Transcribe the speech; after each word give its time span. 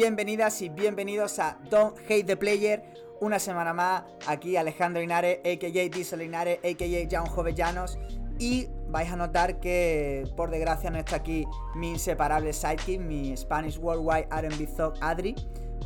bienvenidas 0.00 0.62
y 0.62 0.70
bienvenidos 0.70 1.38
a 1.40 1.58
Don't 1.68 1.94
Hate 2.06 2.24
the 2.24 2.34
Player. 2.34 2.82
Una 3.20 3.38
semana 3.38 3.74
más, 3.74 4.04
aquí 4.26 4.56
Alejandro 4.56 4.98
Linares, 4.98 5.40
a.k.a. 5.40 5.88
Diesel 5.90 6.20
Linares, 6.20 6.58
a.k.a. 6.60 7.06
John 7.10 7.26
Jovellanos. 7.26 7.98
Y 8.38 8.68
vais 8.88 9.12
a 9.12 9.16
notar 9.16 9.60
que, 9.60 10.26
por 10.38 10.50
desgracia, 10.50 10.88
no 10.88 10.98
está 10.98 11.16
aquí 11.16 11.44
mi 11.74 11.90
inseparable 11.90 12.54
sidekick, 12.54 12.98
mi 12.98 13.36
Spanish 13.36 13.76
Worldwide 13.76 14.28
R&B 14.30 14.68
Thug 14.68 14.94
Adri. 15.02 15.36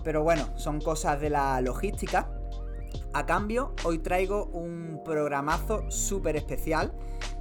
Pero 0.04 0.22
bueno, 0.22 0.48
son 0.54 0.80
cosas 0.80 1.20
de 1.20 1.30
la 1.30 1.60
logística. 1.60 2.30
A 3.14 3.26
cambio, 3.26 3.74
hoy 3.82 3.98
traigo 3.98 4.44
un 4.44 5.02
programazo 5.04 5.90
súper 5.90 6.36
especial. 6.36 6.92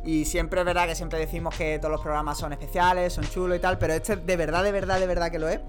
Y 0.03 0.26
siempre 0.26 0.62
es 0.62 0.65
verdad 0.65 0.87
que 0.87 0.95
siempre 0.95 1.20
decimos 1.20 1.55
que 1.55 1.77
todos 1.77 1.91
los 1.91 2.01
programas 2.01 2.40
son 2.40 2.51
especiales, 2.51 3.13
son 3.13 3.26
chulos 3.26 3.57
y 3.57 3.62
tal, 3.62 3.77
pero 3.77 3.93
este 3.93 4.15
de 4.15 4.35
verdad, 4.37 4.63
de 4.63 4.71
verdad, 4.71 4.99
de 4.99 5.05
verdad 5.05 5.29
que 5.29 5.37
lo 5.37 5.48
es. 5.48 5.59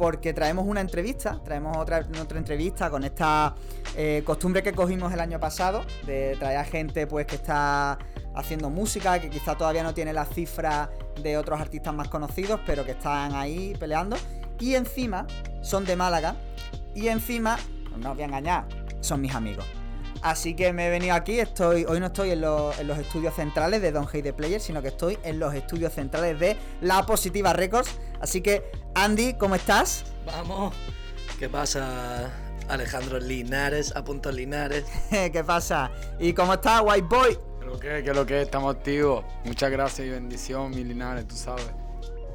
Porque 0.00 0.32
traemos 0.32 0.66
una 0.66 0.80
entrevista, 0.80 1.38
traemos 1.44 1.76
otra, 1.76 2.08
otra 2.22 2.38
entrevista 2.38 2.88
con 2.88 3.04
esta 3.04 3.54
eh, 3.94 4.22
costumbre 4.24 4.62
que 4.62 4.72
cogimos 4.72 5.12
el 5.12 5.20
año 5.20 5.38
pasado, 5.38 5.84
de 6.06 6.36
traer 6.38 6.56
a 6.56 6.64
gente 6.64 7.06
pues 7.06 7.26
que 7.26 7.34
está 7.34 7.98
haciendo 8.34 8.70
música, 8.70 9.20
que 9.20 9.28
quizá 9.28 9.58
todavía 9.58 9.82
no 9.82 9.92
tiene 9.92 10.14
las 10.14 10.30
cifras 10.30 10.88
de 11.22 11.36
otros 11.36 11.60
artistas 11.60 11.92
más 11.92 12.08
conocidos, 12.08 12.60
pero 12.64 12.86
que 12.86 12.92
están 12.92 13.34
ahí 13.34 13.76
peleando. 13.78 14.16
Y 14.58 14.74
encima 14.74 15.26
son 15.60 15.84
de 15.84 15.96
Málaga. 15.96 16.34
Y 16.94 17.08
encima, 17.08 17.58
no 17.98 18.12
os 18.12 18.16
voy 18.16 18.22
a 18.22 18.26
engañar, 18.26 18.68
son 19.02 19.20
mis 19.20 19.34
amigos. 19.34 19.66
Así 20.22 20.54
que 20.54 20.72
me 20.72 20.86
he 20.86 20.90
venido 20.90 21.14
aquí, 21.14 21.40
estoy, 21.40 21.86
hoy 21.86 21.98
no 21.98 22.06
estoy 22.06 22.30
en, 22.30 22.42
los 22.42 22.76
estudios 22.98 23.34
centrales 23.34 23.80
de 23.80 23.90
Don 23.90 24.06
Hate 24.06 24.22
the 24.22 24.32
Player, 24.34 24.60
sino 24.60 24.82
que 24.82 24.88
estoy 24.88 25.18
en 25.24 25.38
los 25.38 25.54
estudios 25.54 25.94
centrales 25.94 26.38
de 26.38 26.56
La 26.82 27.06
Positiva 27.06 27.54
Records. 27.54 27.90
Así 28.20 28.42
que, 28.42 28.70
Andy, 28.94 29.34
¿cómo 29.34 29.54
estás? 29.54 30.04
Vamos, 30.26 30.74
¿qué 31.38 31.48
pasa? 31.48 32.30
Alejandro 32.68 33.18
Linares, 33.18 33.96
a 33.96 34.04
punto 34.04 34.30
Linares. 34.30 34.84
¿Qué 35.10 35.42
pasa? 35.44 35.90
¿Y 36.18 36.34
cómo 36.34 36.54
estás, 36.54 36.82
White 36.84 37.06
Boy? 37.08 37.38
¿Qué 37.58 37.66
lo 37.66 37.80
que, 37.80 38.02
qué 38.02 38.14
lo 38.14 38.26
que, 38.26 38.42
estamos 38.42 38.76
activos. 38.76 39.24
Muchas 39.44 39.70
gracias 39.70 40.06
y 40.06 40.10
bendición, 40.10 40.70
mi 40.70 40.84
Linares, 40.84 41.26
tú 41.26 41.34
sabes. 41.34 41.64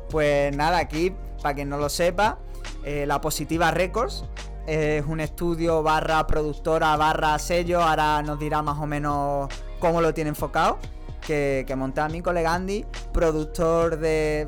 Pues 0.10 0.56
nada, 0.56 0.80
aquí, 0.80 1.14
para 1.42 1.54
quien 1.54 1.70
no 1.70 1.78
lo 1.78 1.90
sepa, 1.90 2.40
eh, 2.84 3.06
La 3.06 3.22
Positiva 3.22 3.70
Records 3.70 4.26
es 4.68 5.06
un 5.06 5.20
estudio 5.20 5.84
barra 5.84 6.26
productora 6.26 6.96
barra 6.96 7.38
sello. 7.40 7.82
Ahora 7.82 8.22
nos 8.22 8.40
dirá 8.40 8.62
más 8.62 8.80
o 8.80 8.86
menos 8.86 9.50
cómo 9.80 10.02
lo 10.02 10.14
tiene 10.14 10.30
enfocado. 10.30 10.80
Que, 11.26 11.64
que 11.68 11.76
monté 11.76 12.02
a 12.02 12.08
mi 12.08 12.22
colega 12.22 12.54
Andy, 12.54 12.86
productor 13.12 13.98
de 13.98 14.48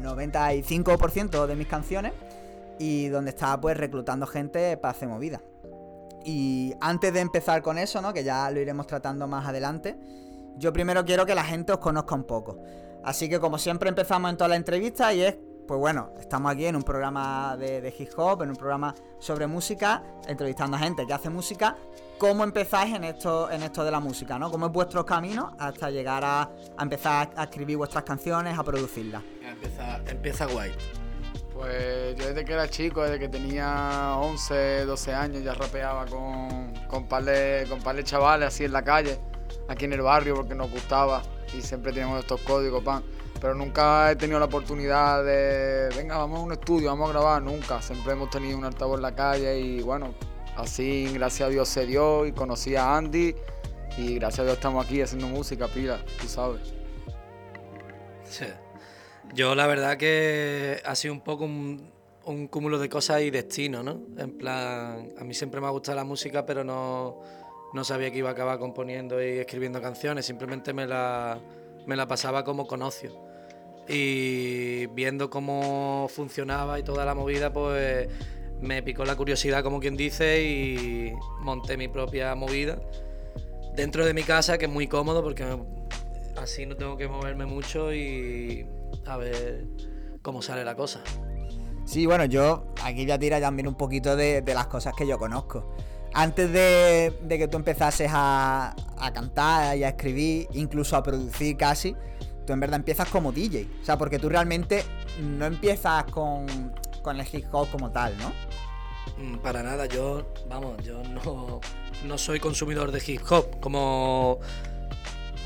95% 0.00 1.46
de 1.46 1.56
mis 1.56 1.66
canciones. 1.66 2.12
Y 2.78 3.08
donde 3.08 3.30
está 3.30 3.60
pues 3.60 3.76
reclutando 3.76 4.26
gente 4.26 4.76
para 4.76 4.92
hacer 4.92 5.08
movida. 5.08 5.40
Y 6.24 6.74
antes 6.80 7.12
de 7.12 7.20
empezar 7.20 7.62
con 7.62 7.78
eso, 7.78 8.00
¿no? 8.00 8.12
Que 8.12 8.24
ya 8.24 8.50
lo 8.50 8.60
iremos 8.60 8.86
tratando 8.86 9.26
más 9.26 9.46
adelante. 9.46 9.96
Yo 10.56 10.72
primero 10.72 11.04
quiero 11.04 11.26
que 11.26 11.34
la 11.34 11.44
gente 11.44 11.72
os 11.72 11.78
conozca 11.78 12.14
un 12.14 12.24
poco. 12.24 12.58
Así 13.04 13.28
que 13.28 13.40
como 13.40 13.58
siempre 13.58 13.88
empezamos 13.88 14.30
en 14.30 14.36
toda 14.36 14.48
la 14.48 14.56
entrevista 14.56 15.12
y 15.12 15.22
es 15.22 15.36
pues 15.66 15.78
bueno, 15.78 16.10
estamos 16.18 16.52
aquí 16.52 16.66
en 16.66 16.76
un 16.76 16.82
programa 16.82 17.56
de, 17.56 17.94
hip 17.96 18.10
hop, 18.16 18.42
en 18.42 18.50
un 18.50 18.56
programa 18.56 18.94
sobre 19.18 19.46
música, 19.46 20.02
entrevistando 20.26 20.76
a 20.76 20.80
gente 20.80 21.06
que 21.06 21.12
hace 21.12 21.30
música. 21.30 21.76
¿Cómo 22.18 22.44
empezáis 22.44 22.94
en 22.94 23.04
esto, 23.04 23.50
en 23.50 23.62
esto 23.62 23.84
de 23.84 23.90
la 23.90 24.00
música? 24.00 24.38
¿no? 24.38 24.50
¿Cómo 24.50 24.66
es 24.66 24.72
vuestro 24.72 25.06
camino 25.06 25.54
hasta 25.58 25.90
llegar 25.90 26.24
a, 26.24 26.50
empezar 26.80 27.30
a 27.36 27.44
escribir 27.44 27.76
vuestras 27.76 28.04
canciones, 28.04 28.58
a 28.58 28.64
producirlas? 28.64 29.22
Empieza, 29.42 30.00
empieza 30.06 30.46
guay. 30.46 30.72
Pues 31.54 32.16
yo 32.16 32.26
desde 32.26 32.44
que 32.44 32.52
era 32.52 32.68
chico, 32.68 33.02
desde 33.02 33.18
que 33.18 33.28
tenía 33.28 34.16
11, 34.16 34.84
12 34.84 35.14
años, 35.14 35.44
ya 35.44 35.54
rapeaba 35.54 36.06
con, 36.06 36.74
con 36.88 37.06
par 37.06 37.24
de, 37.24 37.66
con 37.68 37.80
par 37.80 37.94
de 37.94 38.04
chavales 38.04 38.48
así 38.48 38.64
en 38.64 38.72
la 38.72 38.82
calle, 38.82 39.20
aquí 39.68 39.84
en 39.84 39.92
el 39.92 40.02
barrio, 40.02 40.34
porque 40.34 40.54
nos 40.54 40.70
gustaba 40.70 41.22
y 41.56 41.60
siempre 41.60 41.92
teníamos 41.92 42.20
estos 42.20 42.40
códigos, 42.40 42.82
pan 42.82 43.02
pero 43.40 43.54
nunca 43.54 44.10
he 44.10 44.16
tenido 44.16 44.38
la 44.38 44.46
oportunidad 44.46 45.24
de, 45.24 45.88
venga, 45.96 46.16
vamos 46.16 46.40
a 46.40 46.42
un 46.42 46.52
estudio, 46.52 46.88
vamos 46.88 47.10
a 47.10 47.12
grabar, 47.12 47.42
nunca. 47.42 47.82
Siempre 47.82 48.12
hemos 48.12 48.30
tenido 48.30 48.56
un 48.56 48.64
altavoz 48.64 48.96
en 48.96 49.02
la 49.02 49.14
calle 49.14 49.58
y 49.58 49.82
bueno, 49.82 50.14
así 50.56 51.10
gracias 51.12 51.48
a 51.48 51.50
Dios 51.50 51.68
se 51.68 51.86
dio 51.86 52.26
y 52.26 52.32
conocí 52.32 52.76
a 52.76 52.96
Andy 52.96 53.34
y 53.98 54.14
gracias 54.14 54.40
a 54.40 54.44
Dios 54.44 54.56
estamos 54.56 54.84
aquí 54.84 55.00
haciendo 55.02 55.26
música, 55.28 55.66
pila, 55.68 56.00
tú 56.20 56.28
sabes. 56.28 56.72
Sí. 58.24 58.46
Yo 59.34 59.54
la 59.54 59.66
verdad 59.66 59.96
que 59.96 60.80
ha 60.84 60.94
sido 60.94 61.14
un 61.14 61.20
poco 61.20 61.44
un, 61.44 61.90
cúmulo 62.50 62.78
de 62.78 62.88
cosas 62.88 63.22
y 63.22 63.30
destino, 63.30 63.82
¿no? 63.82 64.00
En 64.18 64.38
plan, 64.38 65.12
a 65.18 65.24
mí 65.24 65.34
siempre 65.34 65.60
me 65.60 65.66
ha 65.66 65.70
gustado 65.70 65.96
la 65.96 66.04
música, 66.04 66.46
pero 66.46 66.62
no, 66.62 67.20
no 67.72 67.84
sabía 67.84 68.10
que 68.10 68.18
iba 68.18 68.28
a 68.28 68.32
acabar 68.32 68.58
componiendo 68.58 69.22
y 69.22 69.38
escribiendo 69.38 69.80
canciones, 69.80 70.26
simplemente 70.26 70.72
me 70.72 70.86
la, 70.86 71.40
me 71.86 71.96
la 71.96 72.06
pasaba 72.06 72.44
como 72.44 72.66
conocio 72.66 73.12
y 73.88 74.86
viendo 74.88 75.28
cómo 75.30 76.06
funcionaba 76.08 76.78
y 76.78 76.82
toda 76.82 77.04
la 77.04 77.14
movida, 77.14 77.52
pues 77.52 78.08
me 78.60 78.82
picó 78.82 79.04
la 79.04 79.16
curiosidad, 79.16 79.62
como 79.62 79.80
quien 79.80 79.96
dice, 79.96 80.42
y 80.42 81.12
monté 81.40 81.76
mi 81.76 81.88
propia 81.88 82.34
movida 82.34 82.78
dentro 83.74 84.04
de 84.04 84.14
mi 84.14 84.22
casa, 84.22 84.58
que 84.58 84.66
es 84.66 84.70
muy 84.70 84.86
cómodo 84.86 85.22
porque 85.22 85.44
así 86.36 86.66
no 86.66 86.76
tengo 86.76 86.96
que 86.96 87.08
moverme 87.08 87.46
mucho 87.46 87.92
y 87.92 88.66
a 89.06 89.16
ver 89.16 89.66
cómo 90.22 90.42
sale 90.42 90.64
la 90.64 90.76
cosa. 90.76 91.02
Sí, 91.84 92.06
bueno, 92.06 92.24
yo 92.24 92.64
aquí 92.84 93.04
ya 93.04 93.18
tira 93.18 93.40
también 93.40 93.66
un 93.66 93.74
poquito 93.74 94.16
de, 94.16 94.42
las 94.46 94.66
cosas 94.66 94.94
que 94.96 95.06
yo 95.06 95.18
conozco. 95.18 95.74
Antes 96.14 96.52
de, 96.52 97.14
que 97.28 97.48
tú 97.48 97.56
empezases 97.56 98.10
a, 98.12 98.74
cantar 99.14 99.76
y 99.76 99.84
a 99.84 99.88
escribir, 99.88 100.48
incluso 100.52 100.96
a 100.96 101.02
producir 101.02 101.56
casi, 101.56 101.96
tú 102.46 102.52
en 102.52 102.60
verdad 102.60 102.76
empiezas 102.76 103.08
como 103.08 103.32
DJ. 103.32 103.66
O 103.80 103.84
sea, 103.84 103.98
porque 103.98 104.18
tú 104.18 104.28
realmente 104.28 104.84
no 105.20 105.46
empiezas 105.46 106.04
con, 106.04 106.46
con 107.02 107.18
el 107.18 107.26
hip 107.32 107.46
hop 107.52 107.68
como 107.70 107.90
tal, 107.90 108.16
¿no? 108.18 108.32
Mm, 109.18 109.38
para 109.38 109.62
nada, 109.62 109.86
yo, 109.86 110.32
vamos, 110.48 110.82
yo 110.84 111.02
no, 111.02 111.60
no 112.04 112.18
soy 112.18 112.40
consumidor 112.40 112.92
de 112.92 113.02
hip 113.04 113.22
hop 113.30 113.60
como 113.60 114.38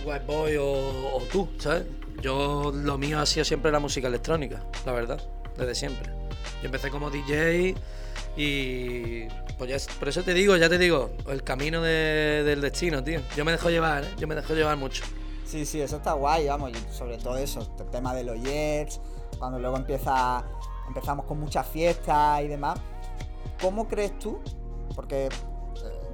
White 0.04 0.24
Boy 0.26 0.56
o, 0.58 1.22
tú, 1.30 1.48
¿sabes? 1.58 1.84
Yo 2.20 2.72
lo 2.74 2.96
mío 2.96 3.20
ha 3.20 3.26
sido 3.26 3.44
siempre 3.44 3.70
la 3.70 3.78
música 3.78 4.08
electrónica, 4.08 4.62
la 4.84 4.92
verdad, 4.92 5.20
desde 5.56 5.74
siempre. 5.74 6.12
Yo 6.62 6.66
empecé 6.66 6.90
como 6.90 7.10
DJ 7.10 7.74
y 8.36 9.26
pues 9.58 9.70
ya, 9.70 9.94
por 9.98 10.08
eso 10.08 10.22
te 10.22 10.34
digo, 10.34 10.56
ya 10.56 10.68
te 10.68 10.78
digo, 10.78 11.10
el 11.28 11.42
camino 11.42 11.80
del 11.82 12.60
destino, 12.60 13.02
tío. 13.02 13.20
Yo 13.36 13.44
me 13.44 13.52
dejo 13.52 13.70
llevar, 13.70 14.04
¿eh? 14.04 14.14
yo 14.18 14.26
me 14.26 14.34
dejo 14.34 14.54
llevar 14.54 14.76
mucho. 14.76 15.04
Sí, 15.46 15.64
sí, 15.64 15.80
eso 15.80 15.96
está 15.96 16.12
guay, 16.12 16.48
vamos, 16.48 16.72
sobre 16.90 17.18
todo 17.18 17.36
eso, 17.36 17.60
el 17.78 17.86
tema 17.86 18.12
de 18.14 18.24
los 18.24 18.38
jets, 18.42 19.00
cuando 19.38 19.58
luego 19.58 19.76
empieza, 19.76 20.44
empezamos 20.88 21.24
con 21.24 21.38
muchas 21.38 21.66
fiestas 21.68 22.42
y 22.42 22.48
demás. 22.48 22.78
¿Cómo 23.60 23.86
crees 23.88 24.18
tú? 24.18 24.40
Porque 24.94 25.26
eh, 25.26 25.30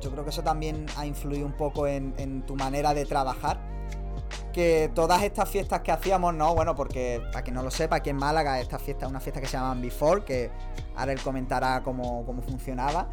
yo 0.00 0.10
creo 0.10 0.24
que 0.24 0.30
eso 0.30 0.42
también 0.42 0.86
ha 0.96 1.06
influido 1.06 1.46
un 1.46 1.56
poco 1.56 1.86
en, 1.86 2.42
tu 2.46 2.56
manera 2.56 2.94
de 2.94 3.06
trabajar. 3.06 3.58
Que 4.52 4.90
todas 4.94 5.22
estas 5.22 5.48
fiestas 5.48 5.80
que 5.80 5.90
hacíamos, 5.90 6.34
no, 6.34 6.54
bueno, 6.54 6.74
porque 6.74 7.22
para 7.32 7.42
quien 7.42 7.54
no 7.54 7.62
lo 7.62 7.70
sepa, 7.70 7.96
aquí 7.96 8.10
en 8.10 8.16
Málaga 8.16 8.60
esta 8.60 8.78
fiesta 8.78 9.06
es 9.06 9.10
una 9.10 9.20
fiesta 9.20 9.40
que 9.40 9.46
se 9.46 9.56
llama 9.56 9.74
Before, 9.80 10.24
que 10.24 10.50
ahora 10.94 11.12
él 11.12 11.20
comentará 11.20 11.82
cómo, 11.82 12.24
cómo 12.26 12.42
funcionaba. 12.42 13.08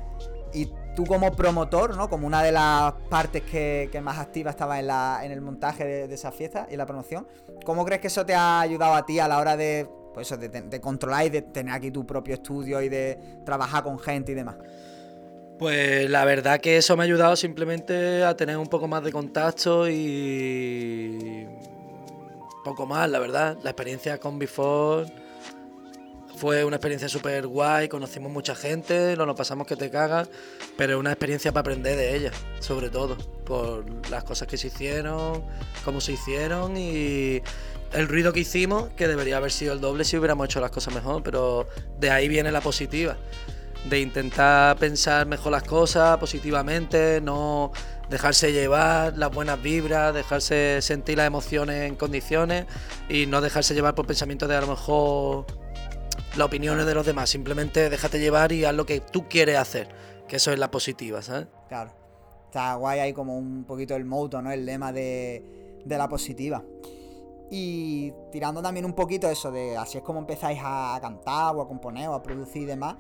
Y 0.54 0.70
tú 0.96 1.06
como 1.06 1.32
promotor, 1.32 1.96
¿no? 1.96 2.10
Como 2.10 2.28
una 2.28 2.44
de 2.44 2.52
las 2.52 2.94
partes 3.10 3.44
que, 3.44 4.02
más 4.04 4.18
activa 4.18 4.52
estaba 4.52 4.80
en, 4.80 4.88
la, 4.88 5.22
en 5.24 5.32
el 5.32 5.42
montaje 5.42 5.86
de, 5.86 6.14
esa 6.14 6.32
fiesta 6.32 6.68
y 6.70 6.76
la 6.76 6.86
promoción, 6.86 7.28
¿cómo 7.66 7.86
crees 7.86 8.02
que 8.02 8.08
eso 8.08 8.26
te 8.26 8.36
ha 8.36 8.60
ayudado 8.60 8.96
a 8.96 9.06
ti 9.06 9.20
a 9.20 9.28
la 9.28 9.40
hora 9.40 9.56
de, 9.56 9.88
pues 10.14 10.30
de, 10.38 10.82
controlar 10.82 11.26
y 11.26 11.30
de 11.30 11.42
tener 11.42 11.74
aquí 11.74 11.92
tu 11.92 12.06
propio 12.06 12.34
estudio 12.34 12.82
y 12.82 12.90
de 12.90 13.42
trabajar 13.46 13.84
con 13.84 13.98
gente 13.98 14.32
y 14.34 14.36
demás? 14.36 14.58
Pues 15.60 16.10
la 16.10 16.24
verdad 16.24 16.62
que 16.62 16.78
eso 16.78 16.96
me 16.96 17.04
ha 17.04 17.06
ayudado 17.06 17.36
simplemente 17.36 18.24
a 18.24 18.34
tener 18.38 18.56
un 18.56 18.68
poco 18.68 18.88
más 18.88 19.04
de 19.04 19.12
contacto 19.12 19.90
y 19.90 21.46
poco 22.64 22.86
más, 22.86 23.10
la 23.10 23.20
verdad. 23.20 23.58
La 23.62 23.72
experiencia 23.72 24.18
con 24.20 24.40
Before 24.40 25.12
fue 26.38 26.64
una 26.64 26.78
experiencia 26.78 27.10
súper 27.10 27.46
guay, 27.46 27.90
conocimos 27.90 28.32
mucha 28.32 28.56
gente, 28.56 29.18
nos 29.18 29.36
pasamos 29.36 29.68
que 29.68 29.76
te 29.76 29.90
cagas, 29.90 30.30
pero 30.78 30.94
es 30.94 31.00
una 31.00 31.12
experiencia 31.12 31.52
para 31.52 31.62
aprender 31.62 31.98
de 31.98 32.16
ella, 32.16 32.32
sobre 32.62 32.90
todo, 32.90 33.18
por 33.44 33.84
las 34.10 34.24
cosas 34.24 34.48
que 34.48 34.56
se 34.56 34.68
hicieron, 34.68 35.44
cómo 35.84 36.00
se 36.00 36.14
hicieron 36.14 36.78
y 36.78 37.42
el 37.92 38.08
ruido 38.08 38.32
que 38.32 38.40
hicimos, 38.40 38.92
que 38.96 39.10
debería 39.10 39.36
haber 39.36 39.52
sido 39.52 39.74
el 39.74 39.82
doble 39.82 40.06
si 40.06 40.18
hubiéramos 40.18 40.46
hecho 40.46 40.62
las 40.62 40.72
cosas 40.72 40.94
mejor, 40.94 41.22
pero 41.22 41.68
de 42.00 42.12
ahí 42.12 42.30
viene 42.30 42.50
la 42.50 42.62
positiva, 42.62 43.18
de 43.86 44.00
intentar 44.00 44.78
pensar 44.78 45.26
mejor 45.26 45.52
las 45.52 45.64
cosas 45.64 46.18
positivamente, 46.18 47.22
no 47.22 47.72
dejarse 48.10 48.52
llevar 48.52 49.18
las 49.18 49.32
buenas 49.32 49.62
vibras, 49.62 50.14
dejarse 50.14 50.82
sentir 50.82 51.18
las 51.18 51.28
emociones 51.28 51.88
en 51.88 51.96
condiciones 51.96 52.66
y 53.08 53.26
no 53.26 53.42
dejarse 53.42 53.74
llevar 53.74 53.96
por 53.96 54.06
pensamientos 54.08 54.50
de 54.50 54.56
a 54.56 54.62
lo 54.62 54.68
mejor 54.68 55.46
las 56.36 56.48
opiniones 56.48 56.86
de 56.86 56.94
los 56.94 57.06
demás. 57.06 57.30
Simplemente 57.30 57.90
déjate 57.90 58.20
llevar 58.20 58.52
y 58.52 58.66
haz 58.66 58.74
lo 58.74 58.86
que 58.86 59.00
tú 59.00 59.28
quieres 59.30 59.58
hacer. 59.58 59.90
Que 60.28 60.36
eso 60.36 60.52
es 60.52 60.60
la 60.60 60.70
positiva, 60.70 61.22
¿sabes? 61.22 61.48
Claro. 61.68 61.92
Está 62.46 62.76
guay 62.76 63.00
ahí 63.00 63.14
como 63.14 63.38
un 63.38 63.64
poquito 63.64 63.96
el 63.96 64.06
moto, 64.06 64.42
¿no? 64.42 64.52
El 64.52 64.66
lema 64.66 64.92
de, 64.92 65.80
de 65.86 65.98
la 65.98 66.08
positiva. 66.10 66.64
Y 67.52 68.12
tirando 68.32 68.62
también 68.62 68.86
un 68.86 68.94
poquito 68.94 69.30
eso 69.30 69.52
de 69.52 69.76
así 69.76 69.98
es 69.98 70.04
como 70.04 70.20
empezáis 70.20 70.60
a 70.64 70.98
cantar 71.02 71.56
o 71.56 71.62
a 71.62 71.68
componer 71.68 72.08
o 72.10 72.14
a 72.14 72.22
producir 72.22 72.64
y 72.64 72.66
demás. 72.66 72.96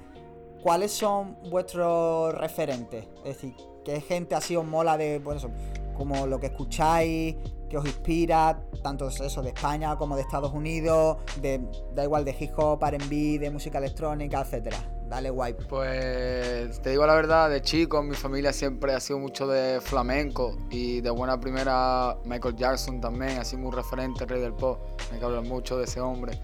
¿Cuáles 0.62 0.92
son 0.92 1.38
vuestros 1.50 2.34
referentes? 2.36 3.06
Es 3.24 3.36
decir, 3.36 3.56
¿qué 3.86 4.02
gente 4.02 4.36
así 4.36 4.56
os 4.56 4.66
mola 4.66 4.98
de, 4.98 5.22
eso, 5.36 5.50
como 5.96 6.28
lo 6.28 6.40
que 6.40 6.48
escucháis, 6.48 7.36
que 7.70 7.78
os 7.78 7.86
inspira, 7.86 8.60
tanto 8.84 9.08
eso 9.08 9.42
de 9.42 9.50
España 9.50 9.96
como 9.96 10.16
de 10.16 10.24
Estados 10.24 10.52
Unidos, 10.52 11.18
de, 11.42 11.62
da 11.94 12.04
igual 12.04 12.26
de 12.26 12.36
hip 12.38 12.52
hop, 12.58 12.84
R&B, 12.84 13.40
de 13.40 13.50
música 13.50 13.78
electrónica, 13.78 14.42
etcétera? 14.42 14.78
Dale 15.08 15.30
guay. 15.30 15.56
Pues 15.68 16.82
te 16.82 16.92
digo 16.92 17.06
la 17.08 17.16
verdad, 17.16 17.50
de 17.50 17.62
chico 17.62 18.04
mi 18.04 18.16
familia 18.16 18.54
siempre 18.54 18.94
ha 18.94 19.00
sido 19.00 19.18
mucho 19.18 19.48
de 19.48 19.82
flamenco 19.82 20.56
y 20.70 21.02
de 21.02 21.10
buena 21.10 21.40
primera 21.40 22.16
Michael 22.26 22.56
Jackson 22.56 23.02
también, 23.02 23.40
así 23.40 23.58
muy 23.58 23.72
referente, 23.72 24.26
rey 24.26 24.42
del 24.42 24.54
pop. 24.54 24.80
Me 25.12 25.24
hablan 25.24 25.48
mucho 25.48 25.78
de 25.78 25.86
ese 25.86 26.00
hombre. 26.00 26.38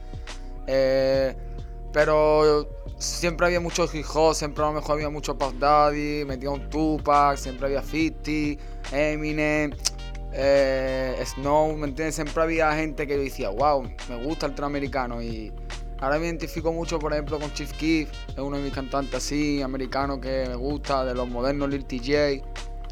Eh, 0.65 1.35
pero 1.95 2.67
siempre 2.97 3.47
había 3.47 3.61
mucho 3.61 3.85
hip 3.85 4.05
siempre 4.33 4.65
a 4.65 4.67
lo 4.67 4.73
mejor 4.73 4.95
había 4.95 5.09
mucho 5.09 5.37
Puff 5.37 5.53
Daddy, 5.57 6.25
metía 6.25 6.49
un 6.49 6.69
Tupac, 6.69 7.37
siempre 7.37 7.67
había 7.67 7.81
50, 7.81 8.61
Eminem, 8.91 9.71
eh, 10.33 11.15
Snow, 11.25 11.73
¿me 11.77 11.87
entiendes? 11.87 12.15
Siempre 12.15 12.43
había 12.43 12.73
gente 12.73 13.07
que 13.07 13.15
yo 13.15 13.23
decía, 13.23 13.49
wow, 13.49 13.83
me 14.09 14.21
gusta 14.25 14.47
el 14.47 14.63
americano 14.65 15.21
y 15.21 15.53
Ahora 16.01 16.19
me 16.19 16.25
identifico 16.25 16.73
mucho, 16.73 16.99
por 16.99 17.13
ejemplo, 17.13 17.39
con 17.39 17.53
Chief 17.53 17.71
Keef, 17.71 18.09
es 18.27 18.39
uno 18.39 18.57
de 18.57 18.63
mis 18.63 18.73
cantantes 18.73 19.15
así, 19.15 19.61
americanos 19.61 20.19
que 20.19 20.43
me 20.49 20.55
gusta, 20.55 21.05
de 21.05 21.15
los 21.15 21.29
modernos 21.29 21.69
Lil 21.69 21.85
TJ, 21.85 22.43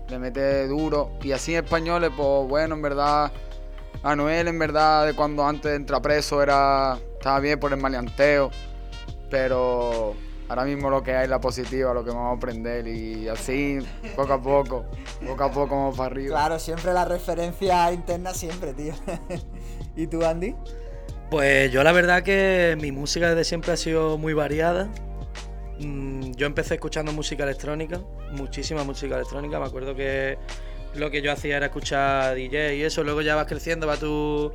le 0.07 0.17
mete 0.17 0.65
duro. 0.69 1.11
Y 1.21 1.33
así 1.33 1.53
en 1.53 1.65
españoles, 1.65 2.11
pues 2.15 2.47
bueno, 2.47 2.75
en 2.75 2.81
verdad, 2.81 3.33
Anuel 4.03 4.47
en 4.47 4.57
verdad, 4.57 5.05
de 5.05 5.13
cuando 5.13 5.45
antes 5.45 5.85
de 5.85 5.99
preso 5.99 6.41
era, 6.41 6.97
estaba 7.17 7.41
bien 7.41 7.59
por 7.59 7.73
el 7.73 7.81
maleanteo, 7.81 8.49
pero 9.33 10.13
ahora 10.47 10.63
mismo 10.63 10.91
lo 10.91 11.01
que 11.01 11.15
hay 11.15 11.23
es 11.23 11.29
la 11.29 11.41
positiva, 11.41 11.91
lo 11.91 12.03
que 12.03 12.11
vamos 12.11 12.35
a 12.35 12.37
aprender 12.37 12.87
y 12.87 13.27
así, 13.27 13.79
poco 14.15 14.33
a 14.33 14.39
poco, 14.39 14.85
poco 15.25 15.43
a 15.43 15.51
poco 15.51 15.75
vamos 15.75 15.97
para 15.97 16.11
arriba. 16.11 16.35
Claro, 16.37 16.59
siempre 16.59 16.93
la 16.93 17.03
referencia 17.03 17.91
interna, 17.91 18.31
siempre, 18.35 18.75
tío. 18.75 18.93
¿Y 19.95 20.05
tú, 20.05 20.23
Andy? 20.23 20.53
Pues 21.31 21.71
yo 21.71 21.83
la 21.83 21.91
verdad 21.93 22.21
que 22.21 22.77
mi 22.79 22.91
música 22.91 23.27
desde 23.29 23.43
siempre 23.43 23.71
ha 23.71 23.77
sido 23.77 24.19
muy 24.19 24.33
variada. 24.33 24.87
Mm, 25.79 26.33
yo 26.33 26.45
empecé 26.45 26.75
escuchando 26.75 27.11
música 27.11 27.43
electrónica, 27.43 28.01
muchísima 28.33 28.83
música 28.83 29.15
electrónica. 29.15 29.59
Me 29.59 29.65
acuerdo 29.65 29.95
que 29.95 30.37
lo 30.95 31.09
que 31.09 31.21
yo 31.21 31.31
hacía 31.31 31.57
era 31.57 31.67
escuchar 31.67 32.35
DJ 32.35 32.75
y 32.75 32.83
eso. 32.83 33.03
Luego 33.03 33.21
ya 33.21 33.35
vas 33.35 33.47
creciendo, 33.47 33.87
vas 33.87 33.99
tú 33.99 34.51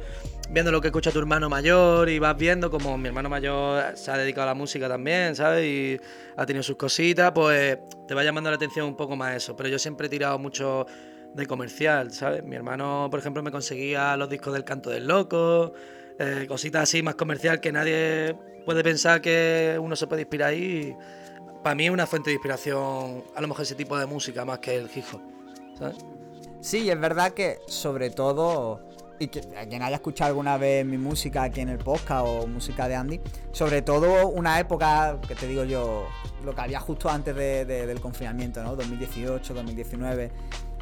viendo 0.50 0.73
lo 0.73 0.81
que 0.81 0.88
escucha 0.88 1.11
tu 1.11 1.19
hermano 1.19 1.49
mayor 1.49 2.08
y 2.08 2.19
vas 2.19 2.37
viendo 2.37 2.70
como 2.70 2.96
mi 2.96 3.08
hermano 3.08 3.29
mayor 3.29 3.96
se 3.96 4.11
ha 4.11 4.17
dedicado 4.17 4.44
a 4.44 4.46
la 4.46 4.55
música 4.55 4.88
también, 4.88 5.37
¿sabes? 5.37 5.64
Y 5.64 6.00
ha 6.37 6.46
tenido 6.46 6.62
sus 6.62 6.76
cositas, 6.76 7.32
pues 7.32 7.79
te 8.06 8.14
va 8.14 8.25
llamando 8.25 8.50
la 8.50 8.56
atención 8.56 8.87
un 8.87 8.96
poco 8.96 9.17
más 9.17 9.37
eso. 9.37 9.56
Pero 9.56 9.69
yo 9.69 9.79
siempre 9.79 10.06
he 10.06 10.11
tirado 10.11 10.38
mucho 10.38 10.87
de 11.35 11.46
comercial, 11.46 12.12
¿sabes? 12.12 12.43
Mi 12.44 12.56
hermano, 12.56 13.08
por 13.11 13.20
ejemplo, 13.20 13.43
me 13.43 13.50
conseguía 13.50 14.17
los 14.17 14.29
discos 14.29 14.52
del 14.52 14.64
Canto 14.64 14.90
del 14.90 15.06
Loco. 15.06 15.73
Eh, 16.19 16.46
cositas 16.49 16.82
así 16.82 17.02
más 17.02 17.14
comercial 17.14 17.61
que 17.61 17.70
nadie 17.70 18.35
puede 18.64 18.82
pensar 18.82 19.20
que 19.20 19.79
uno 19.81 19.96
se 19.96 20.06
puede 20.06 20.23
inspirar 20.23 20.50
ahí. 20.50 20.96
Para 21.62 21.75
mí 21.75 21.87
es 21.87 21.90
una 21.90 22.06
fuente 22.06 22.31
de 22.31 22.35
inspiración, 22.35 23.25
a 23.35 23.40
lo 23.40 23.49
mejor 23.49 23.62
ese 23.62 23.75
tipo 23.75 23.99
de 23.99 24.06
música 24.06 24.44
más 24.44 24.61
que 24.61 24.76
el 24.76 24.88
hip 24.94 25.05
hop. 25.12 25.38
¿sabes? 25.79 25.96
Sí, 26.60 26.90
es 26.90 27.00
verdad 27.00 27.32
que 27.32 27.60
sobre 27.66 28.10
todo, 28.10 28.81
y 29.19 29.28
que 29.28 29.40
quien 29.40 29.82
haya 29.82 29.96
escuchado 29.96 30.28
alguna 30.28 30.58
vez 30.58 30.84
mi 30.84 30.99
música 30.99 31.44
aquí 31.44 31.60
en 31.60 31.69
el 31.69 31.78
podcast 31.78 32.26
o 32.26 32.46
música 32.46 32.88
de 32.88 32.96
Andy, 32.96 33.20
sobre 33.52 33.82
todo 33.82 34.28
una 34.28 34.58
época, 34.58 35.19
que 35.26 35.34
te 35.34 35.46
digo 35.46 35.64
yo, 35.64 36.08
lo 36.44 36.55
que 36.55 36.60
había 36.60 36.81
justo 36.81 37.08
antes 37.08 37.34
del 37.34 38.00
confinamiento, 38.00 38.62
¿no? 38.62 38.75
2018, 38.76 39.55
2019 39.55 40.32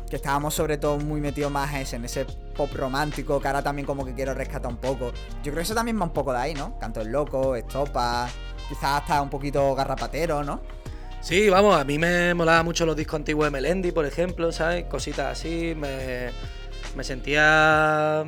que 0.09 0.17
estábamos 0.17 0.55
sobre 0.55 0.79
todo 0.79 0.99
muy 0.99 1.21
metidos 1.21 1.51
más 1.51 1.93
en 1.93 2.05
ese 2.05 2.25
pop 2.57 2.73
romántico, 2.75 3.41
que 3.41 3.49
ahora 3.49 3.61
también 3.63 3.85
como 3.85 4.05
que 4.05 4.15
quiero 4.15 4.35
rescatar 4.35 4.71
un 4.71 4.77
poco. 4.79 5.11
Yo 5.43 5.51
creo 5.51 5.57
que 5.57 5.63
eso 5.63 5.75
también 5.75 5.99
va 6.01 6.05
un 6.05 6.13
poco 6.13 6.33
de 6.33 6.39
ahí, 6.39 6.55
¿no? 6.55 6.79
Canto 6.79 7.01
el 7.01 7.09
loco, 7.09 7.57
estopa, 7.57 8.29
quizás 8.69 9.03
hasta 9.03 9.21
un 9.21 9.31
poquito 9.31 9.75
garrapatero, 9.75 10.45
¿no? 10.45 10.61
Sí, 11.27 11.51
vamos, 11.51 11.77
a 11.77 11.83
mí 11.83 11.99
me 11.99 12.35
molaba 12.35 12.63
mucho 12.63 12.87
los 12.87 12.95
discos 12.95 13.17
antiguos 13.17 13.49
de 13.49 13.51
Melendi, 13.51 13.91
por 13.91 14.07
ejemplo, 14.07 14.53
¿sabes? 14.53 14.85
Cositas 14.85 15.33
así, 15.33 15.75
me, 15.75 16.31
me 16.95 17.03
sentía... 17.03 18.25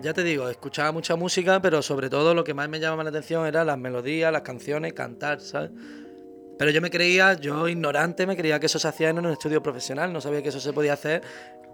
Ya 0.00 0.14
te 0.14 0.24
digo, 0.24 0.48
escuchaba 0.48 0.92
mucha 0.92 1.14
música, 1.14 1.60
pero 1.60 1.82
sobre 1.82 2.08
todo 2.08 2.32
lo 2.32 2.42
que 2.42 2.54
más 2.54 2.70
me 2.70 2.80
llamaba 2.80 3.04
la 3.04 3.10
atención 3.10 3.46
eran 3.46 3.66
las 3.66 3.76
melodías, 3.76 4.32
las 4.32 4.40
canciones, 4.40 4.94
cantar, 4.94 5.42
¿sabes? 5.42 5.72
Pero 6.58 6.70
yo 6.70 6.80
me 6.80 6.88
creía, 6.88 7.34
yo 7.34 7.68
ignorante, 7.68 8.26
me 8.26 8.34
creía 8.34 8.58
que 8.58 8.64
eso 8.64 8.78
se 8.78 8.88
hacía 8.88 9.10
en 9.10 9.18
un 9.18 9.26
estudio 9.26 9.62
profesional, 9.62 10.10
no 10.10 10.22
sabía 10.22 10.42
que 10.42 10.48
eso 10.48 10.58
se 10.58 10.72
podía 10.72 10.94
hacer 10.94 11.20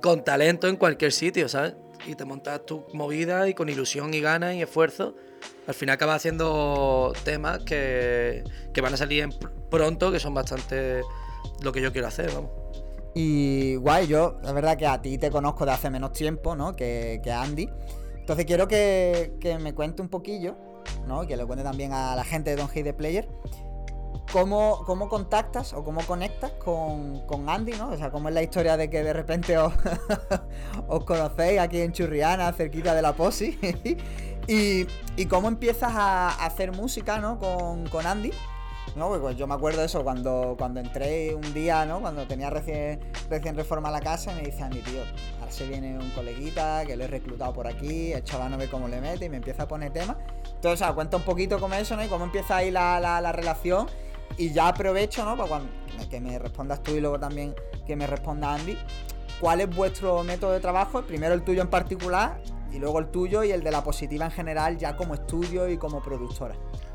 con 0.02 0.24
talento 0.24 0.68
en 0.68 0.76
cualquier 0.76 1.12
sitio, 1.12 1.48
¿sabes? 1.48 1.74
Y 2.06 2.14
te 2.14 2.24
montas 2.24 2.66
tu 2.66 2.84
movida 2.92 3.48
y 3.48 3.54
con 3.54 3.68
ilusión 3.68 4.12
y 4.12 4.20
ganas 4.20 4.54
y 4.54 4.62
esfuerzo, 4.62 5.14
al 5.66 5.74
final 5.74 5.94
acabas 5.94 6.16
haciendo 6.16 7.12
temas 7.24 7.60
que, 7.60 8.44
que 8.74 8.80
van 8.80 8.92
a 8.94 8.96
salir 8.96 9.28
pronto, 9.70 10.10
que 10.10 10.18
son 10.18 10.34
bastante 10.34 11.02
lo 11.62 11.72
que 11.72 11.80
yo 11.80 11.92
quiero 11.92 12.08
hacer, 12.08 12.32
vamos. 12.34 12.50
Y 13.14 13.76
guay, 13.76 14.06
yo, 14.06 14.38
la 14.42 14.52
verdad 14.52 14.76
que 14.76 14.86
a 14.86 15.00
ti 15.00 15.18
te 15.18 15.30
conozco 15.30 15.64
de 15.64 15.72
hace 15.72 15.90
menos 15.90 16.12
tiempo, 16.12 16.56
¿no? 16.56 16.74
Que, 16.74 17.20
que 17.22 17.30
a 17.30 17.42
Andy. 17.42 17.68
Entonces 18.16 18.46
quiero 18.46 18.66
que, 18.66 19.34
que, 19.40 19.58
me 19.58 19.74
cuente 19.74 20.02
un 20.02 20.08
poquillo, 20.08 20.56
¿no? 21.06 21.26
Que 21.26 21.36
le 21.36 21.44
cuente 21.44 21.62
también 21.62 21.92
a 21.92 22.16
la 22.16 22.24
gente 22.24 22.50
de 22.50 22.56
Don 22.56 22.68
Hate 22.68 22.84
the 22.84 22.94
Player 22.94 23.28
¿Cómo, 24.30 24.82
¿Cómo, 24.86 25.08
contactas 25.08 25.72
o 25.74 25.84
cómo 25.84 26.00
conectas 26.02 26.52
con, 26.52 27.26
con, 27.26 27.48
Andy, 27.48 27.72
¿no? 27.72 27.90
O 27.90 27.96
sea, 27.96 28.10
cómo 28.10 28.28
es 28.28 28.34
la 28.34 28.42
historia 28.42 28.76
de 28.76 28.88
que 28.88 29.02
de 29.02 29.12
repente 29.12 29.58
os, 29.58 29.74
os 30.88 31.04
conocéis 31.04 31.60
aquí 31.60 31.80
en 31.80 31.92
Churriana, 31.92 32.52
cerquita 32.52 32.94
de 32.94 33.02
la 33.02 33.14
Posi. 33.14 33.58
y, 34.46 34.86
y, 35.16 35.26
cómo 35.26 35.48
empiezas 35.48 35.92
a, 35.94 36.28
hacer 36.44 36.72
música, 36.72 37.18
¿no? 37.18 37.38
Con, 37.38 37.86
con 37.88 38.06
Andy. 38.06 38.30
¿no? 38.96 39.08
Pues 39.20 39.36
yo 39.36 39.46
me 39.46 39.54
acuerdo 39.54 39.80
de 39.80 39.86
eso 39.86 40.02
cuando, 40.02 40.54
cuando 40.58 40.80
entré 40.80 41.34
un 41.34 41.54
día, 41.54 41.84
¿no? 41.86 42.00
Cuando 42.00 42.26
tenía 42.26 42.50
recién, 42.50 43.00
recién 43.30 43.56
reforma 43.56 43.90
la 43.90 44.00
casa, 44.00 44.34
me 44.34 44.42
dice 44.42 44.62
Andy, 44.62 44.80
tío, 44.80 45.00
ahora 45.40 45.52
se 45.52 45.66
viene 45.66 45.98
un 45.98 46.10
coleguita 46.10 46.84
que 46.86 46.96
lo 46.96 47.04
he 47.04 47.06
reclutado 47.06 47.52
por 47.52 47.66
aquí, 47.66 48.12
el 48.12 48.24
chaval 48.24 48.50
no 48.50 48.58
ve 48.58 48.68
cómo 48.68 48.88
le 48.88 49.00
mete 49.00 49.26
y 49.26 49.28
me 49.28 49.38
empieza 49.38 49.64
a 49.64 49.68
poner 49.68 49.92
temas. 49.92 50.16
Entonces, 50.54 50.86
o 50.86 50.94
cuenta 50.94 51.16
un 51.16 51.22
poquito 51.22 51.58
cómo 51.58 51.74
eso, 51.74 51.96
¿no? 51.96 52.04
Y 52.04 52.08
cómo 52.08 52.24
empieza 52.24 52.56
ahí 52.56 52.70
la, 52.70 53.00
la 53.00 53.32
relación 53.32 53.86
y 54.36 54.52
ya 54.52 54.68
aprovecho, 54.68 55.24
¿no? 55.24 55.36
Para 55.36 55.62
que 56.10 56.20
me 56.20 56.38
respondas 56.38 56.82
tú 56.82 56.92
y 56.92 57.00
luego 57.00 57.18
también 57.18 57.54
que 57.86 57.96
me 57.96 58.06
responda 58.06 58.54
Andy. 58.54 58.76
¿Cuál 59.40 59.60
es 59.60 59.74
vuestro 59.74 60.22
método 60.22 60.52
de 60.52 60.60
trabajo? 60.60 61.02
Primero 61.02 61.34
el 61.34 61.42
tuyo 61.42 61.62
en 61.62 61.68
particular 61.68 62.40
y 62.72 62.78
luego 62.78 62.98
el 62.98 63.08
tuyo 63.08 63.42
y 63.44 63.50
el 63.50 63.62
de 63.62 63.70
la 63.70 63.82
positiva 63.82 64.24
en 64.24 64.30
general 64.30 64.78
ya 64.78 64.96
como 64.96 65.14
estudio 65.14 65.68
y 65.68 65.76
como 65.76 66.00
productora. 66.02 66.54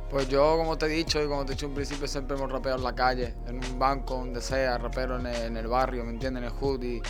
Pues 0.10 0.29
yo, 0.29 0.58
como 0.58 0.77
te 0.77 0.86
he 0.86 0.89
dicho 0.89 1.22
y 1.22 1.27
como 1.27 1.46
te 1.46 1.51
he 1.51 1.56
dicho 1.56 1.65
en 1.65 1.74
principio, 1.74 2.08
siempre 2.08 2.38
hemos 2.38 2.50
rapeado 2.50 2.77
en 2.77 2.84
la 2.86 2.96
calle, 2.96 3.36
en 3.46 3.58
un 3.58 3.77
banco, 3.77 4.15
donde 4.15 4.41
sea, 4.41 4.77
rapero 4.77 5.20
en 5.20 5.58
el, 5.58 5.67
barrio, 5.67 6.06
¿me 6.06 6.12
entiendes? 6.12 6.44
En 6.44 6.46
el 6.46 6.53
hood. 6.53 6.82
Y 6.82 7.01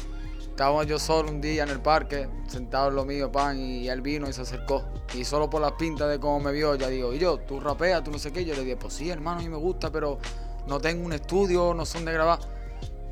estábamos 0.58 0.88
yo 0.88 0.98
solo 0.98 1.30
un 1.30 1.40
día 1.40 1.62
en 1.62 1.70
el 1.70 1.80
parque, 1.80 2.28
sentado 2.48 2.90
en 2.90 2.96
lo 2.96 3.06
mío, 3.06 3.32
pan, 3.32 3.60
y 3.60 3.88
él 3.90 4.02
vino 4.02 4.28
y 4.28 4.34
se 4.34 4.42
acercó. 4.42 4.84
Y 5.14 5.24
solo 5.24 5.48
por 5.48 5.62
las 5.62 5.74
pintas 5.74 6.10
de 6.10 6.20
cómo 6.20 6.40
me 6.40 6.52
vio, 6.52 6.74
ya 6.74 6.88
digo, 6.88 7.14
y 7.14 7.20
yo, 7.20 7.38
tú 7.38 7.60
rapeas, 7.60 8.04
tú 8.04 8.10
no 8.10 8.18
sé 8.18 8.32
qué. 8.32 8.44
Yo 8.44 8.56
le 8.56 8.62
dije, 8.62 8.76
pues 8.76 8.96
sí, 8.96 9.08
hermano, 9.08 9.38
a 9.40 9.44
mí 9.44 9.50
me 9.50 9.58
gusta, 9.58 9.92
pero 9.92 10.18
no 10.66 10.80
tengo 10.80 11.06
un 11.06 11.14
estudio, 11.14 11.76
no 11.76 11.86
son 11.86 12.06
de 12.06 12.14
grabar. 12.14 12.40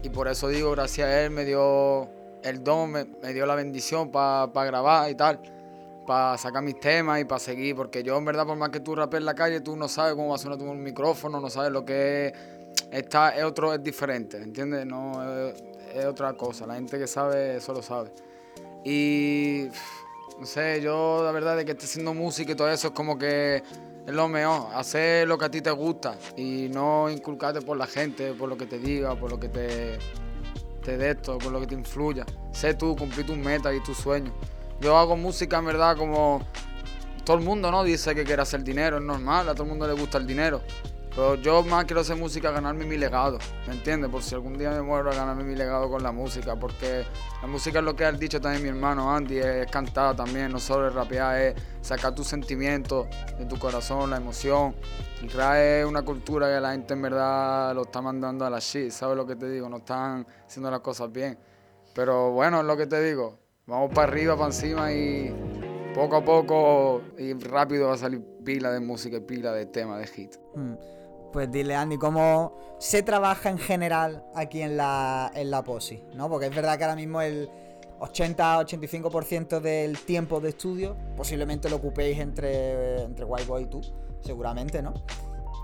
Y 0.01 0.09
por 0.09 0.27
eso 0.27 0.47
digo, 0.47 0.71
gracias 0.71 1.07
a 1.07 1.21
él 1.21 1.29
me 1.29 1.45
dio 1.45 2.09
el 2.41 2.63
don, 2.63 2.89
me, 2.89 3.05
dio 3.31 3.45
la 3.45 3.53
bendición 3.53 4.09
para 4.09 4.47
grabar 4.65 5.11
y 5.11 5.13
tal, 5.13 5.39
para 6.07 6.39
sacar 6.39 6.63
mis 6.63 6.79
temas 6.79 7.21
y 7.21 7.25
para 7.25 7.37
seguir. 7.37 7.75
Porque 7.75 8.01
yo, 8.01 8.17
en 8.17 8.25
verdad, 8.25 8.47
por 8.47 8.57
más 8.57 8.69
que 8.71 8.79
tú 8.79 8.95
rapes 8.95 9.19
en 9.19 9.25
la 9.25 9.35
calle, 9.35 9.61
tú 9.61 9.75
no 9.75 9.87
sabes 9.87 10.15
cómo 10.15 10.29
va 10.29 10.35
a 10.37 10.39
sonar 10.39 10.57
tu 10.57 10.65
micrófono, 10.73 11.39
no 11.39 11.51
sabes 11.51 11.71
lo 11.71 11.85
que 11.85 12.25
es. 12.25 12.33
Está, 12.89 13.37
es 13.37 13.43
otro, 13.43 13.71
es 13.71 13.83
diferente, 13.83 14.37
¿entiendes? 14.37 14.83
No, 14.87 15.21
es, 15.47 15.74
es 15.95 16.05
otra 16.05 16.33
cosa. 16.33 16.67
La 16.67 16.75
gente 16.75 16.97
que 16.97 17.07
sabe, 17.07 17.59
solo 17.61 17.81
sabe. 17.81 18.11
Y 18.83 19.67
no 20.39 20.45
sé, 20.45 20.81
yo 20.81 21.21
la 21.23 21.31
verdad 21.31 21.57
de 21.57 21.65
que 21.65 21.71
esté 21.71 21.85
haciendo 21.85 22.13
música 22.13 22.51
y 22.51 22.55
todo 22.55 22.69
eso 22.69 22.87
es 22.87 22.93
como 22.93 23.17
que 23.17 23.63
es 24.05 24.13
lo 24.13 24.27
mejor, 24.27 24.67
hacer 24.75 25.27
lo 25.27 25.37
que 25.37 25.45
a 25.45 25.49
ti 25.49 25.61
te 25.61 25.71
gusta 25.71 26.15
y 26.37 26.69
no 26.69 27.09
inculcarte 27.09 27.61
por 27.61 27.77
la 27.77 27.87
gente, 27.87 28.33
por 28.33 28.49
lo 28.49 28.57
que 28.57 28.67
te 28.67 28.77
diga, 28.77 29.15
por 29.15 29.31
lo 29.31 29.39
que 29.39 29.49
te, 29.49 29.97
te 30.83 30.97
dé 30.97 31.11
esto, 31.11 31.39
por 31.39 31.51
lo 31.51 31.59
que 31.59 31.67
te 31.67 31.73
influya. 31.73 32.25
Sé 32.51 32.75
tú, 32.75 32.95
cumplir 32.95 33.25
tus 33.25 33.37
metas 33.37 33.73
y 33.73 33.81
tus 33.81 33.97
sueños. 33.97 34.33
Yo 34.79 34.95
hago 34.97 35.17
música 35.17 35.57
en 35.57 35.65
verdad 35.65 35.97
como 35.97 36.45
todo 37.23 37.37
el 37.37 37.43
mundo, 37.43 37.71
¿no? 37.71 37.83
Dice 37.83 38.13
que 38.13 38.23
quiere 38.23 38.43
hacer 38.43 38.63
dinero, 38.63 38.97
es 38.97 39.03
normal, 39.03 39.49
a 39.49 39.53
todo 39.53 39.63
el 39.63 39.69
mundo 39.69 39.87
le 39.87 39.93
gusta 39.93 40.19
el 40.19 40.27
dinero. 40.27 40.61
Pero 41.15 41.35
yo 41.35 41.63
más 41.63 41.85
quiero 41.85 42.01
hacer 42.01 42.17
música, 42.17 42.51
ganarme 42.51 42.83
mi 42.83 42.97
legado, 42.97 43.37
¿me 43.67 43.73
entiendes? 43.73 44.11
Por 44.11 44.21
si 44.21 44.35
algún 44.35 44.57
día 44.57 44.71
me 44.71 44.81
muero, 44.81 45.09
a 45.09 45.15
ganarme 45.15 45.45
mi 45.45 45.55
legado 45.55 45.89
con 45.89 46.03
la 46.03 46.11
música, 46.11 46.57
porque 46.57 47.05
la 47.41 47.47
música 47.47 47.79
es 47.79 47.85
lo 47.85 47.95
que 47.95 48.03
ha 48.03 48.11
dicho 48.11 48.41
también 48.41 48.63
mi 48.63 48.69
hermano 48.69 49.15
Andy, 49.15 49.37
es 49.37 49.71
cantar 49.71 50.13
también, 50.13 50.51
no 50.51 50.59
solo 50.59 50.89
es 50.89 50.93
rapear, 50.93 51.39
es 51.39 51.55
sacar 51.79 52.13
tus 52.13 52.27
sentimientos 52.27 53.07
de 53.39 53.45
tu 53.45 53.57
corazón, 53.57 54.09
la 54.09 54.17
emoción, 54.17 54.75
y 55.21 55.27
crear 55.27 55.85
una 55.85 56.01
cultura 56.01 56.53
que 56.53 56.59
la 56.59 56.73
gente 56.73 56.93
en 56.93 57.01
verdad 57.01 57.73
lo 57.73 57.83
está 57.83 58.01
mandando 58.01 58.45
a 58.45 58.49
la 58.49 58.59
shit, 58.59 58.91
¿sabes 58.91 59.15
lo 59.15 59.25
que 59.25 59.37
te 59.37 59.49
digo? 59.49 59.69
No 59.69 59.77
están 59.77 60.27
haciendo 60.45 60.69
las 60.69 60.81
cosas 60.81 61.09
bien. 61.13 61.39
Pero 61.93 62.31
bueno, 62.31 62.59
es 62.59 62.65
lo 62.65 62.75
que 62.75 62.87
te 62.87 63.01
digo, 63.01 63.39
vamos 63.67 63.89
para 63.93 64.11
arriba, 64.11 64.35
para 64.35 64.47
encima 64.47 64.91
y 64.91 65.33
poco 65.95 66.17
a 66.17 66.25
poco 66.25 67.01
y 67.17 67.31
rápido 67.35 67.87
va 67.87 67.93
a 67.93 67.97
salir 67.97 68.21
pila 68.43 68.69
de 68.69 68.81
música 68.81 69.15
y 69.15 69.21
pila 69.21 69.53
de 69.53 69.65
temas, 69.65 69.99
de 69.99 70.07
hit. 70.07 70.35
Mm. 70.55 70.94
Pues 71.35 71.51
dile, 71.51 71.75
Andy, 71.75 71.97
cómo 71.97 72.53
se 72.79 73.03
trabaja 73.03 73.49
en 73.49 73.57
general 73.57 74.23
aquí 74.35 74.61
en 74.61 74.77
la, 74.77 75.29
en 75.35 75.51
la 75.51 75.65
POSI, 75.65 76.01
¿no? 76.13 76.29
Porque 76.29 76.45
es 76.45 76.55
verdad 76.55 76.77
que 76.77 76.85
ahora 76.85 76.95
mismo 76.95 77.21
el 77.21 77.49
80-85% 77.99 79.59
del 79.59 79.99
tiempo 79.99 80.39
de 80.39 80.47
estudio 80.47 80.95
posiblemente 81.17 81.69
lo 81.69 81.75
ocupéis 81.75 82.19
entre, 82.19 83.01
entre 83.01 83.25
White 83.25 83.47
Boy 83.47 83.63
y 83.63 83.65
tú, 83.65 83.81
seguramente, 84.21 84.81
¿no? 84.81 84.93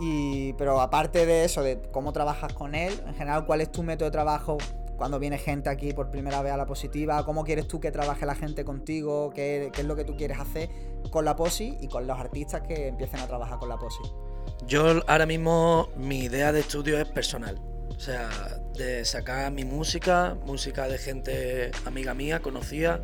Y, 0.02 0.52
pero 0.58 0.82
aparte 0.82 1.26
de 1.26 1.46
eso, 1.46 1.64
de 1.64 1.82
cómo 1.94 2.12
trabajas 2.12 2.52
con 2.52 2.76
él, 2.76 3.02
en 3.08 3.14
general, 3.14 3.46
¿cuál 3.46 3.62
es 3.62 3.72
tu 3.72 3.82
método 3.82 4.10
de 4.10 4.12
trabajo 4.12 4.58
cuando 4.98 5.20
viene 5.20 5.38
gente 5.38 5.70
aquí 5.70 5.94
por 5.94 6.12
primera 6.12 6.42
vez 6.42 6.52
a 6.52 6.58
la 6.58 6.66
positiva? 6.66 7.24
¿Cómo 7.24 7.46
quieres 7.46 7.70
tú 7.70 7.80
que 7.80 7.92
trabaje 7.92 8.26
la 8.26 8.36
gente 8.36 8.66
contigo? 8.66 9.32
¿Qué, 9.34 9.70
qué 9.72 9.80
es 9.80 9.88
lo 9.88 9.96
que 9.96 10.04
tú 10.04 10.18
quieres 10.18 10.38
hacer 10.38 10.70
con 11.12 11.24
la 11.24 11.38
POSI 11.38 11.78
y 11.80 11.88
con 11.88 12.08
los 12.08 12.20
artistas 12.20 12.60
que 12.60 12.90
empiecen 12.90 13.22
a 13.22 13.28
trabajar 13.28 13.58
con 13.58 13.70
la 13.70 13.78
POSI? 13.78 14.31
Yo 14.66 15.02
ahora 15.08 15.26
mismo 15.26 15.90
mi 15.96 16.20
idea 16.20 16.52
de 16.52 16.62
estudio 16.62 17.00
es 17.00 17.08
personal. 17.08 17.60
O 17.90 18.00
sea, 18.00 18.30
de 18.78 19.06
sacar 19.06 19.52
mi 19.52 19.64
música, 19.64 20.36
música 20.46 20.88
de 20.88 20.98
gente 20.98 21.72
amiga 21.86 22.14
mía, 22.14 22.40
conocida, 22.40 23.02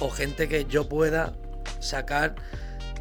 o 0.00 0.10
gente 0.10 0.48
que 0.48 0.64
yo 0.64 0.88
pueda 0.88 1.34
sacar 1.78 2.34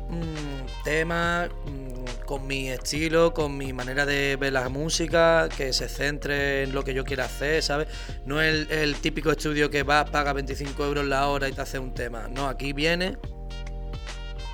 mmm, 0.10 0.84
temas 0.84 1.50
mmm, 1.65 2.25
con 2.25 2.46
mi 2.46 2.69
estilo, 2.69 3.34
con 3.34 3.58
mi 3.58 3.74
manera 3.74 4.05
de 4.05 4.36
ver 4.36 4.53
la 4.53 4.69
música, 4.69 5.50
que 5.55 5.74
se 5.74 5.88
centre 5.89 6.63
en 6.63 6.74
lo 6.74 6.84
que 6.84 6.93
yo 6.93 7.03
quiera 7.03 7.25
hacer, 7.25 7.63
¿sabes? 7.63 7.88
No 8.25 8.41
es 8.41 8.53
el, 8.53 8.72
el 8.72 8.96
típico 8.96 9.31
estudio 9.31 9.69
que 9.69 9.84
va, 9.84 10.05
paga 10.05 10.34
25 10.34 10.86
euros 10.86 11.05
la 11.05 11.27
hora 11.27 11.48
y 11.50 11.53
te 11.53 11.62
hace 11.62 11.79
un 11.79 11.93
tema. 11.93 12.27
No, 12.27 12.48
aquí 12.48 12.74
viene, 12.74 13.17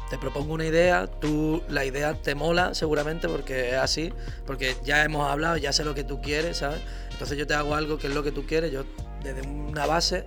te 0.09 0.17
propongo 0.17 0.53
una 0.53 0.65
idea, 0.65 1.07
tú 1.07 1.63
la 1.67 1.83
idea 1.85 2.13
te 2.13 2.35
mola 2.35 2.73
seguramente 2.75 3.27
porque 3.27 3.71
es 3.71 3.75
así, 3.75 4.13
porque 4.45 4.75
ya 4.83 5.03
hemos 5.03 5.29
hablado, 5.29 5.57
ya 5.57 5.73
sé 5.73 5.83
lo 5.83 5.95
que 5.95 6.03
tú 6.03 6.21
quieres, 6.21 6.57
¿sabes? 6.57 6.79
Entonces 7.11 7.37
yo 7.37 7.47
te 7.47 7.53
hago 7.53 7.75
algo 7.75 7.97
que 7.97 8.07
es 8.07 8.13
lo 8.13 8.23
que 8.23 8.31
tú 8.31 8.45
quieres, 8.45 8.71
yo 8.71 8.83
desde 9.23 9.47
una 9.47 9.85
base 9.85 10.25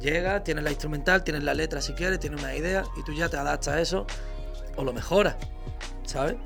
llega, 0.00 0.44
tienes 0.44 0.62
la 0.62 0.70
instrumental, 0.70 1.24
tienes 1.24 1.42
la 1.42 1.54
letra 1.54 1.80
si 1.80 1.94
quieres, 1.94 2.20
tienes 2.20 2.40
una 2.40 2.54
idea 2.54 2.84
y 2.96 3.02
tú 3.02 3.12
ya 3.12 3.28
te 3.28 3.36
adaptas 3.36 3.74
a 3.74 3.80
eso 3.80 4.06
o 4.76 4.84
lo 4.84 4.92
mejoras, 4.92 5.36
¿sabes? 6.04 6.36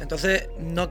Entonces, 0.00 0.50
no, 0.58 0.90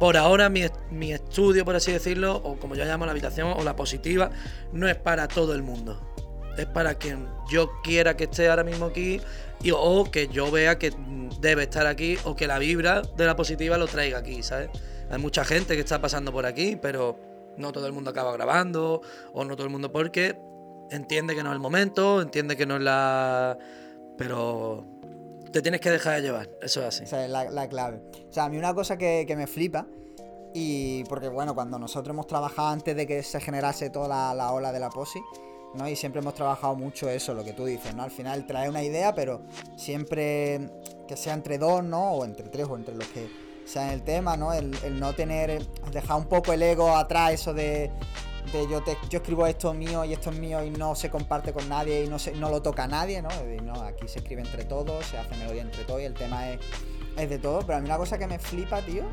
por 0.00 0.16
ahora 0.16 0.48
mi, 0.48 0.64
mi 0.90 1.12
estudio, 1.12 1.64
por 1.64 1.76
así 1.76 1.92
decirlo, 1.92 2.36
o 2.36 2.58
como 2.58 2.74
yo 2.74 2.84
llamo 2.84 3.06
la 3.06 3.12
habitación 3.12 3.54
o 3.56 3.62
la 3.62 3.76
positiva, 3.76 4.30
no 4.72 4.88
es 4.88 4.96
para 4.96 5.28
todo 5.28 5.54
el 5.54 5.62
mundo 5.62 6.10
es 6.56 6.66
para 6.66 6.94
quien 6.94 7.28
yo 7.50 7.70
quiera 7.82 8.16
que 8.16 8.24
esté 8.24 8.48
ahora 8.48 8.64
mismo 8.64 8.86
aquí 8.86 9.20
y, 9.62 9.70
o 9.72 10.04
que 10.10 10.28
yo 10.28 10.50
vea 10.50 10.78
que 10.78 10.92
debe 11.40 11.64
estar 11.64 11.86
aquí 11.86 12.16
o 12.24 12.36
que 12.36 12.46
la 12.46 12.58
vibra 12.58 13.02
de 13.02 13.26
la 13.26 13.36
positiva 13.36 13.78
lo 13.78 13.86
traiga 13.86 14.18
aquí, 14.18 14.42
¿sabes? 14.42 14.70
Hay 15.10 15.18
mucha 15.18 15.44
gente 15.44 15.74
que 15.74 15.80
está 15.80 16.00
pasando 16.00 16.32
por 16.32 16.46
aquí, 16.46 16.76
pero 16.80 17.18
no 17.56 17.72
todo 17.72 17.86
el 17.86 17.92
mundo 17.92 18.10
acaba 18.10 18.32
grabando 18.32 19.02
o 19.32 19.44
no 19.44 19.56
todo 19.56 19.66
el 19.66 19.72
mundo 19.72 19.90
porque 19.90 20.38
entiende 20.90 21.34
que 21.34 21.42
no 21.42 21.50
es 21.50 21.54
el 21.54 21.60
momento, 21.60 22.20
entiende 22.20 22.56
que 22.56 22.66
no 22.66 22.76
es 22.76 22.82
la... 22.82 23.58
Pero 24.16 24.86
te 25.50 25.62
tienes 25.62 25.80
que 25.80 25.90
dejar 25.90 26.16
de 26.16 26.22
llevar, 26.22 26.48
eso 26.62 26.80
es 26.80 26.86
así. 26.86 27.04
Es 27.04 27.30
la, 27.30 27.50
la 27.50 27.68
clave. 27.68 28.02
O 28.28 28.32
sea, 28.32 28.44
a 28.44 28.48
mí 28.48 28.56
una 28.56 28.74
cosa 28.74 28.96
que, 28.96 29.24
que, 29.26 29.36
me 29.36 29.46
flipa, 29.46 29.86
y 30.52 31.04
porque 31.04 31.28
bueno, 31.28 31.54
cuando 31.54 31.78
nosotros 31.78 32.12
hemos 32.12 32.26
trabajado 32.26 32.68
antes 32.68 32.94
de 32.94 33.06
que 33.06 33.22
se 33.22 33.40
generase 33.40 33.90
toda 33.90 34.08
la, 34.08 34.34
la 34.34 34.52
ola 34.52 34.72
de 34.72 34.80
la 34.80 34.90
posi, 34.90 35.20
¿no? 35.74 35.88
Y 35.88 35.96
siempre 35.96 36.20
hemos 36.20 36.34
trabajado 36.34 36.74
mucho 36.74 37.08
eso, 37.08 37.34
lo 37.34 37.44
que 37.44 37.52
tú 37.52 37.64
dices, 37.64 37.94
¿no? 37.94 38.02
Al 38.02 38.10
final 38.10 38.46
trae 38.46 38.68
una 38.68 38.82
idea, 38.82 39.14
pero 39.14 39.42
siempre 39.76 40.68
que 41.06 41.16
sea 41.16 41.34
entre 41.34 41.58
dos, 41.58 41.82
¿no? 41.82 42.12
O 42.12 42.24
entre 42.24 42.48
tres, 42.48 42.66
o 42.68 42.76
entre 42.76 42.94
los 42.94 43.06
que 43.08 43.28
sea 43.64 43.92
el 43.92 44.02
tema, 44.02 44.36
¿no? 44.36 44.52
El, 44.52 44.76
el 44.84 44.98
no 44.98 45.14
tener, 45.14 45.64
dejar 45.92 46.16
un 46.16 46.26
poco 46.26 46.52
el 46.52 46.62
ego 46.62 46.96
atrás, 46.96 47.32
eso 47.32 47.54
de, 47.54 47.90
de 48.52 48.68
yo, 48.68 48.82
te, 48.82 48.96
yo 49.08 49.18
escribo 49.18 49.46
esto 49.46 49.72
mío 49.72 50.04
y 50.04 50.12
esto 50.12 50.30
es 50.30 50.38
mío 50.38 50.64
y 50.64 50.70
no 50.70 50.94
se 50.94 51.10
comparte 51.10 51.52
con 51.52 51.68
nadie 51.68 52.04
y 52.04 52.08
no, 52.08 52.18
se, 52.18 52.32
no 52.32 52.50
lo 52.50 52.62
toca 52.62 52.84
a 52.84 52.88
nadie, 52.88 53.22
no 53.22 53.28
aquí 53.82 54.08
se 54.08 54.18
escribe 54.20 54.42
entre 54.42 54.64
todos, 54.64 55.06
se 55.06 55.18
hace 55.18 55.36
melodía 55.36 55.62
entre 55.62 55.84
todos 55.84 56.00
y 56.00 56.04
el 56.04 56.14
tema 56.14 56.50
es, 56.50 56.60
es 57.16 57.30
de 57.30 57.38
todo. 57.38 57.60
Pero 57.60 57.78
a 57.78 57.80
mí 57.80 57.86
una 57.86 57.98
cosa 57.98 58.18
que 58.18 58.26
me 58.26 58.38
flipa, 58.38 58.82
tío, 58.82 59.04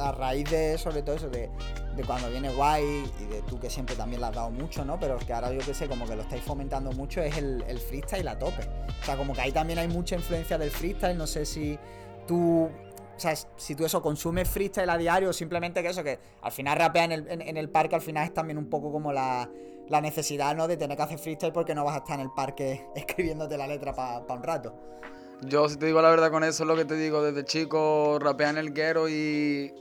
a 0.00 0.12
raíz 0.12 0.50
de 0.50 0.78
sobre 0.78 1.02
todo 1.02 1.16
eso, 1.16 1.28
de, 1.28 1.50
de, 1.96 2.04
cuando 2.04 2.30
viene 2.30 2.50
guay 2.50 3.04
y 3.20 3.24
de 3.26 3.42
tú 3.42 3.58
que 3.58 3.70
siempre 3.70 3.94
también 3.94 4.20
le 4.20 4.28
has 4.28 4.34
dado 4.34 4.50
mucho, 4.50 4.84
¿no? 4.84 4.98
Pero 4.98 5.18
que 5.18 5.32
ahora 5.32 5.52
yo 5.52 5.60
que 5.60 5.74
sé, 5.74 5.88
como 5.88 6.06
que 6.06 6.16
lo 6.16 6.22
estáis 6.22 6.42
fomentando 6.42 6.92
mucho, 6.92 7.22
es 7.22 7.36
el, 7.36 7.62
freestyle 7.78 8.26
a 8.28 8.38
tope. 8.38 8.62
O 9.00 9.04
sea, 9.04 9.16
como 9.16 9.34
que 9.34 9.40
ahí 9.40 9.52
también 9.52 9.78
hay 9.78 9.88
mucha 9.88 10.16
influencia 10.16 10.58
del 10.58 10.70
freestyle, 10.70 11.16
no 11.16 11.26
sé 11.26 11.44
si 11.44 11.78
tú 12.26 12.68
o 13.16 13.22
sea, 13.22 13.34
si 13.36 13.74
tú 13.74 13.84
eso 13.84 14.00
consumes 14.00 14.48
freestyle 14.48 14.88
a 14.88 14.96
diario, 14.96 15.30
simplemente 15.34 15.82
que 15.82 15.90
eso, 15.90 16.02
que 16.02 16.18
al 16.40 16.52
final 16.52 16.78
rapea 16.78 17.04
en 17.04 17.12
el, 17.12 17.26
en, 17.28 17.56
el 17.58 17.68
parque, 17.68 17.94
al 17.94 18.00
final 18.00 18.24
es 18.24 18.32
también 18.32 18.56
un 18.56 18.70
poco 18.70 18.90
como 18.90 19.12
la, 19.12 19.46
la, 19.90 20.00
necesidad, 20.00 20.56
¿no? 20.56 20.66
De 20.66 20.78
tener 20.78 20.96
que 20.96 21.02
hacer 21.02 21.18
freestyle 21.18 21.52
porque 21.52 21.74
no 21.74 21.84
vas 21.84 21.96
a 21.96 21.98
estar 21.98 22.18
en 22.18 22.24
el 22.24 22.32
parque 22.32 22.86
escribiéndote 22.96 23.58
la 23.58 23.66
letra 23.66 23.92
para 23.92 24.26
pa 24.26 24.32
un 24.32 24.42
rato. 24.42 24.74
Yo, 25.42 25.68
si 25.68 25.76
te 25.76 25.84
digo 25.84 26.00
la 26.00 26.08
verdad 26.08 26.30
con 26.30 26.44
eso, 26.44 26.62
es 26.62 26.66
lo 26.66 26.76
que 26.76 26.86
te 26.86 26.94
digo, 26.94 27.22
desde 27.22 27.44
chico 27.44 28.18
rapea 28.18 28.50
en 28.50 28.58
el 28.58 28.72
guero 28.72 29.08
y 29.10 29.74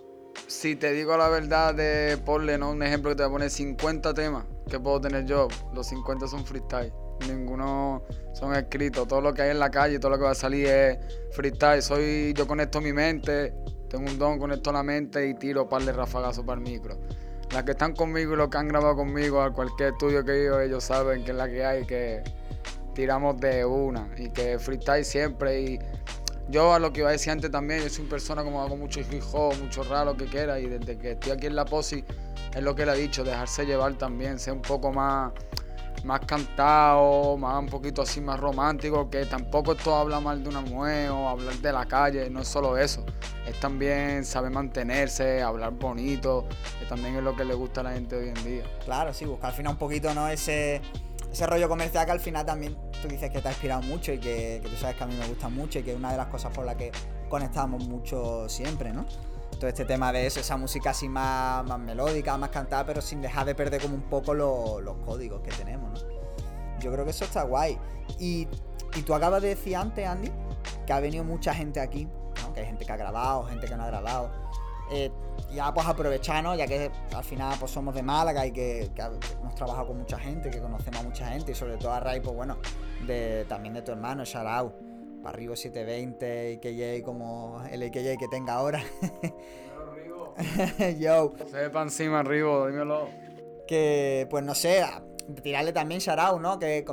si 0.47 0.75
te 0.75 0.91
digo 0.93 1.15
la 1.17 1.29
verdad 1.29 1.73
de 1.73 2.17
ponle, 2.25 2.57
¿no? 2.57 2.71
Un 2.71 2.83
ejemplo 2.83 3.11
que 3.11 3.17
te 3.17 3.23
voy 3.23 3.29
a 3.29 3.33
poner 3.33 3.49
50 3.49 4.13
temas 4.13 4.45
que 4.69 4.79
puedo 4.79 5.01
tener 5.01 5.25
yo, 5.25 5.47
los 5.73 5.87
50 5.87 6.27
son 6.27 6.45
freestyle. 6.45 6.93
Ninguno 7.27 8.03
son 8.33 8.55
escritos, 8.55 9.07
todo 9.07 9.19
lo 9.19 9.33
que 9.33 9.41
hay 9.41 9.49
en 9.49 9.59
la 9.59 9.69
calle, 9.69 9.99
todo 9.99 10.11
lo 10.11 10.17
que 10.17 10.23
va 10.23 10.31
a 10.31 10.35
salir 10.35 10.67
es 10.67 10.97
freestyle. 11.31 11.81
Soy, 11.81 12.33
yo 12.33 12.47
conecto 12.47 12.79
mi 12.79 12.93
mente, 12.93 13.53
tengo 13.89 14.09
un 14.09 14.17
don, 14.17 14.39
conecto 14.39 14.71
la 14.71 14.83
mente 14.83 15.27
y 15.27 15.33
tiro 15.33 15.67
par 15.67 15.83
de 15.83 15.91
rafagazos 15.91 16.45
para 16.45 16.61
el 16.61 16.67
micro. 16.67 16.97
Las 17.51 17.63
que 17.63 17.71
están 17.71 17.93
conmigo 17.93 18.33
y 18.33 18.37
los 18.37 18.49
que 18.49 18.57
han 18.57 18.67
grabado 18.67 18.95
conmigo 18.95 19.41
a 19.41 19.51
cualquier 19.51 19.93
estudio 19.93 20.23
que 20.23 20.43
ido, 20.43 20.61
ellos 20.61 20.83
saben 20.83 21.23
que 21.25 21.31
es 21.31 21.37
la 21.37 21.49
que 21.49 21.65
hay, 21.65 21.85
que 21.85 22.23
tiramos 22.93 23.39
de 23.39 23.65
una 23.65 24.07
y 24.17 24.29
que 24.29 24.59
freestyle 24.59 25.03
siempre 25.03 25.61
y 25.61 25.79
yo 26.49 26.73
a 26.73 26.79
lo 26.79 26.91
que 26.91 27.01
iba 27.01 27.09
a 27.09 27.11
decir 27.11 27.31
antes 27.31 27.51
también, 27.51 27.81
yo 27.81 27.89
soy 27.89 28.01
una 28.01 28.09
persona 28.09 28.43
como 28.43 28.61
hago 28.61 28.75
mucho 28.75 28.99
hip 28.99 29.23
hop, 29.31 29.55
mucho 29.61 29.83
rap, 29.83 30.05
lo 30.05 30.17
que 30.17 30.25
quiera, 30.25 30.59
y 30.59 30.67
desde 30.67 30.97
que 30.97 31.11
estoy 31.11 31.31
aquí 31.31 31.47
en 31.47 31.55
la 31.55 31.65
posi, 31.65 32.03
es 32.53 32.63
lo 32.63 32.75
que 32.75 32.85
le 32.85 32.91
ha 32.91 32.95
dicho, 32.95 33.23
dejarse 33.23 33.65
llevar 33.65 33.93
también, 33.93 34.39
ser 34.39 34.53
un 34.53 34.61
poco 34.61 34.91
más, 34.91 35.31
más 36.03 36.21
cantado, 36.21 37.37
más 37.37 37.59
un 37.59 37.67
poquito 37.67 38.01
así 38.01 38.19
más 38.21 38.39
romántico, 38.39 39.09
que 39.09 39.25
tampoco 39.25 39.73
esto 39.73 39.95
habla 39.95 40.19
mal 40.19 40.41
de 40.43 40.49
una 40.49 40.61
mujer 40.61 41.11
o 41.11 41.29
hablar 41.29 41.55
de 41.55 41.71
la 41.71 41.85
calle, 41.85 42.29
no 42.29 42.41
es 42.41 42.47
solo 42.47 42.77
eso, 42.77 43.05
es 43.45 43.59
también 43.59 44.25
saber 44.25 44.51
mantenerse, 44.51 45.41
hablar 45.41 45.71
bonito, 45.71 46.47
que 46.79 46.85
también 46.85 47.15
es 47.15 47.23
lo 47.23 47.35
que 47.35 47.45
le 47.45 47.53
gusta 47.53 47.81
a 47.81 47.83
la 47.83 47.91
gente 47.91 48.15
hoy 48.15 48.29
en 48.29 48.43
día. 48.43 48.63
Claro, 48.85 49.13
sí, 49.13 49.25
buscar 49.25 49.51
al 49.51 49.55
final 49.55 49.73
un 49.73 49.79
poquito, 49.79 50.13
¿no? 50.13 50.27
Ese 50.27 50.81
ese 51.31 51.45
rollo 51.45 51.69
comercial 51.69 52.05
que 52.05 52.11
al 52.11 52.19
final 52.19 52.45
también 52.45 52.75
tú 53.01 53.07
dices 53.07 53.29
que 53.29 53.41
te 53.41 53.47
ha 53.47 53.51
inspirado 53.51 53.81
mucho 53.83 54.11
y 54.11 54.19
que, 54.19 54.61
tú 54.63 54.75
sabes 54.75 54.95
que 54.95 55.03
a 55.03 55.07
mí 55.07 55.15
me 55.15 55.27
gusta 55.27 55.49
mucho 55.49 55.79
y 55.79 55.83
que 55.83 55.91
es 55.91 55.97
una 55.97 56.11
de 56.11 56.17
las 56.17 56.27
cosas 56.27 56.51
por 56.53 56.65
las 56.65 56.75
que 56.75 56.91
conectamos 57.29 57.87
mucho 57.87 58.49
siempre, 58.49 58.91
¿no? 58.91 59.05
Todo 59.59 59.67
este 59.67 59.85
tema 59.85 60.11
de 60.11 60.25
eso, 60.25 60.39
esa 60.39 60.57
música 60.57 60.91
así 60.91 61.09
más, 61.09 61.65
melódica, 61.79 62.37
más 62.37 62.49
cantada, 62.49 62.85
pero 62.85 63.01
sin 63.01 63.21
dejar 63.21 63.45
de 63.45 63.55
perder 63.55 63.81
como 63.81 63.95
un 63.95 64.03
poco 64.03 64.33
lo, 64.33 64.81
los 64.81 64.97
códigos 64.97 65.41
que 65.41 65.51
tenemos, 65.51 65.91
¿no? 65.91 66.19
Yo 66.79 66.91
creo 66.91 67.03
que 67.03 67.11
eso 67.11 67.25
está 67.25 67.43
guay. 67.43 67.77
Y, 68.19 68.47
y 68.95 69.01
tú 69.03 69.13
acabas 69.13 69.41
de 69.41 69.49
decir 69.49 69.75
antes, 69.75 70.07
Andy, 70.07 70.31
que 70.87 70.93
ha 70.93 70.99
venido 70.99 71.23
mucha 71.23 71.53
gente 71.53 71.79
aquí, 71.79 72.07
¿no? 72.41 72.53
Que 72.53 72.61
hay 72.61 72.65
gente 72.67 72.85
que 72.85 72.91
ha 72.91 72.97
grabado, 72.97 73.43
gente 73.45 73.67
que 73.67 73.75
no 73.75 73.83
ha 73.83 73.87
grabado. 73.87 74.31
Eh, 74.91 75.11
ya 75.51 75.73
pues 75.73 75.87
aprovecharnos, 75.87 76.57
ya 76.57 76.67
que 76.67 76.91
al 77.15 77.23
final 77.23 77.55
pues 77.59 77.71
somos 77.71 77.95
de 77.95 78.03
Málaga 78.03 78.45
y 78.45 78.51
que, 78.51 78.89
que, 78.93 79.01
hemos 79.01 79.55
trabajado 79.55 79.87
con 79.87 79.99
mucha 79.99 80.19
gente, 80.19 80.49
que 80.49 80.59
conocemos 80.59 80.99
a 80.99 81.03
mucha 81.03 81.27
gente 81.27 81.51
y 81.51 81.55
sobre 81.55 81.77
todo 81.77 81.91
a 81.91 81.99
raíz, 81.99 82.21
pues 82.23 82.35
bueno, 82.35 82.57
de, 83.05 83.45
también 83.47 83.73
de 83.73 83.81
tu 83.81 83.91
hermano, 83.91 84.25
Sharau, 84.25 84.73
para 85.23 85.35
Rigo 85.35 85.55
720, 85.55 86.55
AKJ 86.57 87.03
como 87.03 87.61
el 87.71 87.83
AKJ 87.83 88.17
que 88.17 88.27
tenga 88.29 88.53
ahora. 88.53 88.81
Yo. 90.99 91.33
Se 91.49 91.57
ve 91.57 91.69
para 91.69 91.83
encima, 91.83 92.23
Rigo, 92.23 92.67
dímelo. 92.67 93.07
Que 93.67 94.27
pues 94.29 94.43
no 94.43 94.55
sé, 94.55 94.83
tirarle 95.41 95.73
también 95.73 95.99
shout 96.01 96.39
¿no? 96.41 96.59
Que, 96.59 96.85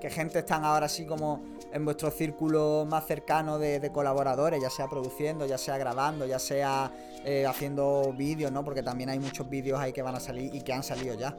que 0.00 0.10
gente 0.10 0.40
están 0.40 0.64
ahora 0.64 0.86
así 0.86 1.06
como 1.06 1.42
en 1.72 1.84
vuestro 1.84 2.10
círculo 2.10 2.86
más 2.88 3.06
cercano 3.06 3.58
de, 3.58 3.90
colaboradores, 3.92 4.60
ya 4.60 4.70
sea 4.70 4.88
produciendo, 4.88 5.46
ya 5.46 5.58
sea 5.58 5.78
grabando, 5.78 6.26
ya 6.26 6.38
sea 6.38 6.92
eh, 7.24 7.46
haciendo 7.46 8.12
vídeos, 8.16 8.52
¿no? 8.52 8.64
Porque 8.64 8.82
también 8.82 9.10
hay 9.10 9.18
muchos 9.18 9.48
vídeos 9.48 9.80
ahí 9.80 9.92
que 9.92 10.02
van 10.02 10.14
a 10.14 10.20
salir 10.20 10.54
y 10.54 10.60
que 10.60 10.72
han 10.72 10.82
salido 10.82 11.14
ya. 11.14 11.36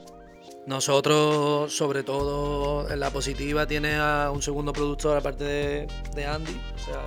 Nosotros, 0.65 1.75
sobre 1.75 2.03
todo 2.03 2.89
en 2.89 2.99
la 2.99 3.11
positiva, 3.11 3.65
tiene 3.67 3.95
a 3.95 4.31
un 4.33 4.41
segundo 4.41 4.73
productor 4.73 5.17
aparte 5.17 5.43
de, 5.43 5.87
de 6.15 6.25
Andy, 6.25 6.59
o 6.75 6.79
sea, 6.79 7.01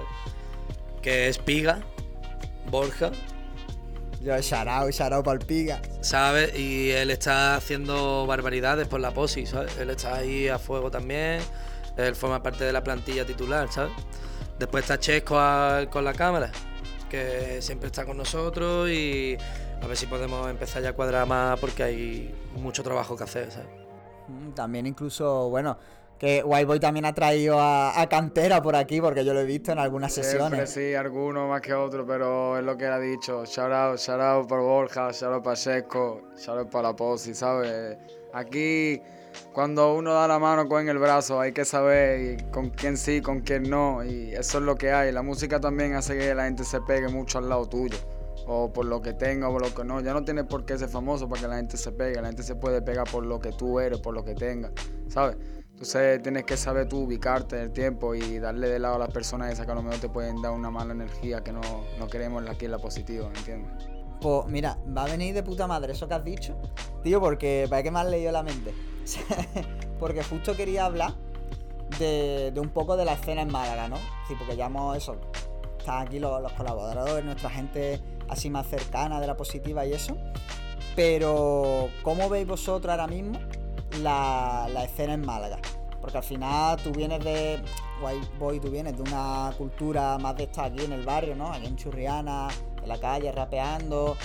que 1.03 1.29
es 1.29 1.39
Piga, 1.39 1.81
Borja. 2.71 3.11
Yo, 4.21 4.39
Sharao, 4.41 4.91
Sharao 4.91 5.23
Piga. 5.47 5.81
¿Sabes? 6.01 6.59
Y 6.59 6.91
él 6.91 7.11
está 7.11 7.57
haciendo 7.57 8.27
barbaridades 8.27 8.89
por 8.89 9.01
la 9.01 9.13
posi, 9.13 9.47
¿sabes? 9.47 9.77
Él 9.79 9.91
está 9.91 10.17
ahí 10.17 10.49
a 10.49 10.59
fuego 10.59 10.91
también. 10.91 11.41
Él 11.97 12.15
forma 12.15 12.43
parte 12.43 12.65
de 12.65 12.73
la 12.73 12.83
plantilla 12.83 13.25
titular, 13.25 13.71
¿sabes? 13.71 13.93
Después 14.59 14.85
está 14.85 14.99
Chesco 14.99 15.37
con 15.91 16.05
la 16.05 16.15
cámara, 16.15 16.51
que 17.11 17.61
siempre 17.61 17.89
está 17.89 18.05
con 18.05 18.17
nosotros 18.17 18.89
y 18.91 19.37
a 19.83 19.87
ver 19.87 19.97
si 19.97 20.07
podemos 20.07 20.49
empezar 20.49 20.83
ya 20.83 20.91
a 20.91 20.93
cuadrar 20.95 21.27
más 21.27 21.59
porque 21.61 21.83
hay 21.83 22.35
mucho 22.57 22.83
trabajo 22.83 23.17
que 23.17 23.25
hacer, 23.25 23.51
¿sabes? 23.51 23.69
Mm, 24.29 24.53
también 24.53 24.87
incluso, 24.87 25.49
bueno, 25.51 25.77
que 26.19 26.43
Whiteboy 26.43 26.81
también 26.81 27.05
ha 27.05 27.15
traído 27.15 27.57
a, 27.61 28.07
Cantera 28.09 28.63
por 28.63 28.77
aquí, 28.77 29.01
porque 29.01 29.25
yo 29.25 29.35
lo 29.35 29.41
he 29.41 29.45
visto 29.45 29.73
en 29.73 29.79
algunas 29.79 30.13
sesiones. 30.13 30.71
sí, 30.71 30.95
algunos 30.95 31.49
más 31.49 31.61
que 31.61 31.75
otros, 31.75 32.05
pero 32.07 32.59
es 32.59 32.65
lo 32.65 32.77
que 32.77 32.87
él 32.87 32.93
ha 32.93 32.99
dicho. 32.99 33.45
Shout 33.45 33.73
out, 33.73 33.99
shout 33.99 34.21
out 34.21 34.49
por 34.49 34.61
Borja, 34.61 35.11
shout 35.13 35.35
out 35.35 35.45
para 35.45 35.57
Chesco, 35.57 36.23
shout 36.37 36.59
out 36.59 36.71
para 36.71 36.89
la 36.89 36.97
Posi, 36.97 37.35
¿sabes? 37.35 37.99
Aquí 38.33 39.01
cuando 39.53 39.95
uno 39.95 40.13
da 40.15 40.29
la 40.29 40.39
mano 40.39 40.69
con 40.69 40.89
el 40.89 40.99
brazo, 40.99 41.41
hay 41.41 41.53
que 41.53 41.65
saber 41.65 42.51
con 42.51 42.71
quién 42.71 42.97
sí, 42.97 43.21
con 43.21 43.41
quién 43.41 43.65
no, 43.65 44.05
y 44.05 44.33
eso 44.33 44.59
es 44.59 44.65
lo 44.65 44.77
que 44.77 44.93
hay. 44.93 45.13
La 45.13 45.23
música 45.23 45.61
también 45.61 45.95
hace 45.95 46.17
que 46.17 46.35
la 46.35 46.45
gente 46.45 46.65
se 46.65 46.81
pegue 46.81 47.09
mucho 47.09 47.39
al 47.39 47.49
lado 47.49 47.69
tuyo, 47.69 47.97
o 48.47 48.73
por 48.73 48.87
lo 48.87 49.01
que 49.01 49.15
tenga 49.15 49.49
o 49.49 49.53
por 49.53 49.63
lo 49.63 49.75
que 49.75 49.85
no. 49.85 50.01
Ya 50.01 50.13
no 50.13 50.25
tienes 50.25 50.45
por 50.45 50.65
qué 50.65 50.79
ser 50.79 50.89
famoso 50.89 51.29
para 51.29 51.43
que 51.43 51.49
la 51.49 51.57
gente 51.57 51.77
se 51.77 51.93
pegue, 51.93 52.21
la 52.21 52.29
gente 52.29 52.43
se 52.43 52.55
puede 52.55 52.83
pegar 52.83 53.09
por 53.11 53.25
lo 53.25 53.41
que 53.41 53.53
tú 53.53 53.81
eres, 53.81 54.01
por 54.01 54.15
lo 54.15 54.25
que 54.25 54.35
tengas, 54.35 54.73
¿sabes? 55.09 55.37
Entonces 55.77 56.23
tienes 56.23 56.45
que 56.45 56.57
saber 56.57 56.89
tú 56.89 57.01
ubicarte 57.01 57.57
en 57.57 57.63
el 57.65 57.71
tiempo 57.71 58.15
y 58.15 58.39
darle 58.39 58.67
de 58.67 58.79
lado 58.79 58.95
a 58.95 58.99
las 58.99 59.11
personas 59.11 59.53
esas 59.53 59.67
que 59.67 59.73
a 59.73 59.75
lo 59.75 59.83
mejor 59.83 60.01
te 60.01 60.09
pueden 60.09 60.41
dar 60.41 60.53
una 60.53 60.71
mala 60.71 60.95
energía 60.95 61.45
que 61.45 61.53
no, 61.53 61.61
no 61.99 62.09
queremos 62.09 62.43
aquí 62.49 62.65
en 62.65 62.71
la 62.71 62.79
positiva, 62.79 63.29
¿me 63.29 63.39
entiendes? 63.39 63.87
Pues 64.23 64.47
mira, 64.47 64.79
va 64.97 65.05
a 65.05 65.07
venir 65.07 65.35
de 65.35 65.43
puta 65.43 65.67
madre 65.67 65.93
eso 65.93 66.09
que 66.09 66.15
has 66.15 66.25
dicho, 66.25 66.57
tío, 67.03 67.21
porque 67.21 67.67
para 67.69 67.83
que 67.83 67.91
me 67.91 67.99
has 67.99 68.07
leído 68.07 68.33
la 68.33 68.43
mente. 68.43 68.73
porque 70.01 70.25
justo 70.25 70.57
quería 70.57 70.87
hablar 70.87 71.13
de, 71.99 72.55
un 72.57 72.71
poco 72.71 72.97
de 72.97 73.05
la 73.05 73.13
escena 73.13 73.43
en 73.43 73.53
Málaga, 73.53 73.87
¿no? 73.87 73.97
Sí, 74.29 74.35
porque 74.39 74.57
ya 74.57 74.67
hemos 74.67 74.97
eso. 74.97 75.17
Están 75.79 76.07
aquí 76.07 76.19
los, 76.19 76.53
colaboradores, 76.55 77.23
nuestra 77.23 77.51
gente 77.51 78.01
así 78.31 78.49
más 78.49 78.67
cercana 78.67 79.21
de 79.21 79.27
la 79.27 79.37
positiva 79.37 79.85
y 79.85 79.93
eso. 79.93 80.17
Pero, 80.97 81.91
¿cómo 82.03 82.31
veis 82.31 82.47
vosotros 82.47 82.91
ahora 82.91 83.07
mismo 83.07 83.39
la, 84.03 84.85
escena 84.85 85.15
en 85.15 85.25
Málaga? 85.25 85.59
Porque 86.01 86.19
al 86.19 86.25
final 86.25 86.81
tú 86.83 86.93
vienes 86.93 87.25
de. 87.25 87.63
White 88.03 88.29
Boy, 88.39 88.61
tú 88.61 88.71
vienes 88.71 88.95
de 88.95 89.03
una 89.03 89.53
cultura 89.57 90.19
más 90.19 90.37
de 90.37 90.45
estar 90.45 90.67
aquí 90.67 90.85
en 90.85 90.93
el 90.93 91.05
barrio, 91.05 91.35
¿no? 91.35 91.51
Aquí 91.51 91.67
en 91.67 91.77
Churriana, 91.77 92.49
en 92.83 92.89
la 92.89 92.99
calle, 92.99 93.33
rapeando. 93.33 94.17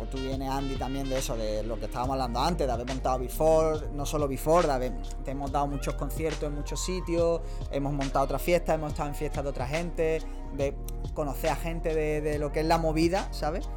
Pues 0.00 0.08
tú 0.08 0.16
vienes, 0.16 0.50
Andy, 0.50 0.76
también 0.76 1.06
de 1.10 1.18
eso, 1.18 1.36
de 1.36 1.62
lo 1.62 1.78
que 1.78 1.84
estábamos 1.84 2.14
hablando 2.14 2.40
antes, 2.40 2.66
de 2.66 2.72
haber 2.72 2.86
montado 2.86 3.18
Before, 3.18 3.88
no 3.92 4.06
solo 4.06 4.26
Before, 4.26 4.66
de 4.66 4.72
haber, 4.72 4.92
te 5.26 5.32
hemos 5.32 5.52
dado 5.52 5.66
muchos 5.66 5.92
conciertos 5.92 6.44
en 6.44 6.54
muchos 6.54 6.82
sitios, 6.82 7.42
hemos 7.70 7.92
montado 7.92 8.24
otras 8.24 8.40
fiestas, 8.40 8.76
hemos 8.76 8.92
estado 8.92 9.10
en 9.10 9.14
fiestas 9.14 9.44
de 9.44 9.50
otra 9.50 9.66
gente, 9.66 10.22
de 10.54 10.74
conocer 11.12 11.50
a 11.50 11.56
gente 11.56 11.94
de, 11.94 12.38
lo 12.38 12.50
que 12.50 12.60
es 12.60 12.66
la 12.66 12.78
movida, 12.78 13.28
¿sabes? 13.30 13.68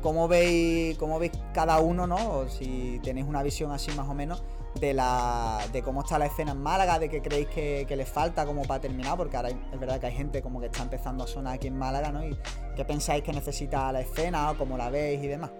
¿Cómo 0.00 0.28
veis, 0.28 0.96
cómo 0.96 1.18
veis 1.18 1.32
cada 1.52 1.80
uno, 1.80 2.06
¿no? 2.06 2.38
O 2.38 2.48
si 2.48 3.00
tenéis 3.02 3.26
una 3.26 3.42
visión 3.42 3.72
así 3.72 3.90
más 3.96 4.08
o 4.08 4.14
menos 4.14 4.44
de 4.74 4.94
la 4.94 5.58
de 5.72 5.82
cómo 5.82 6.02
está 6.02 6.18
la 6.18 6.26
escena 6.26 6.52
en 6.52 6.60
Málaga, 6.60 6.98
de 6.98 7.08
qué 7.08 7.20
creéis 7.20 7.48
que, 7.48 7.84
que 7.88 7.96
les 7.96 8.08
falta 8.08 8.46
como 8.46 8.62
para 8.62 8.80
terminar, 8.80 9.16
porque 9.16 9.36
ahora 9.36 9.50
es 9.50 9.80
verdad 9.80 10.00
que 10.00 10.06
hay 10.06 10.14
gente 10.14 10.42
como 10.42 10.60
que 10.60 10.66
está 10.66 10.82
empezando 10.82 11.24
a 11.24 11.26
sonar 11.26 11.54
aquí 11.54 11.66
en 11.66 11.76
Málaga, 11.76 12.12
¿no? 12.12 12.26
Y 12.26 12.36
qué 12.76 12.84
pensáis 12.84 13.22
que 13.22 13.32
necesita 13.32 13.90
la 13.92 14.00
escena 14.00 14.50
o 14.50 14.56
cómo 14.56 14.76
la 14.76 14.90
veis 14.90 15.22
y 15.22 15.28
demás. 15.28 15.50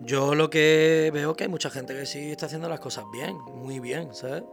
Yo 0.00 0.34
lo 0.34 0.50
que 0.50 1.10
veo 1.12 1.34
que 1.34 1.44
hay 1.44 1.50
mucha 1.50 1.70
gente 1.70 1.94
que 1.94 2.06
sí 2.06 2.30
está 2.30 2.46
haciendo 2.46 2.68
las 2.68 2.80
cosas 2.80 3.04
bien, 3.12 3.38
muy 3.54 3.80
bien, 3.80 4.14
¿sabes? 4.14 4.44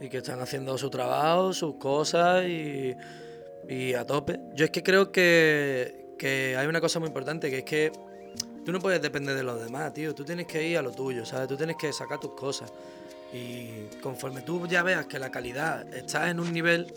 Y 0.00 0.08
que 0.08 0.18
están 0.18 0.40
haciendo 0.40 0.76
su 0.76 0.90
trabajo, 0.90 1.52
sus 1.52 1.76
cosas 1.76 2.44
y, 2.44 2.94
y 3.68 3.94
a 3.94 4.04
tope. 4.04 4.40
Yo 4.54 4.64
es 4.64 4.70
que 4.70 4.82
creo 4.82 5.12
que, 5.12 6.14
que 6.18 6.56
hay 6.56 6.66
una 6.66 6.80
cosa 6.80 6.98
muy 6.98 7.08
importante, 7.08 7.50
que 7.50 7.58
es 7.58 7.64
que 7.64 7.92
tú 8.68 8.72
no 8.72 8.80
puedes 8.80 9.00
depender 9.00 9.34
de 9.34 9.42
los 9.42 9.58
demás, 9.58 9.94
tío. 9.94 10.14
Tú 10.14 10.26
tienes 10.26 10.46
que 10.46 10.62
ir 10.62 10.76
a 10.76 10.82
lo 10.82 10.90
tuyo, 10.90 11.24
¿sabes? 11.24 11.48
Tú 11.48 11.56
tienes 11.56 11.76
que 11.76 11.90
sacar 11.90 12.20
tus 12.20 12.32
cosas. 12.32 12.70
Y 13.32 13.86
conforme 14.02 14.42
tú 14.42 14.66
ya 14.66 14.82
veas 14.82 15.06
que 15.06 15.18
la 15.18 15.30
calidad 15.30 15.90
está 15.94 16.28
en 16.28 16.38
un 16.38 16.52
nivel, 16.52 16.92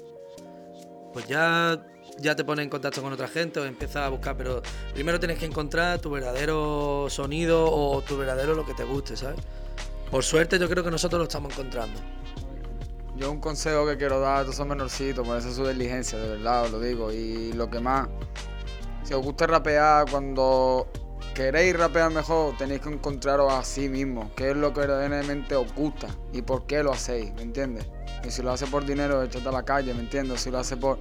pues 1.13 1.29
ya, 1.29 1.81
ya 2.19 2.35
te 2.35 2.43
pones 2.43 2.63
en 2.63 2.69
contacto 2.69 3.01
con 3.01 3.13
otra 3.13 3.29
gente 3.29 3.61
o 3.61 3.63
empiezas 3.63 4.05
a 4.05 4.09
buscar. 4.09 4.35
Pero 4.35 4.61
primero 4.93 5.17
tienes 5.17 5.39
que 5.39 5.45
encontrar 5.45 5.99
tu 5.99 6.09
verdadero 6.09 7.05
sonido 7.09 7.71
o 7.71 8.01
tu 8.01 8.17
verdadero 8.17 8.53
lo 8.53 8.65
que 8.65 8.73
te 8.73 8.83
guste, 8.83 9.15
¿sabes? 9.15 9.39
Por 10.09 10.25
suerte 10.25 10.59
yo 10.59 10.67
creo 10.67 10.83
que 10.83 10.91
nosotros 10.91 11.19
lo 11.19 11.23
estamos 11.23 11.53
encontrando. 11.53 12.01
Yo 13.15 13.31
un 13.31 13.39
consejo 13.39 13.87
que 13.87 13.95
quiero 13.95 14.19
dar 14.19 14.39
a 14.39 14.41
todos 14.41 14.55
esos 14.55 14.67
menorcitos, 14.67 15.25
por 15.25 15.37
esa 15.37 15.53
su 15.53 15.65
diligencia, 15.65 16.19
de 16.19 16.31
verdad 16.31 16.65
os 16.65 16.71
lo 16.71 16.81
digo. 16.81 17.13
Y 17.13 17.53
lo 17.53 17.69
que 17.69 17.79
más, 17.79 18.09
si 19.03 19.13
os 19.13 19.23
gusta 19.23 19.47
rapear 19.47 20.11
cuando 20.11 20.85
queréis 21.33 21.77
rapear 21.77 22.11
mejor, 22.11 22.57
tenéis 22.57 22.81
que 22.81 22.89
encontraros 22.89 23.51
a 23.51 23.63
sí 23.63 23.89
mismo, 23.89 24.31
qué 24.35 24.51
es 24.51 24.57
lo 24.57 24.73
que 24.73 24.81
verdaderamente 24.81 25.55
os 25.55 25.73
gusta 25.73 26.07
y 26.33 26.41
por 26.41 26.65
qué 26.65 26.83
lo 26.83 26.91
hacéis, 26.91 27.33
¿me 27.33 27.43
entiendes? 27.43 27.85
Y 28.23 28.31
si 28.31 28.41
lo 28.41 28.51
hace 28.51 28.67
por 28.67 28.85
dinero, 28.85 29.23
echate 29.23 29.47
a 29.47 29.51
la 29.51 29.63
calle, 29.63 29.93
¿me 29.93 30.01
entiendes? 30.01 30.41
Si 30.41 30.51
lo 30.51 30.59
hace 30.59 30.77
por... 30.77 30.99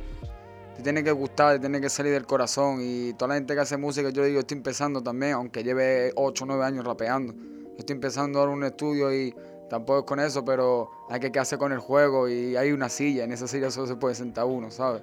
Te 0.77 0.83
tiene 0.83 1.05
que 1.05 1.13
gustar, 1.13 1.55
te 1.55 1.61
tiene 1.61 1.81
que 1.81 1.91
salir 1.91 2.13
del 2.13 2.27
corazón 2.27 2.79
y 2.81 3.13
toda 3.15 3.29
la 3.31 3.35
gente 3.35 3.55
que 3.55 3.61
hace 3.61 3.77
música, 3.77 4.09
yo 4.11 4.25
digo, 4.25 4.41
estoy 4.41 4.57
empezando 4.57 5.03
también, 5.03 5.33
aunque 5.33 5.63
lleve 5.63 6.13
8 6.15 6.45
o 6.45 6.47
9 6.47 6.65
años 6.65 6.85
rapeando. 6.85 7.35
estoy 7.77 7.95
empezando 7.95 8.39
ahora 8.39 8.53
un 8.53 8.65
estudio 8.65 9.13
y 9.13 9.35
tampoco 9.69 10.01
es 10.01 10.05
con 10.07 10.21
eso, 10.21 10.45
pero 10.45 10.91
hay 11.11 11.21
que 11.21 11.39
hacer 11.39 11.59
con 11.59 11.73
el 11.73 11.81
juego 11.81 12.29
y 12.29 12.57
hay 12.57 12.73
una 12.73 12.89
silla, 12.89 13.25
en 13.25 13.33
esa 13.33 13.47
silla 13.47 13.71
solo 13.71 13.87
se 13.89 13.97
puede 13.97 14.15
sentar 14.15 14.47
uno, 14.47 14.71
¿sabes? 14.71 15.03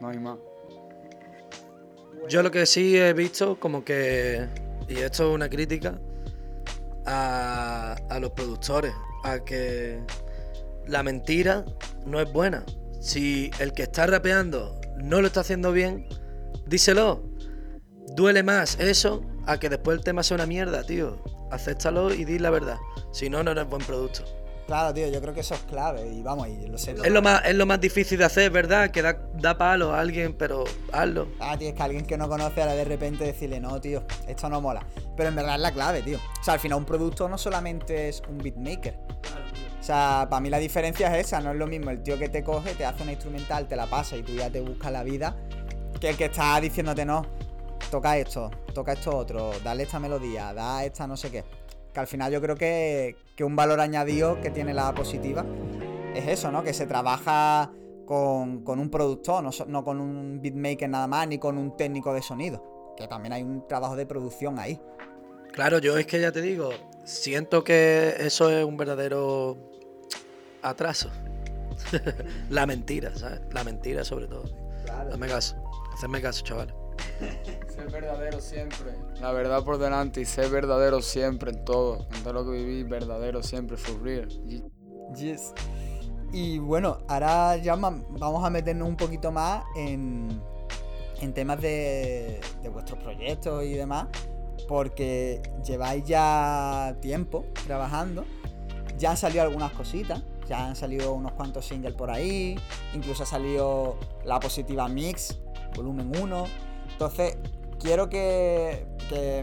No 0.00 0.08
hay 0.08 0.18
más. 0.18 0.38
Yo 2.28 2.42
lo 2.42 2.50
que 2.50 2.66
sí 2.66 2.96
he 2.96 3.12
visto 3.12 3.58
como 3.58 3.84
que 3.84 4.46
y 4.88 4.98
esto 4.98 5.28
es 5.28 5.34
una 5.34 5.48
crítica 5.48 5.98
a, 7.06 8.18
los 8.20 8.30
productores, 8.32 8.92
a 9.24 9.40
que 9.40 10.00
la 10.86 11.02
mentira 11.02 11.64
no 12.04 12.20
es 12.20 12.32
buena. 12.32 12.64
Si 13.00 13.50
el 13.58 13.72
que 13.72 13.84
está 13.84 14.06
rapeando 14.06 14.80
no 14.96 15.20
lo 15.20 15.28
está 15.28 15.40
haciendo 15.40 15.72
bien, 15.72 16.06
díselo. 16.66 17.22
Duele 18.14 18.42
más 18.42 18.78
eso 18.80 19.22
a 19.46 19.58
que 19.58 19.68
después 19.68 19.98
el 19.98 20.04
tema 20.04 20.22
sea 20.22 20.36
una 20.36 20.46
mierda, 20.46 20.84
tío. 20.84 21.22
Acéptalo 21.50 22.12
y 22.12 22.24
di 22.24 22.38
la 22.38 22.50
verdad. 22.50 22.78
Si 23.12 23.28
no, 23.28 23.42
no 23.42 23.52
eres 23.52 23.68
buen 23.68 23.82
producto. 23.82 24.24
Claro, 24.66 24.92
tío, 24.92 25.06
yo 25.08 25.20
creo 25.20 25.32
que 25.32 25.40
eso 25.40 25.54
es 25.54 25.60
clave 25.60 26.08
y 26.08 26.22
vamos, 26.22 26.48
y 26.48 26.66
lo 26.66 26.76
sé. 26.76 26.90
Es 26.90 27.10
lo 27.10 27.22
más, 27.22 27.42
es 27.44 27.54
lo 27.54 27.66
más 27.66 27.80
difícil 27.80 28.18
de 28.18 28.24
hacer, 28.24 28.50
¿verdad? 28.50 28.90
Que 28.90 29.00
da, 29.00 29.16
da 29.34 29.56
palo 29.56 29.92
a 29.92 30.00
alguien, 30.00 30.34
pero 30.34 30.64
hazlo. 30.92 31.28
Ah, 31.38 31.56
tío, 31.56 31.68
es 31.68 31.74
que 31.74 31.82
alguien 31.84 32.04
que 32.04 32.18
no 32.18 32.28
conoce 32.28 32.60
ahora 32.60 32.74
de 32.74 32.84
repente 32.84 33.24
decirle, 33.24 33.60
no, 33.60 33.80
tío, 33.80 34.02
esto 34.26 34.48
no 34.48 34.60
mola. 34.60 34.84
Pero 35.16 35.28
en 35.28 35.36
verdad 35.36 35.54
es 35.54 35.60
la 35.60 35.72
clave, 35.72 36.02
tío. 36.02 36.18
O 36.18 36.44
sea, 36.44 36.54
al 36.54 36.60
final 36.60 36.78
un 36.78 36.84
producto 36.84 37.28
no 37.28 37.38
solamente 37.38 38.08
es 38.08 38.22
un 38.28 38.38
beatmaker. 38.38 38.98
O 39.78 39.82
sea, 39.82 40.26
para 40.28 40.40
mí 40.40 40.50
la 40.50 40.58
diferencia 40.58 41.16
es 41.16 41.26
esa, 41.26 41.40
no 41.40 41.52
es 41.52 41.56
lo 41.56 41.68
mismo 41.68 41.90
el 41.90 42.02
tío 42.02 42.18
que 42.18 42.28
te 42.28 42.42
coge, 42.42 42.74
te 42.74 42.84
hace 42.84 43.04
una 43.04 43.12
instrumental, 43.12 43.68
te 43.68 43.76
la 43.76 43.86
pasa 43.86 44.16
y 44.16 44.24
tú 44.24 44.34
ya 44.34 44.50
te 44.50 44.60
buscas 44.60 44.90
la 44.90 45.04
vida, 45.04 45.36
que 46.00 46.08
el 46.08 46.16
que 46.16 46.24
está 46.24 46.60
diciéndote, 46.60 47.04
no, 47.04 47.24
toca 47.88 48.18
esto, 48.18 48.50
toca 48.74 48.94
esto 48.94 49.16
otro, 49.16 49.52
dale 49.62 49.84
esta 49.84 50.00
melodía, 50.00 50.52
da 50.52 50.84
esta 50.84 51.06
no 51.06 51.16
sé 51.16 51.30
qué 51.30 51.44
que 51.96 52.00
al 52.00 52.06
final 52.06 52.30
yo 52.30 52.42
creo 52.42 52.56
que, 52.56 53.16
un 53.40 53.56
valor 53.56 53.80
añadido 53.80 54.38
que 54.42 54.50
tiene 54.50 54.74
la 54.74 54.94
positiva 54.94 55.46
es 56.14 56.28
eso, 56.28 56.52
¿no? 56.52 56.62
Que 56.62 56.74
se 56.74 56.86
trabaja 56.86 57.70
con, 58.04 58.62
un 58.66 58.90
productor, 58.90 59.42
no, 59.66 59.82
con 59.82 60.02
un 60.02 60.42
beatmaker 60.42 60.90
nada 60.90 61.06
más, 61.06 61.26
ni 61.26 61.38
con 61.38 61.56
un 61.56 61.74
técnico 61.74 62.12
de 62.12 62.20
sonido. 62.20 62.94
Que 62.98 63.08
también 63.08 63.32
hay 63.32 63.42
un 63.42 63.66
trabajo 63.66 63.96
de 63.96 64.04
producción 64.04 64.58
ahí. 64.58 64.78
Claro, 65.52 65.78
yo 65.78 65.96
es 65.96 66.06
que 66.06 66.20
ya 66.20 66.32
te 66.32 66.42
digo, 66.42 66.68
siento 67.04 67.64
que 67.64 68.14
eso 68.18 68.50
es 68.50 68.62
un 68.62 68.76
verdadero 68.76 69.56
atraso. 70.60 71.10
la 72.50 72.66
mentira, 72.66 73.16
¿sabes? 73.16 73.40
La 73.54 73.64
mentira 73.64 74.04
sobre 74.04 74.26
todo. 74.26 74.44
Dame 75.08 75.28
caso, 75.28 75.56
hacerme 75.94 76.20
caso, 76.20 76.44
chavales. 76.44 76.74
Ser 77.76 77.90
verdadero 77.90 78.40
siempre. 78.40 78.94
La 79.20 79.32
verdad 79.32 79.62
por 79.62 79.78
delante 79.78 80.20
y 80.20 80.24
ser 80.24 80.50
verdadero 80.50 81.02
siempre 81.02 81.50
en 81.50 81.64
todo. 81.64 82.06
En 82.14 82.22
todo 82.22 82.32
lo 82.32 82.44
que 82.44 82.52
viví, 82.52 82.82
verdadero 82.84 83.42
siempre, 83.42 83.76
for 83.76 84.02
real. 84.02 84.28
Yes. 85.14 85.52
Y 86.32 86.58
bueno, 86.58 86.98
ahora 87.08 87.56
ya 87.56 87.76
vamos 87.76 88.44
a 88.44 88.50
meternos 88.50 88.88
un 88.88 88.96
poquito 88.96 89.30
más 89.30 89.64
en, 89.76 90.40
en 91.20 91.32
temas 91.32 91.60
de, 91.60 92.40
de 92.62 92.68
vuestros 92.68 93.02
proyectos 93.02 93.64
y 93.64 93.74
demás, 93.74 94.08
porque 94.68 95.40
lleváis 95.64 96.04
ya 96.04 96.96
tiempo 97.00 97.46
trabajando, 97.66 98.24
ya 98.98 99.12
han 99.12 99.16
salido 99.16 99.42
algunas 99.42 99.72
cositas, 99.72 100.22
ya 100.48 100.66
han 100.66 100.76
salido 100.76 101.12
unos 101.12 101.32
cuantos 101.32 101.64
singles 101.66 101.94
por 101.94 102.10
ahí, 102.10 102.58
incluso 102.94 103.22
ha 103.22 103.26
salido 103.26 103.96
la 104.24 104.40
positiva 104.40 104.88
Mix, 104.88 105.38
volumen 105.74 106.12
1. 106.20 106.44
Entonces, 106.92 107.36
quiero 107.86 108.08
que, 108.08 108.84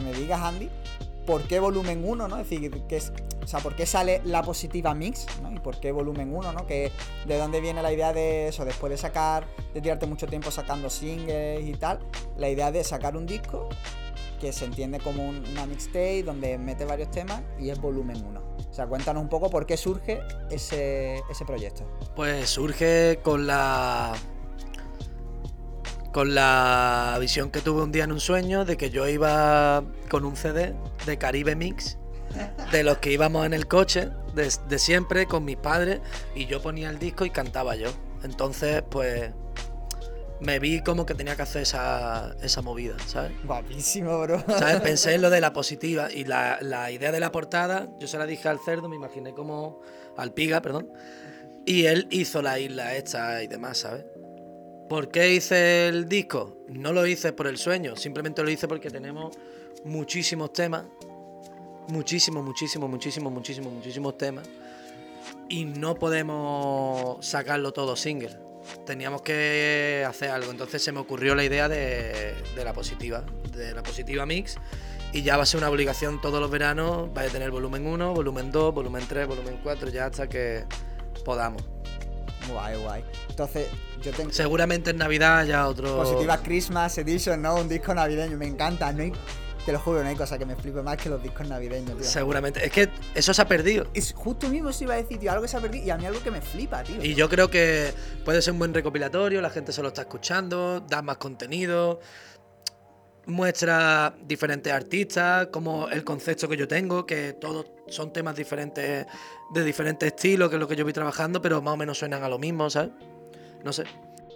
me 0.04 0.12
digas, 0.14 0.42
Andy, 0.42 0.70
por 1.26 1.44
qué 1.44 1.60
volumen 1.60 2.04
1, 2.06 2.28
¿no? 2.28 2.38
Es 2.38 2.50
decir, 2.50 2.70
por 3.64 3.76
qué 3.76 3.86
sale 3.86 4.22
la 4.26 4.44
positiva 4.44 4.94
mix, 4.94 5.26
¿no? 5.42 5.50
Y 5.52 5.60
por 5.60 5.80
qué 5.80 5.94
volumen 5.94 6.36
1, 6.36 6.52
¿no? 6.52 6.68
Que 6.68 6.92
de 7.26 7.38
dónde 7.38 7.62
viene 7.62 7.82
la 7.82 7.94
idea 7.94 8.12
de 8.12 8.50
eso, 8.50 8.66
después 8.66 8.92
de 8.92 8.98
sacar, 8.98 9.46
de 9.74 9.80
tirarte 9.82 10.06
mucho 10.08 10.28
tiempo 10.28 10.52
sacando 10.52 10.90
singles 10.90 11.66
y 11.66 11.74
tal, 11.74 12.00
la 12.38 12.50
idea 12.50 12.72
de 12.72 12.84
sacar 12.84 13.16
un 13.16 13.26
disco 13.26 13.70
que 14.42 14.52
se 14.52 14.66
entiende 14.66 15.00
como 15.00 15.24
un- 15.26 15.46
una 15.54 15.66
mixtape 15.66 16.24
donde 16.24 16.58
mete 16.58 16.84
varios 16.84 17.10
temas 17.12 17.42
y 17.58 17.70
es 17.70 17.80
volumen 17.80 18.18
1. 18.26 18.42
O 18.70 18.74
sea, 18.74 18.88
cuéntanos 18.88 19.24
un 19.24 19.30
poco 19.30 19.50
por 19.50 19.66
qué 19.66 19.78
surge 19.78 20.20
ese 20.50 21.22
proyecto. 21.48 21.86
Pues 22.16 22.50
surge 22.50 23.20
con 23.24 23.48
la. 23.48 24.14
Con 26.14 26.36
la 26.36 27.18
visión 27.20 27.50
que 27.50 27.60
tuve 27.60 27.82
un 27.82 27.92
día 27.92 28.04
en 28.04 28.12
un 28.12 28.20
sueño 28.20 28.66
de 28.66 28.78
que 28.78 28.92
yo 28.92 29.08
iba 29.08 29.84
con 30.10 30.26
un 30.26 30.36
CD 30.36 30.76
de 31.08 31.18
Caribe 31.18 31.56
Mix, 31.56 31.98
de 32.72 32.84
los 32.84 33.00
que 33.00 33.12
íbamos 33.12 33.46
en 33.48 33.54
el 33.54 33.68
coche, 33.68 34.10
de, 34.36 34.52
de 34.70 34.80
siempre, 34.80 35.26
con 35.26 35.44
mis 35.44 35.58
padres, 35.58 36.02
y 36.36 36.46
yo 36.46 36.62
ponía 36.62 36.92
el 36.92 37.00
disco 37.00 37.26
y 37.26 37.32
cantaba 37.32 37.76
yo. 37.76 37.90
Entonces, 38.24 38.84
pues. 38.90 39.32
Me 40.40 40.60
vi 40.60 40.82
como 40.82 41.06
que 41.06 41.16
tenía 41.16 41.38
que 41.38 41.44
hacer 41.44 41.62
esa, 41.62 42.36
esa 42.42 42.62
movida, 42.62 42.96
¿sabes? 43.08 43.32
Guapísimo, 43.46 44.20
bro. 44.20 44.44
¿Sabes? 44.46 44.82
Pensé 44.82 45.14
en 45.14 45.22
lo 45.22 45.30
de 45.30 45.40
la 45.40 45.54
positiva 45.54 46.12
y 46.12 46.26
la, 46.26 46.58
la 46.60 46.92
idea 46.92 47.14
de 47.14 47.22
la 47.22 47.32
portada, 47.32 47.88
yo 47.98 48.08
se 48.08 48.18
la 48.18 48.26
dije 48.26 48.50
al 48.50 48.60
cerdo, 48.60 48.90
me 48.90 48.98
imaginé 48.98 49.34
como 49.34 49.80
al 50.18 50.34
piga, 50.34 50.62
perdón, 50.62 50.92
y 51.66 51.86
él 51.86 52.08
hizo 52.12 52.42
la 52.42 52.60
isla 52.60 52.94
esta 52.96 53.42
y 53.42 53.48
demás, 53.48 53.78
¿sabes? 53.78 54.04
¿Por 54.90 55.10
qué 55.10 55.34
hice 55.34 55.88
el 55.88 56.08
disco? 56.08 56.58
No 56.68 56.92
lo 56.94 57.06
hice 57.08 57.34
por 57.34 57.48
el 57.48 57.58
sueño, 57.58 57.96
simplemente 57.96 58.44
lo 58.44 58.50
hice 58.50 58.68
porque 58.68 58.90
tenemos 58.90 59.36
muchísimos 59.86 60.54
temas, 60.54 60.86
muchísimos, 61.88 62.44
muchísimos, 62.44 62.90
muchísimos, 62.90 63.32
muchísimos, 63.32 63.74
muchísimos 63.74 64.18
temas, 64.18 64.48
y 65.50 65.66
no 65.66 65.96
podemos 65.96 67.26
sacarlo 67.26 67.72
todo 67.74 67.96
single. 67.96 68.38
Teníamos 68.86 69.22
que 69.22 70.06
hacer 70.08 70.30
algo, 70.30 70.52
entonces 70.52 70.82
se 70.82 70.92
me 70.92 71.00
ocurrió 71.00 71.36
la 71.36 71.44
idea 71.44 71.68
de, 71.68 72.34
la 72.64 72.74
positiva, 72.74 73.26
de 73.52 73.74
la 73.74 73.84
positiva 73.84 74.26
mix, 74.26 74.58
y 75.12 75.22
ya 75.22 75.38
va 75.38 75.44
a 75.44 75.46
ser 75.46 75.60
una 75.60 75.70
obligación 75.70 76.22
todos 76.22 76.40
los 76.40 76.50
veranos, 76.50 77.10
va 77.16 77.22
a 77.22 77.28
tener 77.28 77.52
volumen 77.52 77.86
1, 77.86 78.14
volumen 78.14 78.52
2, 78.52 78.74
volumen 78.74 79.06
3, 79.08 79.28
volumen 79.28 79.60
4, 79.64 79.90
ya 79.90 80.06
hasta 80.08 80.28
que 80.28 80.66
podamos. 81.24 81.64
Guay, 82.50 82.78
guay. 82.78 83.04
Entonces, 83.30 83.68
yo 84.02 84.12
tengo... 84.12 84.32
Seguramente 84.32 84.92
en 84.92 84.98
Navidad 84.98 85.46
ya 85.46 85.68
otro... 85.68 85.98
Positiva 85.98 86.38
Christmas 86.42 86.98
Edition, 86.98 87.42
¿no? 87.42 87.56
Un 87.56 87.70
disco 87.70 87.94
navideño, 87.94 88.38
me 88.38 88.48
encanta. 88.48 88.92
No 88.92 89.04
hay, 89.04 89.14
te 89.66 89.72
lo 89.72 89.80
juro, 89.80 90.04
no 90.04 90.10
hay 90.10 90.16
cosa 90.16 90.38
que 90.38 90.46
me 90.46 90.56
flipe 90.56 90.82
más 90.82 90.98
que 90.98 91.10
los 91.10 91.22
discos 91.24 91.48
navideños, 91.48 91.98
tío. 91.98 92.06
Seguramente. 92.06 92.66
Es 92.66 92.72
que 92.72 92.90
eso 93.16 93.34
se 93.34 93.42
ha 93.42 93.48
perdido. 93.48 93.88
Es 93.94 94.14
justo 94.14 94.50
mismo 94.50 94.70
eso 94.70 94.84
iba 94.84 94.94
a 94.96 94.98
decir, 94.98 95.20
tío, 95.20 95.32
algo 95.32 95.44
que 95.44 95.48
se 95.48 95.58
ha 95.58 95.62
perdido 95.62 95.86
y 95.86 95.90
a 95.90 95.98
mí 95.98 96.06
algo 96.06 96.22
que 96.22 96.32
me 96.32 96.42
flipa, 96.42 96.84
tío. 96.84 97.04
Y 97.04 97.16
yo 97.16 97.30
creo 97.30 97.50
que 97.50 97.94
puede 98.26 98.42
ser 98.42 98.54
un 98.54 98.60
buen 98.60 98.74
recopilatorio, 98.74 99.42
la 99.42 99.50
gente 99.50 99.72
se 99.72 99.82
lo 99.82 99.90
está 99.90 100.02
escuchando, 100.02 100.82
da 100.82 101.02
más 101.02 101.18
contenido, 101.18 102.02
muestra 103.26 104.14
diferentes 104.26 104.72
artistas, 104.72 105.48
como 105.48 105.88
el 105.90 106.04
concepto 106.04 106.48
que 106.48 106.58
yo 106.58 106.68
tengo, 106.68 107.06
que 107.06 107.34
todos 107.34 107.66
son 107.88 108.12
temas 108.14 108.36
diferentes, 108.36 109.06
de 109.54 109.64
diferentes 109.64 110.08
estilos, 110.08 110.50
que 110.50 110.56
es 110.56 110.60
lo 110.60 110.68
que 110.68 110.76
yo 110.76 110.84
voy 110.84 110.94
trabajando, 110.94 111.42
pero 111.42 111.62
más 111.62 111.74
o 111.74 111.78
menos 111.78 111.98
suenan 111.98 112.24
a 112.24 112.30
lo 112.30 112.38
mismo, 112.40 112.70
¿sabes? 112.70 112.92
No 113.64 113.72
sé. 113.72 113.84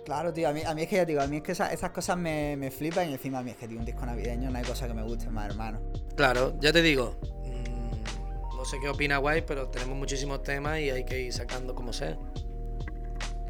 Claro, 0.05 0.31
tío, 0.31 0.47
a 0.47 0.53
mí, 0.53 0.61
a 0.65 0.73
mí 0.73 0.83
es 0.83 0.87
que 0.87 0.95
ya 0.95 1.05
digo, 1.05 1.19
a 1.21 1.27
mí 1.27 1.37
es 1.37 1.43
que 1.43 1.51
esa- 1.51 1.73
esas 1.73 1.91
cosas 1.91 2.17
me, 2.17 2.55
me 2.55 2.71
flipan 2.71 3.09
y 3.09 3.13
encima 3.13 3.39
a 3.39 3.43
mí 3.43 3.51
es 3.51 3.57
que, 3.57 3.67
tío, 3.67 3.77
un 3.77 3.83
disco 3.83 4.05
navideño 4.05 4.49
no 4.49 4.57
hay 4.57 4.63
cosa 4.63 4.87
que 4.87 4.93
me 4.93 5.03
guste 5.03 5.29
más, 5.29 5.47
hermano. 5.49 5.81
Claro, 6.15 6.55
ya 6.61 6.71
te 6.71 6.81
digo. 6.81 7.17
mm, 7.43 8.55
No 8.55 8.63
sé 8.63 8.77
qué 8.81 8.87
opina 8.87 9.17
Guay, 9.17 9.41
pero 9.45 9.67
tenemos 9.67 9.97
muchísimos 9.97 10.43
temas 10.43 10.79
y 10.79 10.89
hay 10.89 11.03
que 11.03 11.19
ir 11.23 11.33
sacando 11.33 11.75
como 11.75 11.91
sea. 11.91 12.17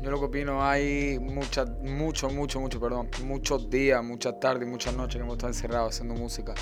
Yo 0.02 0.12
lo 0.12 0.20
que 0.20 0.26
opino, 0.26 0.64
hay 0.64 1.18
muchas, 1.20 1.70
mucho, 1.82 2.30
mucho, 2.30 2.60
mucho, 2.60 2.80
perdón, 2.80 3.10
muchos 3.24 3.70
días, 3.70 4.04
muchas 4.04 4.40
tardes, 4.40 4.68
muchas 4.68 4.96
noches 4.96 5.16
que 5.16 5.24
hemos 5.24 5.34
estado 5.34 5.52
encerrados 5.52 5.96
haciendo 5.96 6.14
música. 6.14 6.54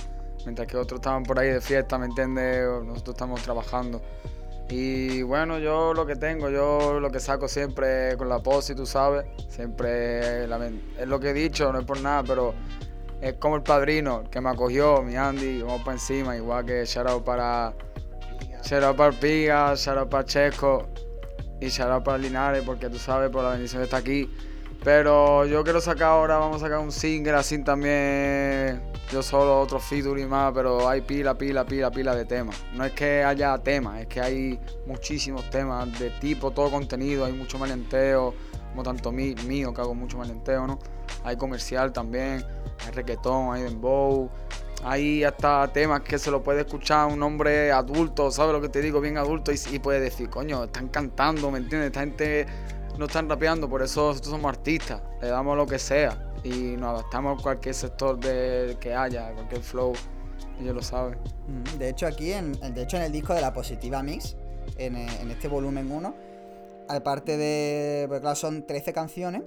Mientras 0.46 0.68
que 0.68 0.78
otros 0.78 1.00
estaban 1.00 1.24
por 1.24 1.40
ahí 1.40 1.50
de 1.50 1.60
fiesta, 1.60 1.98
¿me 1.98 2.06
entiendes? 2.06 2.66
Nosotros 2.86 3.16
estamos 3.16 3.42
trabajando. 3.42 4.02
Y 4.70 5.22
bueno, 5.22 5.60
yo 5.60 5.94
lo 5.94 6.06
que 6.06 6.16
tengo, 6.16 6.50
yo 6.50 7.00
lo 7.00 7.12
que 7.12 7.20
saco 7.20 7.48
siempre 7.48 8.18
con 8.18 8.30
la 8.30 8.40
posi, 8.40 8.74
tú 8.74 8.86
sabes, 8.86 9.26
siempre 9.48 10.48
la 10.48 10.66
es 10.66 11.08
lo 11.08 11.20
que 11.20 11.30
he 11.30 11.34
dicho, 11.34 11.72
no 11.72 11.80
es 11.80 11.86
por 11.86 12.00
nada, 12.02 12.24
pero 12.24 12.54
es 13.22 13.34
como 13.34 13.58
el 13.58 13.64
padrino 13.64 14.24
que 14.30 14.42
me 14.42 14.50
acogió, 14.50 15.04
mi 15.04 15.16
Andy, 15.16 15.62
vamos 15.62 15.82
para 15.82 15.94
encima, 15.94 16.36
igual 16.36 16.66
que 16.66 16.84
shout 16.86 17.08
out 17.08 17.24
para, 17.24 17.74
shout 18.64 18.84
out 18.84 18.98
para 18.98 19.12
Piga, 19.12 19.76
shout 19.76 19.98
out 19.98 20.10
para 20.10 20.26
Chesco, 20.26 20.88
y 21.60 21.68
shout 21.68 21.90
out 21.90 22.04
para 22.04 22.18
Linares, 22.18 22.64
porque 22.66 22.90
tú 22.90 22.98
sabes, 22.98 23.30
por 23.30 23.44
la 23.44 23.52
bendición 23.52 23.82
está 23.82 23.98
aquí. 23.98 24.30
Pero 24.84 25.46
yo 25.46 25.64
quiero 25.64 25.82
sacar 25.82 26.10
ahora, 26.10 26.38
vamos 26.38 26.58
a 26.58 26.66
sacar 26.66 26.80
un 26.80 26.92
single 26.92 27.34
así 27.34 27.64
también. 27.64 28.84
Yo 29.12 29.24
solo, 29.24 29.60
otro 29.60 29.80
featuring 29.80 30.30
más, 30.30 30.52
pero 30.54 30.88
hay 30.88 31.02
pila, 31.02 31.36
pila, 31.36 31.66
pila, 31.66 31.90
pila 31.90 32.16
de 32.16 32.26
temas. 32.26 32.56
No 32.74 32.86
es 32.86 32.92
que 32.92 33.24
haya 33.24 33.58
temas, 33.60 34.02
es 34.02 34.08
que 34.08 34.22
hay 34.22 34.60
muchísimos 34.86 35.50
temas 35.50 35.98
de 36.00 36.12
tipo, 36.12 36.52
todo 36.52 36.70
contenido, 36.70 37.26
hay 37.26 37.34
mucho 37.34 37.58
maleanteo, 37.58 38.34
como 38.70 38.84
tanto 38.84 39.12
mí, 39.12 39.34
mío, 39.48 39.74
que 39.74 39.82
hago 39.82 39.96
mucho 39.96 40.18
maleanteo, 40.18 40.68
¿no? 40.68 40.80
Hay 41.24 41.38
comercial 41.38 41.92
también, 41.94 42.46
hay 42.86 42.92
reggaetón, 42.94 43.56
hay 43.56 43.64
dembow, 43.64 44.30
hay 44.86 45.24
hasta 45.24 45.68
temas 45.74 46.02
que 46.02 46.20
se 46.20 46.30
lo 46.30 46.44
puede 46.44 46.62
escuchar 46.62 47.08
un 47.08 47.22
hombre 47.24 47.72
adulto, 47.72 48.30
¿sabes 48.30 48.54
lo 48.54 48.62
que 48.62 48.70
te 48.70 48.82
digo? 48.82 49.02
Bien 49.02 49.18
adulto 49.18 49.52
y, 49.52 49.80
puede 49.80 50.00
decir, 50.00 50.30
coño, 50.30 50.66
están 50.66 50.90
cantando, 50.90 51.50
¿me 51.50 51.58
entiendes? 51.58 51.88
Esta 51.88 52.02
gente 52.02 52.46
no 52.96 53.06
están 53.06 53.28
rapeando, 53.28 53.68
por 53.68 53.82
eso 53.82 54.10
nosotros 54.10 54.30
somos 54.32 54.50
artistas, 54.50 55.02
le 55.22 55.30
damos 55.30 55.58
lo 55.58 55.66
que 55.66 55.80
sea 55.80 56.32
y 56.44 56.76
nos 56.78 57.00
adaptamos 57.00 57.40
a 57.40 57.44
cualquier 57.44 57.74
sector 57.74 58.20
de, 58.20 58.78
que 58.80 58.94
haya, 58.94 59.34
cualquier 59.34 59.62
flow, 59.62 59.94
ellos 60.62 60.76
lo 60.76 60.82
saben. 60.84 61.18
De 61.80 61.90
hecho, 61.90 62.06
aquí, 62.06 62.32
en, 62.32 62.52
de 62.52 62.84
hecho, 62.84 62.98
en 62.98 63.04
el 63.04 63.12
disco 63.12 63.34
de 63.34 63.42
la 63.42 63.52
Positiva 63.54 64.04
Mix, 64.04 64.38
en, 64.78 64.98
en 64.98 65.32
este 65.32 65.48
volumen 65.48 65.92
1, 65.92 66.14
aparte 66.90 67.38
de. 67.38 68.06
Pues 68.08 68.22
claro, 68.22 68.36
son 68.36 68.68
13 68.68 68.94
canciones. 68.94 69.42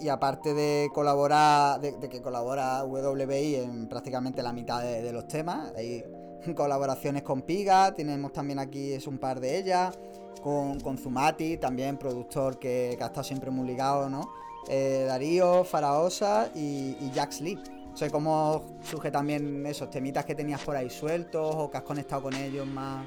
Y 0.00 0.08
aparte 0.08 0.52
de 0.52 0.88
colaborar, 0.92 1.80
de, 1.80 2.08
que 2.08 2.20
colabora 2.20 2.84
WBI 2.84 3.56
en 3.56 3.88
prácticamente 3.88 4.42
la 4.42 4.52
mitad 4.52 4.82
de, 4.82 5.12
los 5.12 5.26
temas, 5.26 5.72
hay 5.76 6.04
colaboraciones 6.56 7.22
con 7.22 7.42
Piga, 7.42 7.94
tenemos 7.94 8.32
también 8.32 8.58
aquí 8.58 8.92
es 8.92 9.06
un 9.06 9.18
par 9.18 9.40
de 9.40 9.58
ellas, 9.58 9.98
con, 10.42 10.78
con 10.80 10.98
Zumati, 10.98 11.56
también 11.56 11.96
productor 11.96 12.58
que, 12.58 12.94
que 12.96 13.02
ha 13.02 13.06
estado 13.06 13.24
siempre 13.24 13.50
muy 13.50 13.66
ligado, 13.66 14.10
¿no? 14.10 14.30
Eh, 14.68 15.04
Darío, 15.06 15.64
Faraosa 15.64 16.50
y, 16.54 16.96
y 17.00 17.10
Jax 17.14 17.40
Lee. 17.40 17.58
Sé 17.94 18.10
cómo 18.10 18.62
surge 18.82 19.10
también 19.10 19.64
esos 19.64 19.88
temitas 19.88 20.26
que 20.26 20.34
tenías 20.34 20.60
por 20.60 20.76
ahí 20.76 20.90
sueltos 20.90 21.54
o 21.56 21.70
que 21.70 21.78
has 21.78 21.82
conectado 21.82 22.24
con 22.24 22.34
ellos 22.34 22.66
más. 22.66 23.06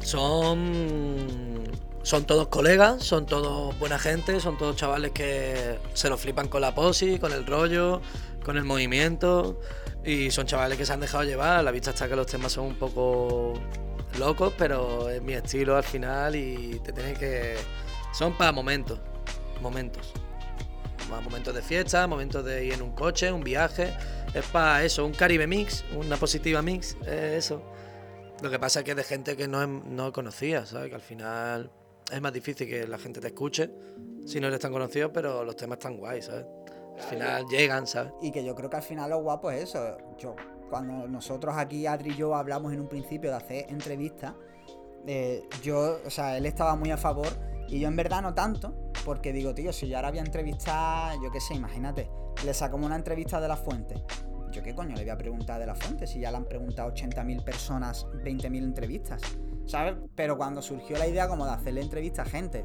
Son. 0.00 1.62
Son 2.04 2.26
todos 2.26 2.48
colegas, 2.48 3.02
son 3.02 3.24
todos 3.24 3.78
buena 3.78 3.98
gente, 3.98 4.38
son 4.38 4.58
todos 4.58 4.76
chavales 4.76 5.12
que 5.12 5.78
se 5.94 6.10
lo 6.10 6.18
flipan 6.18 6.48
con 6.48 6.60
la 6.60 6.74
posi, 6.74 7.18
con 7.18 7.32
el 7.32 7.46
rollo, 7.46 8.02
con 8.44 8.58
el 8.58 8.64
movimiento. 8.64 9.58
Y 10.04 10.30
son 10.30 10.46
chavales 10.46 10.76
que 10.76 10.84
se 10.84 10.92
han 10.92 11.00
dejado 11.00 11.24
llevar. 11.24 11.64
La 11.64 11.70
vista 11.70 11.90
está 11.90 12.06
que 12.06 12.14
los 12.14 12.26
temas 12.26 12.52
son 12.52 12.66
un 12.66 12.74
poco 12.74 13.54
locos, 14.18 14.52
pero 14.58 15.08
es 15.08 15.22
mi 15.22 15.32
estilo 15.32 15.78
al 15.78 15.82
final 15.82 16.36
y 16.36 16.78
te 16.84 16.92
tienes 16.92 17.18
que. 17.18 17.56
Son 18.12 18.36
para 18.36 18.52
momentos. 18.52 19.00
Momentos. 19.62 20.12
Momentos 21.08 21.54
de 21.54 21.62
fiesta, 21.62 22.06
momentos 22.06 22.44
de 22.44 22.66
ir 22.66 22.74
en 22.74 22.82
un 22.82 22.92
coche, 22.92 23.32
un 23.32 23.42
viaje. 23.42 23.94
Es 24.34 24.44
para 24.44 24.84
eso, 24.84 25.06
un 25.06 25.14
Caribe 25.14 25.46
mix, 25.46 25.82
una 25.94 26.18
positiva 26.18 26.60
mix, 26.60 26.98
es 27.06 27.46
eso. 27.46 27.62
Lo 28.42 28.50
que 28.50 28.58
pasa 28.58 28.80
es 28.80 28.84
que 28.84 28.90
es 28.90 28.96
de 28.98 29.04
gente 29.04 29.38
que 29.38 29.48
no, 29.48 29.66
no 29.66 30.12
conocía, 30.12 30.66
¿sabes? 30.66 30.90
Que 30.90 30.96
al 30.96 31.00
final 31.00 31.70
es 32.12 32.20
más 32.20 32.32
difícil 32.32 32.68
que 32.68 32.86
la 32.86 32.98
gente 32.98 33.20
te 33.20 33.28
escuche 33.28 33.70
si 34.24 34.40
no 34.40 34.48
eres 34.48 34.60
tan 34.60 34.72
conocido, 34.72 35.12
pero 35.12 35.44
los 35.44 35.56
temas 35.56 35.78
están 35.78 35.96
guays, 35.96 36.26
¿sabes? 36.26 36.46
Al 36.96 37.02
final 37.02 37.46
llegan, 37.48 37.86
¿sabes? 37.86 38.12
Y 38.22 38.30
que 38.30 38.44
yo 38.44 38.54
creo 38.54 38.70
que 38.70 38.76
al 38.76 38.82
final 38.82 39.10
lo 39.10 39.20
guapo 39.20 39.50
es 39.50 39.64
eso. 39.64 39.96
Yo, 40.18 40.34
cuando 40.70 41.06
nosotros 41.08 41.54
aquí, 41.56 41.86
Adri 41.86 42.10
y 42.10 42.16
yo, 42.16 42.34
hablamos 42.34 42.72
en 42.72 42.80
un 42.80 42.88
principio 42.88 43.30
de 43.30 43.36
hacer 43.36 43.66
entrevistas, 43.68 44.34
eh, 45.06 45.42
yo, 45.62 45.98
o 46.04 46.10
sea, 46.10 46.36
él 46.38 46.46
estaba 46.46 46.76
muy 46.76 46.90
a 46.90 46.96
favor 46.96 47.28
y 47.68 47.78
yo 47.80 47.88
en 47.88 47.96
verdad 47.96 48.22
no 48.22 48.34
tanto, 48.34 48.74
porque 49.04 49.32
digo, 49.32 49.54
tío, 49.54 49.72
si 49.72 49.88
yo 49.88 49.96
ahora 49.96 50.10
voy 50.10 50.20
a 50.20 50.22
entrevistar, 50.22 51.14
yo 51.22 51.30
qué 51.30 51.40
sé, 51.40 51.54
imagínate, 51.54 52.08
le 52.44 52.54
sacamos 52.54 52.86
una 52.86 52.96
entrevista 52.96 53.40
de 53.40 53.48
la 53.48 53.56
fuente. 53.56 54.02
¿Yo 54.50 54.62
qué 54.62 54.74
coño 54.74 54.94
le 54.94 55.02
voy 55.02 55.10
a 55.10 55.18
preguntar 55.18 55.58
de 55.58 55.66
la 55.66 55.74
fuente 55.74 56.06
si 56.06 56.20
ya 56.20 56.30
le 56.30 56.36
han 56.36 56.44
preguntado 56.44 56.92
80.000 56.92 57.42
personas 57.42 58.06
20.000 58.06 58.62
entrevistas? 58.62 59.20
¿Sabes? 59.66 59.94
Pero 60.14 60.36
cuando 60.36 60.62
surgió 60.62 60.98
la 60.98 61.06
idea 61.06 61.28
como 61.28 61.46
de 61.46 61.52
hacerle 61.52 61.80
entrevista 61.80 62.22
a 62.22 62.26
gente 62.26 62.64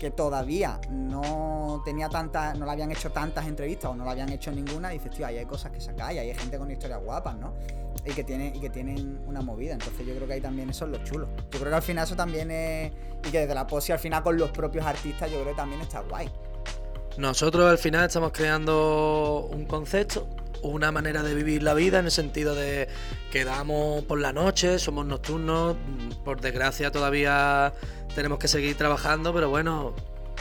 que 0.00 0.10
todavía 0.10 0.80
no 0.90 1.82
tenía 1.84 2.08
tantas, 2.08 2.58
no 2.58 2.64
le 2.64 2.72
habían 2.72 2.90
hecho 2.90 3.10
tantas 3.10 3.46
entrevistas 3.46 3.90
o 3.90 3.94
no 3.94 4.04
le 4.04 4.10
habían 4.10 4.30
hecho 4.30 4.50
ninguna, 4.50 4.88
dices, 4.88 5.10
tío, 5.10 5.26
ahí 5.26 5.36
hay 5.36 5.44
cosas 5.44 5.72
que 5.72 5.80
sacar 5.80 6.14
y 6.14 6.18
hay 6.18 6.34
gente 6.34 6.58
con 6.58 6.70
historias 6.70 7.02
guapas, 7.04 7.36
¿no? 7.36 7.54
Y 8.06 8.12
que, 8.12 8.24
tiene, 8.24 8.50
y 8.54 8.60
que 8.60 8.70
tienen 8.70 9.20
una 9.26 9.42
movida. 9.42 9.74
Entonces 9.74 10.06
yo 10.06 10.14
creo 10.14 10.26
que 10.26 10.32
ahí 10.34 10.40
también 10.40 10.70
eso 10.70 10.86
es 10.86 10.90
lo 10.92 11.04
chulo. 11.04 11.28
Yo 11.50 11.58
creo 11.58 11.68
que 11.70 11.76
al 11.76 11.82
final 11.82 12.04
eso 12.04 12.16
también 12.16 12.50
es. 12.50 12.92
Y 13.26 13.30
que 13.30 13.40
desde 13.40 13.54
la 13.54 13.66
posi 13.66 13.92
al 13.92 13.98
final 13.98 14.22
con 14.22 14.38
los 14.38 14.50
propios 14.50 14.86
artistas, 14.86 15.30
yo 15.30 15.36
creo 15.42 15.52
que 15.52 15.56
también 15.56 15.82
está 15.82 16.00
guay. 16.00 16.30
Nosotros 17.18 17.70
al 17.70 17.76
final 17.76 18.06
estamos 18.06 18.32
creando 18.32 19.50
un 19.52 19.66
concepto, 19.66 20.26
una 20.62 20.92
manera 20.92 21.22
de 21.22 21.34
vivir 21.34 21.62
la 21.62 21.74
vida 21.74 21.98
en 21.98 22.06
el 22.06 22.10
sentido 22.10 22.54
de 22.54 22.88
quedamos 23.30 24.04
por 24.04 24.20
la 24.20 24.32
noche, 24.32 24.78
somos 24.78 25.06
nocturnos, 25.06 25.76
por 26.24 26.40
desgracia 26.40 26.90
todavía 26.90 27.72
tenemos 28.14 28.38
que 28.38 28.48
seguir 28.48 28.76
trabajando, 28.76 29.32
pero 29.32 29.48
bueno, 29.48 29.94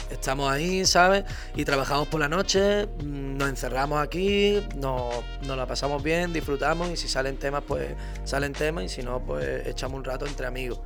estamos 0.10 0.52
ahí, 0.52 0.86
¿sabes? 0.86 1.26
Y 1.56 1.66
trabajamos 1.66 2.08
por 2.08 2.20
la 2.20 2.30
noche, 2.30 2.88
mm, 2.88 3.38
nos 3.38 3.50
encerramos 3.50 4.02
aquí, 4.02 4.62
nos, 4.76 5.14
nos, 5.46 5.58
la 5.58 5.66
pasamos 5.66 6.02
bien, 6.02 6.34
disfrutamos 6.34 6.90
y 6.90 6.98
si 6.98 7.08
salen 7.08 7.38
temas, 7.38 7.64
pues 7.68 7.96
salen 8.24 8.54
temas 8.54 8.86
y 8.86 8.90
si 8.90 9.04
no, 9.04 9.20
pues 9.20 9.68
echamos 9.68 9.98
un 9.98 10.04
rato 10.04 10.26
entre 10.26 10.48
amigos. 10.48 10.80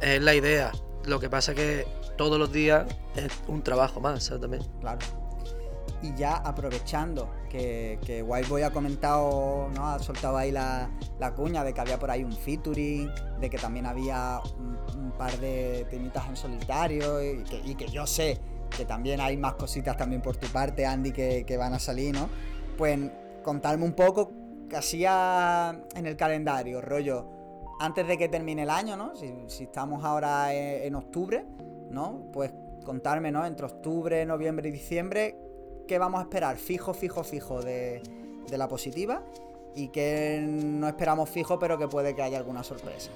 Es 0.00 0.22
la 0.22 0.34
idea. 0.34 0.72
Lo 1.06 1.18
que 1.18 1.28
pasa 1.28 1.52
es 1.52 1.56
que 1.56 1.86
todos 2.16 2.38
los 2.38 2.52
días 2.52 2.86
es 3.16 3.32
un 3.46 3.62
trabajo 3.62 4.00
más, 4.00 4.24
¿sabes? 4.24 4.42
También. 4.42 4.62
Claro. 4.80 4.98
Y 6.02 6.14
ya 6.14 6.36
aprovechando 6.36 7.28
que, 7.48 7.98
que 8.04 8.22
Whiteboy 8.22 8.62
ha 8.62 8.70
comentado, 8.70 9.68
¿no? 9.74 9.88
Ha 9.88 9.98
soltado 9.98 10.36
ahí 10.36 10.52
la, 10.52 10.90
la, 11.18 11.34
cuña 11.34 11.64
de 11.64 11.72
que 11.72 11.80
había 11.80 11.98
por 11.98 12.10
ahí 12.10 12.24
un 12.24 12.32
featuring, 12.32 13.10
de 13.40 13.50
que 13.50 13.58
también 13.58 13.86
había 13.86 14.40
un, 14.94 15.12
par 15.18 15.36
de 15.38 15.84
temitas 15.90 16.28
en 16.28 16.36
solitario 16.36 17.20
y 17.20 17.74
que, 17.74 17.88
yo 17.88 18.06
sé 18.06 18.38
que 18.76 18.84
también 18.84 19.20
hay 19.20 19.36
más 19.36 19.54
cositas 19.54 19.96
también 19.96 20.22
por 20.22 20.36
tu 20.36 20.46
parte, 20.48 20.86
Andy, 20.86 21.10
que, 21.10 21.44
que 21.44 21.56
van 21.56 21.74
a 21.74 21.78
salir, 21.78 22.14
¿no? 22.14 22.28
Pues 22.76 23.00
contarme 23.42 23.84
un 23.84 23.94
poco 23.94 24.30
que 24.68 24.76
hacía 24.76 25.80
en 25.96 26.06
el 26.06 26.16
calendario, 26.16 26.80
rollo, 26.80 27.26
antes 27.80 28.06
de 28.06 28.16
que 28.16 28.28
termine 28.28 28.62
el 28.62 28.70
año, 28.70 28.96
¿no? 28.96 29.16
Si, 29.16 29.32
si 29.48 29.64
estamos 29.64 30.04
ahora 30.04 30.54
en, 30.54 30.84
en 30.84 30.94
octubre, 30.94 31.44
¿no? 31.90 32.28
Pues 32.32 32.52
contarme, 32.84 33.32
¿no? 33.32 33.44
Entre 33.44 33.66
octubre, 33.66 34.24
noviembre 34.24 34.68
y 34.68 34.72
diciembre, 34.72 35.36
qué 35.88 35.98
vamos 35.98 36.20
a 36.20 36.22
esperar 36.24 36.56
fijo, 36.56 36.94
fijo, 36.94 37.24
fijo 37.24 37.60
de, 37.62 38.00
la 38.50 38.68
positiva 38.68 39.22
y 39.74 39.88
qué 39.88 40.44
no 40.46 40.86
esperamos 40.86 41.28
fijo, 41.28 41.58
pero 41.58 41.76
que 41.78 41.88
puede 41.88 42.14
que 42.14 42.22
haya 42.22 42.38
alguna 42.38 42.62
sorpresa. 42.62 43.10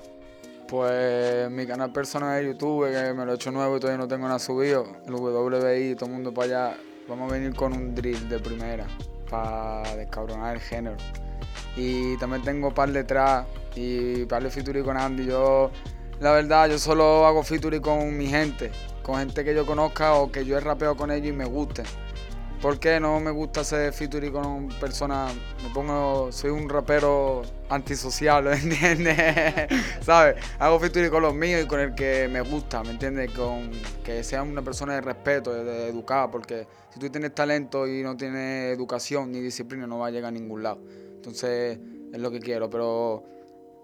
Pues 0.67 1.51
mi 1.51 1.67
canal 1.67 1.93
personal 1.93 2.41
de 2.41 2.49
YouTube, 2.49 2.91
que 2.91 3.13
me 3.13 3.27
lo 3.27 3.33
he 3.33 3.35
hecho 3.35 3.53
nuevo 3.53 3.77
y 3.77 3.81
todavía 3.81 3.99
no 3.99 4.09
tengo 4.09 4.27
nada 4.27 4.39
subido, 4.39 4.87
el 5.07 5.15
WI, 5.15 5.95
todo 5.95 6.07
el 6.07 6.13
mundo 6.13 6.33
para 6.33 6.47
allá, 6.47 6.77
vamos 7.09 7.31
a 7.31 7.35
venir 7.35 7.55
con 7.55 7.75
un 7.75 7.95
drill 7.95 8.29
de 8.29 8.39
primera 8.41 8.87
para 9.29 9.95
descabronar 9.97 10.57
el 10.57 10.61
género. 10.63 10.97
Y 11.77 12.17
también 12.19 12.43
tengo 12.43 12.73
par 12.73 12.91
detrás 12.91 13.47
y 13.75 14.25
par 14.25 14.43
de 14.43 14.51
featuring 14.51 14.85
con 14.85 14.97
Andy. 14.97 15.27
Yo, 15.27 15.71
la 16.21 16.33
verdad, 16.33 16.71
yo 16.71 16.79
solo 16.79 17.27
hago 17.27 17.43
featuring 17.43 17.83
con 17.83 18.17
mi 18.17 18.27
gente, 18.27 18.71
con 19.03 19.17
gente 19.17 19.45
que 19.45 19.55
yo 19.55 19.67
conozca 19.67 20.15
o 20.15 20.31
que 20.31 20.45
yo 20.45 20.57
he 20.57 20.61
rapeado 20.61 20.97
con 20.97 21.11
ellos 21.11 21.29
y 21.29 21.33
me 21.33 21.45
gusten. 21.45 21.85
Porque 22.63 23.01
no 23.01 23.19
me 23.19 23.33
gusta 23.33 23.63
hacer 23.63 23.93
featuring 23.93 24.33
con 24.33 24.69
personas, 24.79 25.35
me 25.65 25.75
pongo, 25.75 26.31
soy 26.31 26.51
un 26.51 26.69
rapero 26.69 27.43
antisocial, 27.69 28.47
¿entiendes? 28.53 29.17
¿Sabes? 30.01 30.37
Hago 30.61 30.79
featuring 30.79 31.11
con 31.11 31.23
los 31.23 31.35
míos 31.35 31.65
y 31.65 31.67
con 31.67 31.81
el 31.81 31.93
que 31.93 32.29
me 32.29 32.41
gusta, 32.41 32.85
¿me 32.85 32.91
entiendes? 32.91 33.33
Con 33.33 33.73
que 34.05 34.23
sea 34.23 34.45
una 34.45 34.63
persona 34.63 34.95
de 34.95 35.01
respeto, 35.01 35.53
de, 35.53 35.89
educada, 35.89 36.31
porque 36.31 36.69
si 36.91 37.01
tú 37.01 37.11
tienes 37.11 37.35
talento 37.35 37.89
y 37.89 38.01
no 38.05 38.17
tienes 38.17 38.73
educación 38.73 39.33
ni 39.33 39.41
disciplina 39.41 39.89
no 39.89 39.99
va 39.99 40.07
a 40.07 40.11
llegar 40.13 40.29
a 40.29 40.33
ningún 40.33 40.63
lado. 40.63 40.81
Entonces 41.17 41.81
es 42.13 42.21
lo 42.21 42.31
que 42.31 42.39
quiero, 42.39 42.71
pero 42.71 43.25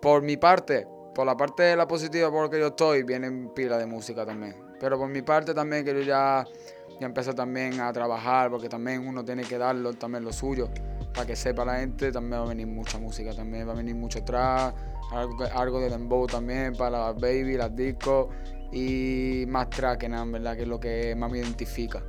por 0.00 0.22
mi 0.22 0.36
parte, 0.36 0.86
por 1.16 1.26
la 1.26 1.36
parte 1.36 1.64
de 1.64 1.74
la 1.74 1.88
positiva 1.88 2.30
por 2.30 2.48
que 2.48 2.60
yo 2.60 2.68
estoy, 2.68 3.02
vienen 3.02 3.52
pila 3.56 3.76
de 3.76 3.86
música 3.86 4.24
también. 4.24 4.54
Pero 4.78 4.96
por 4.96 5.08
mi 5.08 5.22
parte 5.22 5.52
también 5.52 5.84
que 5.84 5.92
yo 5.92 6.02
ya 6.02 6.46
ya 7.00 7.06
empecé 7.06 7.32
también 7.32 7.80
a 7.80 7.92
trabajar, 7.92 8.50
porque 8.50 8.68
también 8.68 9.06
uno 9.06 9.24
tiene 9.24 9.44
que 9.44 9.58
darlo 9.58 9.92
también 9.94 10.24
lo 10.24 10.32
suyo, 10.32 10.68
para 11.14 11.26
que 11.26 11.36
sepa 11.36 11.64
la 11.64 11.76
gente, 11.76 12.10
también 12.10 12.40
va 12.40 12.44
a 12.44 12.48
venir 12.48 12.66
mucha 12.66 12.98
música, 12.98 13.32
también 13.34 13.68
va 13.68 13.72
a 13.72 13.76
venir 13.76 13.94
mucho 13.94 14.22
trap, 14.24 14.74
algo, 15.54 15.80
de 15.80 15.88
dembow 15.88 16.26
también 16.26 16.74
para 16.74 17.06
las 17.06 17.14
baby, 17.14 17.56
las 17.56 17.74
discos 17.74 18.28
y 18.72 19.44
más 19.48 19.70
track 19.70 20.00
que 20.00 20.08
nada, 20.08 20.24
¿verdad? 20.24 20.56
Que 20.56 20.62
es 20.62 20.68
lo 20.68 20.80
que 20.80 21.14
más 21.14 21.30
me 21.30 21.38
identifica. 21.38 22.02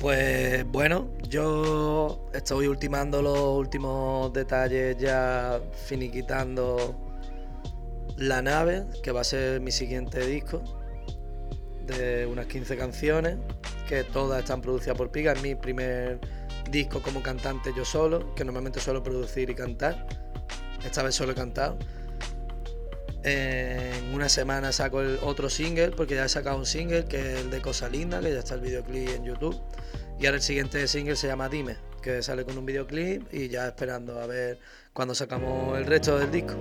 Pues 0.00 0.64
bueno, 0.70 1.10
yo 1.28 2.26
estoy 2.34 2.68
ultimando 2.68 3.22
los 3.22 3.38
últimos 3.38 4.32
detalles, 4.34 4.98
ya 4.98 5.60
finiquitando 5.86 6.94
la 8.18 8.42
nave, 8.42 8.84
que 9.02 9.12
va 9.12 9.22
a 9.22 9.24
ser 9.24 9.60
mi 9.60 9.70
siguiente 9.70 10.24
disco 10.26 10.62
de 11.86 12.26
unas 12.26 12.46
15 12.46 12.76
canciones, 12.76 13.36
que 13.88 14.04
todas 14.04 14.40
están 14.40 14.60
producidas 14.60 14.96
por 14.96 15.10
Piga. 15.10 15.32
Es 15.32 15.42
mi 15.42 15.54
primer 15.54 16.18
disco 16.70 17.02
como 17.02 17.22
cantante 17.22 17.72
yo 17.76 17.84
solo, 17.84 18.34
que 18.34 18.44
normalmente 18.44 18.80
suelo 18.80 19.02
producir 19.02 19.50
y 19.50 19.54
cantar. 19.54 20.06
Esta 20.84 21.02
vez 21.02 21.14
solo 21.14 21.32
he 21.32 21.34
cantado. 21.34 21.78
En 23.22 24.12
una 24.12 24.28
semana 24.28 24.70
saco 24.70 25.00
el 25.00 25.18
otro 25.22 25.48
single, 25.48 25.92
porque 25.92 26.14
ya 26.14 26.26
he 26.26 26.28
sacado 26.28 26.58
un 26.58 26.66
single, 26.66 27.06
que 27.06 27.18
es 27.18 27.40
el 27.40 27.50
de 27.50 27.62
Cosa 27.62 27.88
Linda, 27.88 28.20
que 28.20 28.32
ya 28.32 28.40
está 28.40 28.54
el 28.54 28.60
videoclip 28.60 29.08
en 29.08 29.24
YouTube. 29.24 29.58
Y 30.18 30.26
ahora 30.26 30.36
el 30.36 30.42
siguiente 30.42 30.86
single 30.86 31.16
se 31.16 31.26
llama 31.26 31.48
Dime, 31.48 31.76
que 32.02 32.22
sale 32.22 32.44
con 32.44 32.58
un 32.58 32.66
videoclip 32.66 33.32
y 33.32 33.48
ya 33.48 33.66
esperando 33.66 34.20
a 34.20 34.26
ver 34.26 34.58
cuando 34.92 35.14
sacamos 35.14 35.76
el 35.78 35.86
resto 35.86 36.18
del 36.18 36.30
disco. 36.30 36.54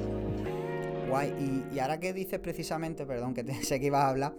Guay, 1.09 1.33
y, 1.71 1.75
y 1.75 1.79
ahora 1.79 1.99
que 1.99 2.13
dices 2.13 2.39
precisamente, 2.39 3.05
perdón, 3.05 3.33
que 3.33 3.43
te, 3.43 3.53
sé 3.63 3.79
que 3.79 3.87
ibas 3.87 4.03
a 4.03 4.09
hablar, 4.09 4.33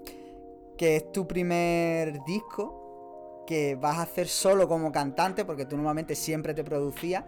que 0.76 0.96
es 0.96 1.12
tu 1.12 1.26
primer 1.26 2.22
disco 2.24 3.44
que 3.46 3.74
vas 3.74 3.98
a 3.98 4.02
hacer 4.02 4.28
solo 4.28 4.68
como 4.68 4.90
cantante, 4.92 5.44
porque 5.44 5.66
tú 5.66 5.76
normalmente 5.76 6.14
siempre 6.14 6.54
te 6.54 6.64
producías. 6.64 7.24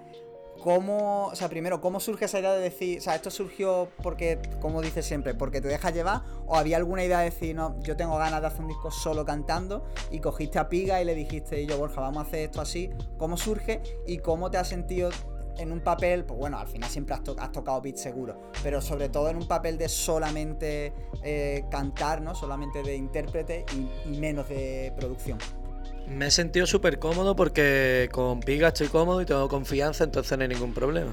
¿Cómo, 0.62 1.26
o 1.26 1.36
sea, 1.36 1.50
primero, 1.50 1.82
cómo 1.82 2.00
surge 2.00 2.24
esa 2.24 2.40
idea 2.40 2.52
de 2.52 2.62
decir, 2.62 2.98
o 2.98 3.02
sea, 3.02 3.14
esto 3.14 3.30
surgió 3.30 3.88
porque, 4.02 4.40
como 4.60 4.80
dices 4.80 5.04
siempre, 5.04 5.34
porque 5.34 5.60
te 5.60 5.68
dejas 5.68 5.92
llevar, 5.92 6.22
o 6.46 6.56
había 6.56 6.78
alguna 6.78 7.04
idea 7.04 7.18
de 7.18 7.26
decir, 7.26 7.54
no, 7.54 7.78
yo 7.82 7.94
tengo 7.94 8.16
ganas 8.16 8.40
de 8.40 8.46
hacer 8.46 8.62
un 8.62 8.68
disco 8.68 8.90
solo 8.90 9.26
cantando, 9.26 9.84
y 10.10 10.20
cogiste 10.20 10.58
a 10.58 10.70
Piga 10.70 11.00
y 11.02 11.04
le 11.04 11.14
dijiste, 11.14 11.66
yo, 11.66 11.76
Borja, 11.76 12.00
vamos 12.00 12.24
a 12.24 12.26
hacer 12.26 12.40
esto 12.40 12.62
así, 12.62 12.90
¿cómo 13.18 13.36
surge 13.36 13.82
y 14.06 14.18
cómo 14.18 14.50
te 14.50 14.56
has 14.56 14.68
sentido 14.68 15.10
en 15.58 15.72
un 15.72 15.80
papel, 15.80 16.24
pues 16.24 16.38
bueno, 16.38 16.58
al 16.58 16.68
final 16.68 16.88
siempre 16.90 17.14
has, 17.14 17.22
to 17.22 17.36
has 17.38 17.52
tocado 17.52 17.80
beats 17.80 18.00
seguro, 18.00 18.50
pero 18.62 18.80
sobre 18.80 19.08
todo 19.08 19.28
en 19.28 19.36
un 19.36 19.48
papel 19.48 19.78
de 19.78 19.88
solamente 19.88 20.92
eh, 21.22 21.64
cantar, 21.70 22.20
¿no? 22.20 22.34
Solamente 22.34 22.82
de 22.82 22.96
intérprete 22.96 23.64
y, 23.74 24.10
y 24.12 24.18
menos 24.18 24.48
de 24.48 24.92
producción. 24.96 25.38
Me 26.08 26.28
he 26.28 26.30
sentido 26.30 26.66
súper 26.66 26.98
cómodo 26.98 27.34
porque 27.34 28.08
con 28.12 28.40
Piga 28.40 28.68
estoy 28.68 28.88
cómodo 28.88 29.20
y 29.22 29.26
tengo 29.26 29.48
confianza, 29.48 30.04
entonces 30.04 30.38
no 30.38 30.42
hay 30.42 30.48
ningún 30.48 30.72
problema. 30.72 31.12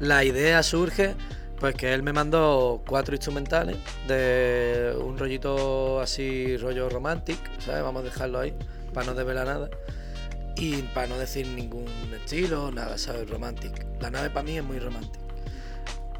La 0.00 0.24
idea 0.24 0.62
surge, 0.62 1.14
pues 1.60 1.74
que 1.74 1.92
él 1.92 2.02
me 2.02 2.12
mandó 2.12 2.82
cuatro 2.86 3.14
instrumentales 3.14 3.76
de 4.08 4.96
un 4.98 5.18
rollito 5.18 6.00
así, 6.00 6.56
rollo 6.56 6.88
romantic, 6.88 7.38
¿sabes? 7.60 7.82
Vamos 7.82 8.02
a 8.02 8.04
dejarlo 8.04 8.40
ahí, 8.40 8.54
para 8.92 9.06
no 9.06 9.14
desvelar 9.14 9.46
nada. 9.46 9.70
Y 10.56 10.82
para 10.82 11.08
no 11.08 11.18
decir 11.18 11.46
ningún 11.48 11.86
estilo, 12.14 12.70
nada, 12.70 12.96
¿sabes? 12.96 13.28
Romantic. 13.28 13.86
La 14.00 14.10
nave 14.10 14.30
para 14.30 14.44
mí 14.44 14.56
es 14.56 14.64
muy 14.64 14.78
romántica. 14.78 15.24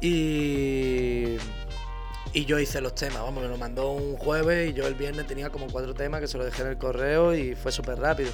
Y, 0.01 1.37
y 2.33 2.45
yo 2.45 2.59
hice 2.59 2.81
los 2.81 2.95
temas, 2.95 3.21
vamos, 3.21 3.41
me 3.41 3.49
lo 3.49 3.57
mandó 3.57 3.91
un 3.91 4.17
jueves 4.17 4.69
y 4.69 4.73
yo 4.73 4.85
el 4.87 4.95
viernes 4.95 5.25
tenía 5.25 5.49
como 5.49 5.67
cuatro 5.67 5.93
temas 5.93 6.19
que 6.19 6.27
se 6.27 6.37
los 6.37 6.45
dejé 6.45 6.63
en 6.63 6.67
el 6.69 6.77
correo 6.77 7.33
y 7.33 7.55
fue 7.55 7.71
súper 7.71 7.97
rápido. 7.97 8.31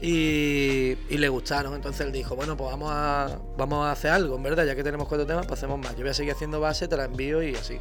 Y, 0.00 0.96
y, 1.10 1.18
le 1.18 1.28
gustaron, 1.28 1.74
entonces 1.74 2.06
él 2.06 2.12
dijo, 2.12 2.36
bueno, 2.36 2.56
pues 2.56 2.70
vamos 2.70 2.90
a, 2.92 3.40
vamos 3.56 3.84
a 3.84 3.90
hacer 3.90 4.12
algo, 4.12 4.36
en 4.36 4.44
verdad, 4.44 4.64
ya 4.64 4.76
que 4.76 4.84
tenemos 4.84 5.08
cuatro 5.08 5.26
temas, 5.26 5.46
pues 5.46 5.58
hacemos 5.58 5.78
más. 5.78 5.92
Yo 5.96 6.02
voy 6.02 6.10
a 6.10 6.14
seguir 6.14 6.32
haciendo 6.32 6.60
base, 6.60 6.86
te 6.86 6.96
la 6.96 7.06
envío 7.06 7.42
y 7.42 7.56
así. 7.56 7.78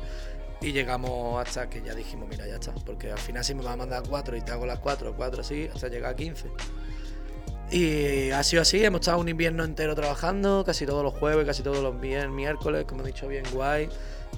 Y 0.61 0.71
llegamos 0.71 1.45
hasta 1.45 1.69
que 1.69 1.83
ya 1.83 1.93
dijimos, 1.93 2.27
mira, 2.27 2.47
ya 2.47 2.55
está, 2.55 2.73
porque 2.85 3.11
al 3.11 3.19
final 3.19 3.43
si 3.43 3.53
me 3.53 3.61
vas 3.61 3.73
a 3.73 3.77
mandar 3.77 4.01
cuatro 4.09 4.35
y 4.35 4.41
te 4.41 4.51
hago 4.51 4.65
las 4.65 4.79
cuatro, 4.79 5.13
cuatro 5.15 5.41
así, 5.41 5.69
hasta 5.71 5.89
llegar 5.89 6.13
a 6.13 6.15
15. 6.15 6.49
Y 7.69 8.31
ha 8.31 8.43
sido 8.43 8.61
así, 8.61 8.83
hemos 8.83 9.01
estado 9.01 9.19
un 9.19 9.27
invierno 9.27 9.65
entero 9.65 9.93
trabajando, 9.93 10.63
casi 10.65 10.85
todos 10.85 11.03
los 11.03 11.13
jueves, 11.13 11.45
casi 11.45 11.63
todos 11.63 11.83
los 11.83 11.95
miércoles, 11.95 12.85
como 12.85 13.03
he 13.03 13.07
dicho, 13.07 13.27
bien 13.27 13.43
guay. 13.51 13.89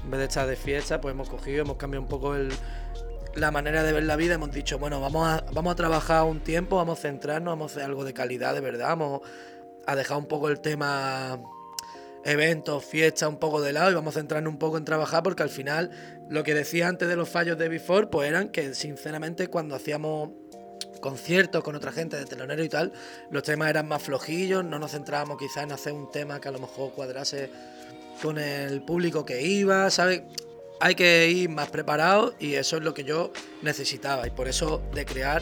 En 0.03 0.11
vez 0.11 0.19
de 0.19 0.25
estar 0.25 0.47
de 0.47 0.55
fiesta, 0.55 0.99
pues 0.99 1.13
hemos 1.13 1.29
cogido, 1.29 1.61
hemos 1.61 1.77
cambiado 1.77 2.01
un 2.01 2.09
poco 2.09 2.35
la 3.35 3.51
manera 3.51 3.83
de 3.83 3.93
ver 3.93 4.03
la 4.03 4.15
vida. 4.15 4.33
Hemos 4.33 4.51
dicho, 4.51 4.79
bueno, 4.79 4.99
vamos 4.99 5.27
a, 5.27 5.45
vamos 5.51 5.73
a 5.73 5.75
trabajar 5.75 6.23
un 6.23 6.39
tiempo, 6.39 6.77
vamos 6.77 6.99
a 6.99 7.01
centrarnos, 7.03 7.51
vamos 7.51 7.71
a 7.71 7.75
hacer 7.75 7.83
algo 7.85 8.03
de 8.03 8.13
calidad, 8.13 8.55
de 8.55 8.61
verdad. 8.61 8.89
Vamos 8.89 9.21
a 9.85 9.95
dejar 9.95 10.17
un 10.17 10.27
poco 10.27 10.49
el 10.49 10.59
tema 10.59 11.39
eventos, 12.23 12.83
fiestas, 12.83 13.29
un 13.29 13.37
poco 13.37 13.61
de 13.61 13.73
lado 13.73 13.91
y 13.91 13.93
vamos 13.93 14.15
a 14.15 14.19
centrarnos 14.19 14.51
un 14.51 14.59
poco 14.59 14.77
en 14.77 14.85
trabajar 14.85 15.23
porque 15.23 15.43
al 15.43 15.49
final 15.49 15.91
lo 16.29 16.43
que 16.43 16.53
decía 16.53 16.87
antes 16.87 17.07
de 17.07 17.15
los 17.15 17.29
fallos 17.29 17.57
de 17.57 17.69
Before, 17.69 18.07
pues 18.07 18.27
eran 18.27 18.49
que 18.49 18.73
sinceramente 18.73 19.47
cuando 19.47 19.75
hacíamos 19.75 20.31
conciertos 20.99 21.63
con 21.63 21.75
otra 21.75 21.91
gente 21.91 22.17
de 22.17 22.25
telonero 22.25 22.63
y 22.63 22.69
tal, 22.69 22.91
los 23.31 23.43
temas 23.43 23.69
eran 23.69 23.87
más 23.87 24.03
flojillos, 24.03 24.63
no 24.63 24.79
nos 24.79 24.91
centrábamos 24.91 25.37
quizás 25.37 25.63
en 25.63 25.71
hacer 25.71 25.93
un 25.93 26.11
tema 26.11 26.39
que 26.39 26.49
a 26.49 26.51
lo 26.51 26.59
mejor 26.59 26.91
cuadrase 26.91 27.49
con 28.21 28.37
el 28.37 28.81
público 28.81 29.25
que 29.25 29.41
iba, 29.41 29.89
¿sabes? 29.89 30.23
Hay 30.81 30.95
que 30.95 31.29
ir 31.29 31.49
más 31.49 31.69
preparado 31.69 32.33
y 32.39 32.55
eso 32.55 32.77
es 32.77 32.83
lo 32.83 32.93
que 32.93 33.03
yo 33.03 33.31
necesitaba 33.61 34.27
y 34.27 34.29
por 34.29 34.47
eso 34.47 34.81
de 34.93 35.05
crear 35.05 35.41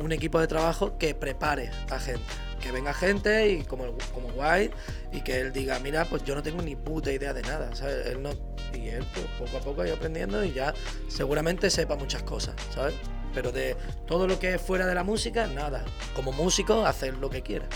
un 0.00 0.12
equipo 0.12 0.40
de 0.40 0.46
trabajo 0.46 0.96
que 0.98 1.14
prepare 1.14 1.70
a 1.90 1.98
gente, 1.98 2.22
que 2.60 2.72
venga 2.72 2.94
gente 2.94 3.50
y 3.50 3.64
como, 3.64 3.96
como 4.14 4.28
guay 4.32 4.70
y 5.12 5.20
que 5.22 5.40
él 5.40 5.52
diga, 5.52 5.78
mira, 5.80 6.04
pues 6.04 6.24
yo 6.24 6.34
no 6.34 6.42
tengo 6.42 6.62
ni 6.62 6.76
puta 6.76 7.12
idea 7.12 7.32
de 7.32 7.42
nada, 7.42 7.74
¿sabes? 7.74 8.06
Él 8.06 8.22
no, 8.22 8.30
y 8.74 8.88
él 8.88 9.04
pues, 9.12 9.26
poco 9.38 9.56
a 9.56 9.60
poco 9.60 9.82
ha 9.82 9.86
ido 9.86 9.96
aprendiendo 9.96 10.44
y 10.44 10.52
ya 10.52 10.74
seguramente 11.08 11.70
sepa 11.70 11.96
muchas 11.96 12.22
cosas, 12.22 12.54
¿sabes? 12.74 12.94
Pero 13.34 13.52
de 13.52 13.76
todo 14.06 14.26
lo 14.26 14.38
que 14.38 14.54
es 14.54 14.62
fuera 14.62 14.86
de 14.86 14.94
la 14.94 15.04
música, 15.04 15.46
nada. 15.46 15.84
Como 16.14 16.32
músico, 16.32 16.84
hacer 16.84 17.14
lo 17.18 17.30
que 17.30 17.42
quiera. 17.42 17.66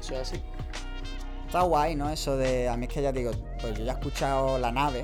Eso 0.00 0.14
es 0.14 0.20
así. 0.20 0.42
Está 1.46 1.62
guay, 1.62 1.94
¿no? 1.94 2.10
Eso 2.10 2.36
de. 2.36 2.68
A 2.68 2.76
mí 2.76 2.86
es 2.86 2.92
que 2.92 3.02
ya 3.02 3.12
digo, 3.12 3.30
pues 3.60 3.78
yo 3.78 3.84
ya 3.84 3.92
he 3.92 3.94
escuchado 3.94 4.58
la 4.58 4.70
nave. 4.70 5.02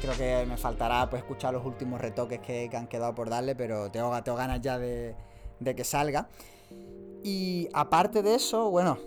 Creo 0.00 0.14
que 0.14 0.44
me 0.46 0.56
faltará 0.56 1.08
pues 1.08 1.22
escuchar 1.22 1.54
los 1.54 1.64
últimos 1.64 2.00
retoques 2.00 2.40
que, 2.40 2.68
que 2.68 2.76
han 2.76 2.88
quedado 2.88 3.14
por 3.14 3.30
darle, 3.30 3.54
pero 3.54 3.90
tengo, 3.90 4.20
tengo 4.22 4.36
ganas 4.36 4.60
ya 4.60 4.78
de, 4.78 5.14
de 5.60 5.74
que 5.74 5.84
salga. 5.84 6.28
Y 7.22 7.68
aparte 7.72 8.22
de 8.22 8.34
eso, 8.34 8.68
bueno, 8.68 8.98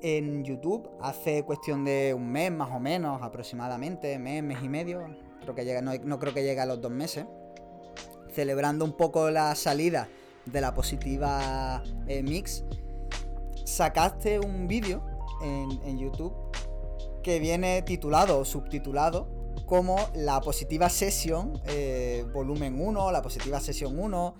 en 0.00 0.44
YouTube 0.44 0.88
hace 1.00 1.42
cuestión 1.42 1.84
de 1.84 2.14
un 2.14 2.30
mes 2.30 2.50
más 2.50 2.70
o 2.70 2.80
menos, 2.80 3.22
aproximadamente, 3.22 4.18
mes, 4.18 4.42
mes 4.42 4.58
y 4.62 4.68
medio, 4.68 5.06
creo 5.42 5.54
que 5.54 5.64
llega, 5.64 5.82
no, 5.82 5.92
no 6.02 6.18
creo 6.18 6.32
que 6.32 6.42
llegue 6.42 6.60
a 6.60 6.66
los 6.66 6.80
dos 6.80 6.90
meses, 6.90 7.26
celebrando 8.36 8.84
un 8.84 8.92
poco 8.92 9.30
la 9.30 9.54
salida 9.54 10.10
de 10.44 10.60
la 10.60 10.74
positiva 10.74 11.82
eh, 12.06 12.22
Mix, 12.22 12.64
sacaste 13.64 14.38
un 14.38 14.68
vídeo 14.68 15.02
en, 15.42 15.98
YouTube 15.98 16.34
que 17.22 17.40
viene 17.40 17.80
titulado 17.80 18.38
o 18.38 18.44
subtitulado 18.44 19.26
como 19.64 19.96
la 20.14 20.42
positiva 20.42 20.90
sesión 20.90 21.62
eh, 21.66 22.26
volumen 22.34 22.78
1, 22.78 23.10
la 23.10 23.22
positiva 23.22 23.58
sesión 23.58 23.98
1, 23.98 24.34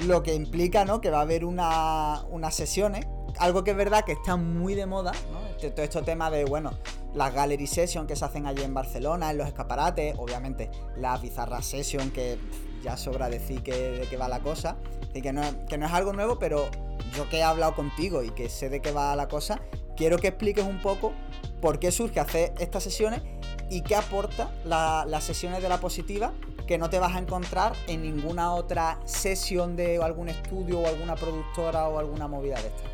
lo 0.00 0.22
que 0.22 0.34
implica 0.34 0.84
¿no? 0.84 1.00
que 1.00 1.08
va 1.08 1.18
a 1.18 1.22
haber 1.22 1.46
una, 1.46 2.24
unas 2.30 2.54
sesiones, 2.54 3.06
algo 3.38 3.64
que 3.64 3.70
es 3.70 3.76
verdad 3.76 4.04
que 4.04 4.12
está 4.12 4.36
muy 4.36 4.74
de 4.74 4.84
moda, 4.84 5.12
¿no? 5.32 5.46
Este- 5.46 5.70
todo 5.70 5.82
este 5.82 6.02
tema 6.02 6.30
de, 6.30 6.44
bueno, 6.44 6.72
las 7.14 7.32
gallery 7.32 7.66
session 7.66 8.06
que 8.06 8.16
se 8.16 8.24
hacen 8.24 8.46
allí 8.46 8.62
en 8.62 8.74
Barcelona, 8.74 9.30
en 9.30 9.38
los 9.38 9.48
escaparates, 9.48 10.14
obviamente 10.18 10.70
las 10.96 11.22
bizarras 11.22 11.64
session 11.64 12.10
que 12.10 12.38
ya 12.84 12.96
sobra 12.96 13.28
decir 13.28 13.62
que, 13.62 13.72
de 13.72 14.06
qué 14.08 14.16
va 14.16 14.28
la 14.28 14.40
cosa, 14.40 14.76
y 15.14 15.22
que 15.22 15.32
no, 15.32 15.42
es 15.42 15.92
algo 15.92 16.12
nuevo, 16.12 16.38
pero 16.38 16.68
yo 17.16 17.28
que 17.28 17.38
he 17.38 17.42
hablado 17.42 17.74
contigo 17.74 18.22
y 18.22 18.30
que 18.30 18.48
sé 18.48 18.68
de 18.68 18.80
qué 18.80 18.92
va 18.92 19.16
la 19.16 19.28
cosa, 19.28 19.60
quiero 19.96 20.18
que 20.18 20.28
expliques 20.28 20.64
un 20.64 20.80
poco 20.82 21.12
por 21.60 21.78
qué 21.78 21.90
surge 21.90 22.20
hacer 22.20 22.52
estas 22.58 22.82
sesiones 22.82 23.22
y 23.70 23.80
qué 23.82 23.96
aporta 23.96 24.50
la- 24.64 25.04
las 25.08 25.24
sesiones 25.24 25.62
de 25.62 25.68
la 25.68 25.78
positiva 25.78 26.32
que 26.66 26.78
no 26.78 26.90
te 26.90 26.98
vas 26.98 27.14
a 27.14 27.18
encontrar 27.18 27.74
en 27.86 28.02
ninguna 28.02 28.52
otra 28.52 28.98
sesión 29.04 29.76
de 29.76 30.02
algún 30.02 30.28
estudio 30.28 30.80
o 30.80 30.86
alguna 30.86 31.14
productora 31.14 31.88
o 31.88 31.98
alguna 31.98 32.26
movida 32.26 32.60
de 32.60 32.68
estas. 32.68 32.90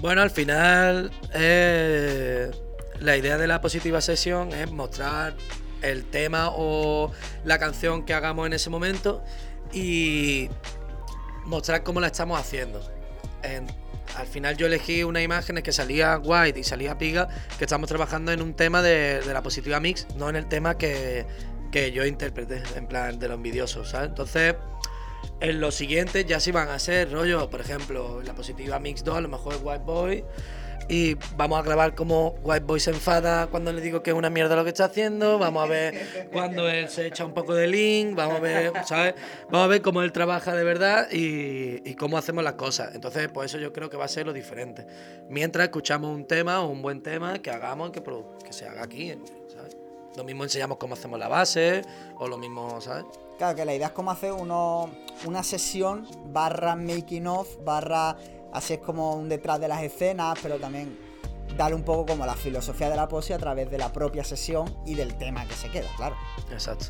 Bueno, 0.00 0.22
al 0.22 0.30
final, 0.30 1.12
eh, 1.34 2.50
la 2.98 3.16
idea 3.16 3.36
de 3.38 3.46
la 3.46 3.60
positiva 3.60 4.00
sesión 4.00 4.52
es 4.52 4.70
mostrar 4.72 5.34
el 5.82 6.04
tema 6.04 6.50
o 6.52 7.12
la 7.44 7.58
canción 7.58 8.04
que 8.04 8.14
hagamos 8.14 8.46
en 8.46 8.52
ese 8.52 8.70
momento 8.70 9.22
y 9.72 10.48
mostrar 11.44 11.82
cómo 11.82 12.00
la 12.00 12.08
estamos 12.08 12.38
haciendo. 12.38 12.80
En- 13.42 13.66
al 14.16 14.26
final 14.26 14.56
yo 14.56 14.66
elegí 14.66 15.04
unas 15.04 15.22
imágenes 15.22 15.62
que 15.62 15.72
salía 15.72 16.18
White 16.18 16.60
y 16.60 16.64
salía 16.64 16.98
Piga, 16.98 17.28
que 17.58 17.64
estamos 17.64 17.88
trabajando 17.88 18.30
en 18.32 18.42
un 18.42 18.54
tema 18.54 18.82
de, 18.82 19.22
la 19.24 19.42
positiva 19.42 19.80
mix, 19.80 20.06
no 20.16 20.28
en 20.28 20.36
el 20.36 20.48
tema 20.48 20.76
que, 20.76 21.24
que 21.70 21.92
yo 21.92 22.04
interpreté, 22.04 22.62
en 22.76 22.86
plan 22.86 23.18
de 23.18 23.28
lo 23.28 23.34
envidioso, 23.34 23.84
¿sabes? 23.84 24.10
Entonces, 24.10 24.54
en 25.40 25.60
los 25.60 25.74
siguientes 25.74 26.26
ya 26.26 26.40
sí 26.40 26.52
van 26.52 26.68
a 26.68 26.78
ser 26.78 27.10
rollo, 27.10 27.48
por 27.48 27.60
ejemplo, 27.60 28.22
la 28.22 28.34
positiva 28.34 28.78
Mix 28.78 29.02
2 29.02 29.16
a 29.16 29.20
lo 29.20 29.28
mejor 29.28 29.58
White 29.62 29.84
Boy. 29.84 30.24
Y 30.88 31.14
vamos 31.36 31.58
a 31.58 31.62
grabar 31.62 31.94
como 31.94 32.34
White 32.42 32.64
Boy 32.66 32.80
se 32.80 32.90
enfada 32.90 33.46
cuando 33.46 33.72
le 33.72 33.80
digo 33.80 34.02
que 34.02 34.10
es 34.10 34.16
una 34.16 34.30
mierda 34.30 34.56
lo 34.56 34.64
que 34.64 34.70
está 34.70 34.86
haciendo. 34.86 35.38
Vamos 35.38 35.64
a 35.64 35.66
ver 35.66 36.28
cuando 36.32 36.68
él 36.68 36.88
se 36.88 37.06
echa 37.06 37.24
un 37.24 37.32
poco 37.32 37.54
de 37.54 37.66
link. 37.66 38.14
Vamos 38.14 38.36
a 38.36 38.40
ver, 38.40 38.72
¿sabes? 38.84 39.14
Vamos 39.50 39.64
a 39.64 39.68
ver 39.68 39.82
cómo 39.82 40.02
él 40.02 40.12
trabaja 40.12 40.54
de 40.54 40.64
verdad 40.64 41.08
y, 41.10 41.94
cómo 41.94 42.18
hacemos 42.18 42.42
las 42.42 42.54
cosas. 42.54 42.94
Entonces, 42.94 43.28
pues 43.32 43.50
eso 43.50 43.58
yo 43.58 43.72
creo 43.72 43.88
que 43.88 43.96
va 43.96 44.06
a 44.06 44.08
ser 44.08 44.26
lo 44.26 44.32
diferente. 44.32 44.86
Mientras 45.28 45.64
escuchamos 45.64 46.10
un 46.10 46.26
tema 46.26 46.60
o 46.60 46.68
un 46.68 46.82
buen 46.82 47.02
tema 47.02 47.38
que 47.38 47.50
hagamos, 47.50 47.90
que, 47.90 48.02
se 48.50 48.66
haga 48.66 48.82
aquí. 48.82 49.14
Lo 50.16 50.24
mismo 50.24 50.42
enseñamos 50.42 50.76
cómo 50.76 50.94
hacemos 50.94 51.18
la 51.18 51.28
base 51.28 51.82
o 52.18 52.28
lo 52.28 52.36
mismo, 52.36 52.80
¿sabes? 52.80 53.04
Claro, 53.38 53.56
que 53.56 53.64
la 53.64 53.74
idea 53.74 53.86
es 53.88 53.92
como 53.92 54.10
hacer 54.10 54.32
uno, 54.32 54.90
una 55.24 55.42
sesión 55.42 56.06
barra 56.26 56.76
making 56.76 57.26
of, 57.26 57.48
barra 57.64 58.16
así 58.52 58.74
es 58.74 58.80
como 58.80 59.14
un 59.14 59.28
detrás 59.28 59.60
de 59.60 59.68
las 59.68 59.82
escenas, 59.82 60.38
pero 60.42 60.58
también 60.58 60.98
darle 61.56 61.76
un 61.76 61.82
poco 61.82 62.06
como 62.06 62.26
la 62.26 62.34
filosofía 62.34 62.88
de 62.88 62.96
la 62.96 63.08
posi 63.08 63.32
a 63.32 63.38
través 63.38 63.70
de 63.70 63.78
la 63.78 63.92
propia 63.92 64.24
sesión 64.24 64.74
y 64.86 64.94
del 64.94 65.16
tema 65.16 65.46
que 65.46 65.54
se 65.54 65.68
queda, 65.68 65.88
claro. 65.96 66.16
Exacto. 66.50 66.86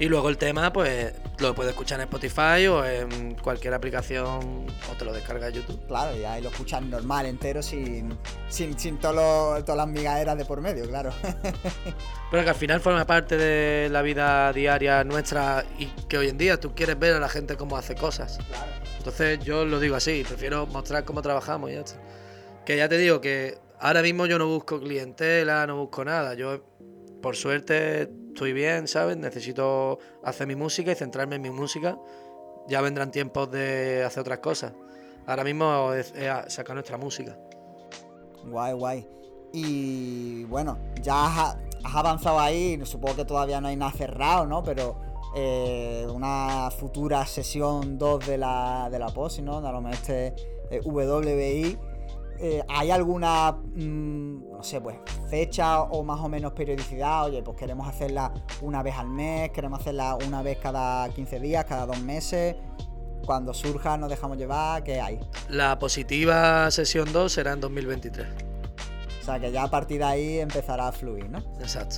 Y 0.00 0.06
luego 0.06 0.28
el 0.28 0.38
tema, 0.38 0.72
pues 0.72 1.12
lo 1.38 1.56
puedes 1.56 1.72
escuchar 1.72 1.98
en 1.98 2.04
Spotify 2.04 2.68
o 2.68 2.84
en 2.84 3.34
cualquier 3.34 3.74
aplicación 3.74 4.66
o 4.90 4.94
te 4.96 5.04
lo 5.04 5.12
descargas 5.12 5.52
YouTube. 5.52 5.84
Claro, 5.88 6.16
y 6.16 6.24
ahí 6.24 6.40
lo 6.40 6.50
escuchas 6.50 6.82
normal, 6.82 7.26
entero, 7.26 7.64
sin, 7.64 8.16
sin, 8.48 8.78
sin 8.78 8.98
todas 8.98 9.66
las 9.66 9.88
migaderas 9.88 10.38
de 10.38 10.44
por 10.44 10.60
medio, 10.60 10.86
claro. 10.86 11.10
Pero 12.30 12.44
que 12.44 12.50
al 12.50 12.54
final 12.54 12.80
forma 12.80 13.04
parte 13.06 13.36
de 13.36 13.88
la 13.88 14.02
vida 14.02 14.52
diaria 14.52 15.02
nuestra 15.02 15.64
y 15.78 15.86
que 16.08 16.16
hoy 16.16 16.28
en 16.28 16.38
día 16.38 16.60
tú 16.60 16.76
quieres 16.76 16.96
ver 16.96 17.14
a 17.14 17.18
la 17.18 17.28
gente 17.28 17.56
cómo 17.56 17.76
hace 17.76 17.96
cosas. 17.96 18.38
Entonces 19.08 19.42
yo 19.42 19.64
lo 19.64 19.80
digo 19.80 19.96
así, 19.96 20.22
prefiero 20.22 20.66
mostrar 20.66 21.06
cómo 21.06 21.22
trabajamos 21.22 21.70
y 21.70 21.74
ya. 21.74 21.82
Que 22.66 22.76
ya 22.76 22.90
te 22.90 22.98
digo 22.98 23.22
que 23.22 23.56
ahora 23.80 24.02
mismo 24.02 24.26
yo 24.26 24.38
no 24.38 24.46
busco 24.46 24.78
clientela, 24.78 25.66
no 25.66 25.78
busco 25.78 26.04
nada. 26.04 26.34
Yo, 26.34 26.60
por 27.22 27.34
suerte, 27.34 28.02
estoy 28.02 28.52
bien, 28.52 28.86
¿sabes? 28.86 29.16
Necesito 29.16 29.98
hacer 30.22 30.46
mi 30.46 30.56
música 30.56 30.92
y 30.92 30.94
centrarme 30.94 31.36
en 31.36 31.42
mi 31.42 31.50
música. 31.50 31.98
Ya 32.68 32.82
vendrán 32.82 33.10
tiempos 33.10 33.50
de 33.50 34.04
hacer 34.04 34.20
otras 34.20 34.40
cosas. 34.40 34.74
Ahora 35.26 35.42
mismo 35.42 35.94
es, 35.94 36.12
sacar 36.48 36.74
nuestra 36.74 36.98
música. 36.98 37.34
Guay, 38.44 38.74
guay. 38.74 39.08
Y 39.54 40.44
bueno, 40.44 40.76
ya 41.00 41.24
has, 41.24 41.56
has 41.82 41.96
avanzado 41.96 42.38
ahí, 42.40 42.78
supongo 42.84 43.16
que 43.16 43.24
todavía 43.24 43.58
no 43.58 43.68
hay 43.68 43.76
nada 43.76 43.90
cerrado, 43.92 44.44
¿no? 44.44 44.62
Pero 44.62 45.07
eh, 45.34 46.06
una 46.12 46.70
futura 46.70 47.24
sesión 47.26 47.98
2 47.98 48.26
de 48.26 48.38
la, 48.38 48.88
de 48.90 48.98
la 48.98 49.08
POSI, 49.08 49.42
¿no? 49.42 49.58
A 49.58 49.72
lo 49.72 49.80
mejor 49.80 49.94
este 49.94 50.34
eh, 50.70 50.80
WBI. 50.84 51.78
eh, 52.40 52.62
¿Hay 52.68 52.90
alguna, 52.90 53.52
mm, 53.52 54.52
no 54.52 54.62
sé, 54.62 54.80
pues, 54.80 54.96
fecha 55.28 55.82
o 55.82 56.02
más 56.04 56.20
o 56.20 56.28
menos 56.28 56.52
periodicidad? 56.52 57.24
Oye, 57.26 57.42
pues 57.42 57.56
queremos 57.56 57.88
hacerla 57.88 58.32
una 58.62 58.82
vez 58.82 58.96
al 58.96 59.08
mes, 59.08 59.50
queremos 59.50 59.80
hacerla 59.80 60.16
una 60.26 60.42
vez 60.42 60.58
cada 60.58 61.08
15 61.08 61.40
días, 61.40 61.64
cada 61.64 61.86
dos 61.86 62.00
meses. 62.00 62.56
Cuando 63.26 63.52
surja 63.52 63.98
nos 63.98 64.08
dejamos 64.08 64.38
llevar, 64.38 64.82
¿qué 64.84 65.00
hay? 65.00 65.20
La 65.50 65.78
positiva 65.78 66.70
sesión 66.70 67.12
2 67.12 67.30
será 67.30 67.52
en 67.52 67.60
2023. 67.60 68.26
O 69.20 69.24
sea 69.24 69.38
que 69.38 69.52
ya 69.52 69.64
a 69.64 69.68
partir 69.70 69.98
de 69.98 70.04
ahí 70.04 70.38
empezará 70.38 70.88
a 70.88 70.92
fluir, 70.92 71.28
¿no? 71.28 71.38
Exacto. 71.60 71.96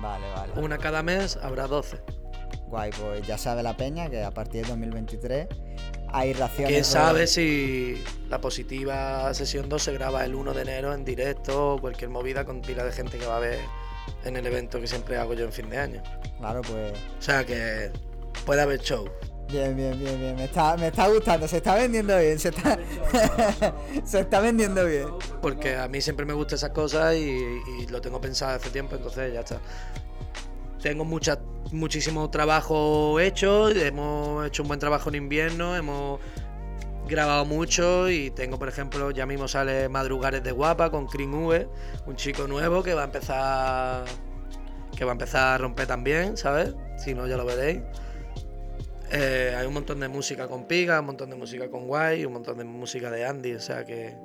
Vale, 0.00 0.24
vale. 0.34 0.52
Una 0.64 0.78
cada 0.78 1.02
mes 1.02 1.36
habrá 1.42 1.66
12. 1.66 2.00
Guay, 2.68 2.90
pues 3.00 3.26
ya 3.26 3.38
sabe 3.38 3.62
la 3.62 3.76
peña 3.76 4.08
que 4.10 4.22
a 4.24 4.30
partir 4.32 4.62
de 4.62 4.68
2023 4.70 5.46
hay 6.08 6.32
raciones. 6.32 6.68
¿Quién 6.68 6.80
de- 6.80 6.84
sabe 6.84 7.26
si 7.26 8.02
la 8.28 8.40
positiva 8.40 9.32
sesión 9.34 9.68
2 9.68 9.82
se 9.82 9.92
graba 9.92 10.24
el 10.24 10.34
1 10.34 10.52
de 10.54 10.62
enero 10.62 10.92
en 10.94 11.04
directo 11.04 11.74
o 11.74 11.80
cualquier 11.80 12.10
movida 12.10 12.44
con 12.44 12.62
pila 12.62 12.84
de 12.84 12.92
gente 12.92 13.18
que 13.18 13.26
va 13.26 13.36
a 13.36 13.40
ver 13.40 13.58
en 14.24 14.36
el 14.36 14.46
evento 14.46 14.80
que 14.80 14.86
siempre 14.86 15.16
hago 15.16 15.34
yo 15.34 15.44
en 15.44 15.52
fin 15.52 15.68
de 15.70 15.78
año? 15.78 16.02
Claro, 16.38 16.62
pues 16.62 16.92
O 17.18 17.22
sea 17.22 17.44
que 17.44 17.90
puede 18.44 18.62
haber 18.62 18.80
show. 18.80 19.08
Bien, 19.48 19.76
bien, 19.76 19.96
bien, 19.98 20.18
bien. 20.18 20.34
Me 20.34 20.44
está, 20.46 20.76
me 20.76 20.88
está 20.88 21.06
gustando, 21.06 21.46
se 21.46 21.58
está 21.58 21.76
vendiendo 21.76 22.18
bien, 22.18 22.36
se 22.36 22.48
está, 22.48 22.76
se 24.04 24.20
está 24.20 24.40
vendiendo 24.40 24.84
bien. 24.84 25.06
Porque 25.40 25.76
a 25.76 25.86
mí 25.86 26.00
siempre 26.00 26.26
me 26.26 26.32
gustan 26.32 26.56
esas 26.56 26.70
cosas 26.70 27.14
y, 27.14 27.20
y 27.80 27.86
lo 27.88 28.00
tengo 28.00 28.20
pensado 28.20 28.56
hace 28.56 28.70
tiempo, 28.70 28.96
entonces 28.96 29.32
ya 29.32 29.40
está. 29.40 29.60
Tengo 30.86 31.04
mucha, 31.04 31.40
muchísimo 31.72 32.30
trabajo 32.30 33.18
hecho, 33.18 33.68
hemos 33.70 34.46
hecho 34.46 34.62
un 34.62 34.68
buen 34.68 34.78
trabajo 34.78 35.08
en 35.08 35.16
invierno, 35.16 35.74
hemos 35.74 36.20
grabado 37.08 37.44
mucho 37.44 38.08
y 38.08 38.30
tengo, 38.30 38.56
por 38.56 38.68
ejemplo, 38.68 39.10
ya 39.10 39.26
mismo 39.26 39.48
sale 39.48 39.88
Madrugares 39.88 40.44
de 40.44 40.52
Guapa 40.52 40.92
con 40.92 41.08
Cream 41.08 41.34
V, 41.34 41.68
un 42.06 42.14
chico 42.14 42.46
nuevo 42.46 42.84
que 42.84 42.94
va 42.94 43.02
a 43.02 43.04
empezar 43.06 44.04
que 44.96 45.04
va 45.04 45.10
a 45.10 45.14
empezar 45.14 45.54
a 45.54 45.58
romper 45.58 45.88
también, 45.88 46.36
¿sabes? 46.36 46.72
Si 46.98 47.14
no, 47.14 47.26
ya 47.26 47.36
lo 47.36 47.44
veréis. 47.44 47.80
Eh, 49.10 49.56
hay 49.58 49.66
un 49.66 49.74
montón 49.74 49.98
de 49.98 50.06
música 50.06 50.46
con 50.46 50.68
Piga, 50.68 51.00
un 51.00 51.06
montón 51.06 51.30
de 51.30 51.34
música 51.34 51.68
con 51.68 51.88
Guay, 51.88 52.24
un 52.26 52.34
montón 52.34 52.58
de 52.58 52.64
música 52.64 53.10
de 53.10 53.26
Andy, 53.26 53.54
o 53.54 53.60
sea 53.60 53.84
que. 53.84 54.16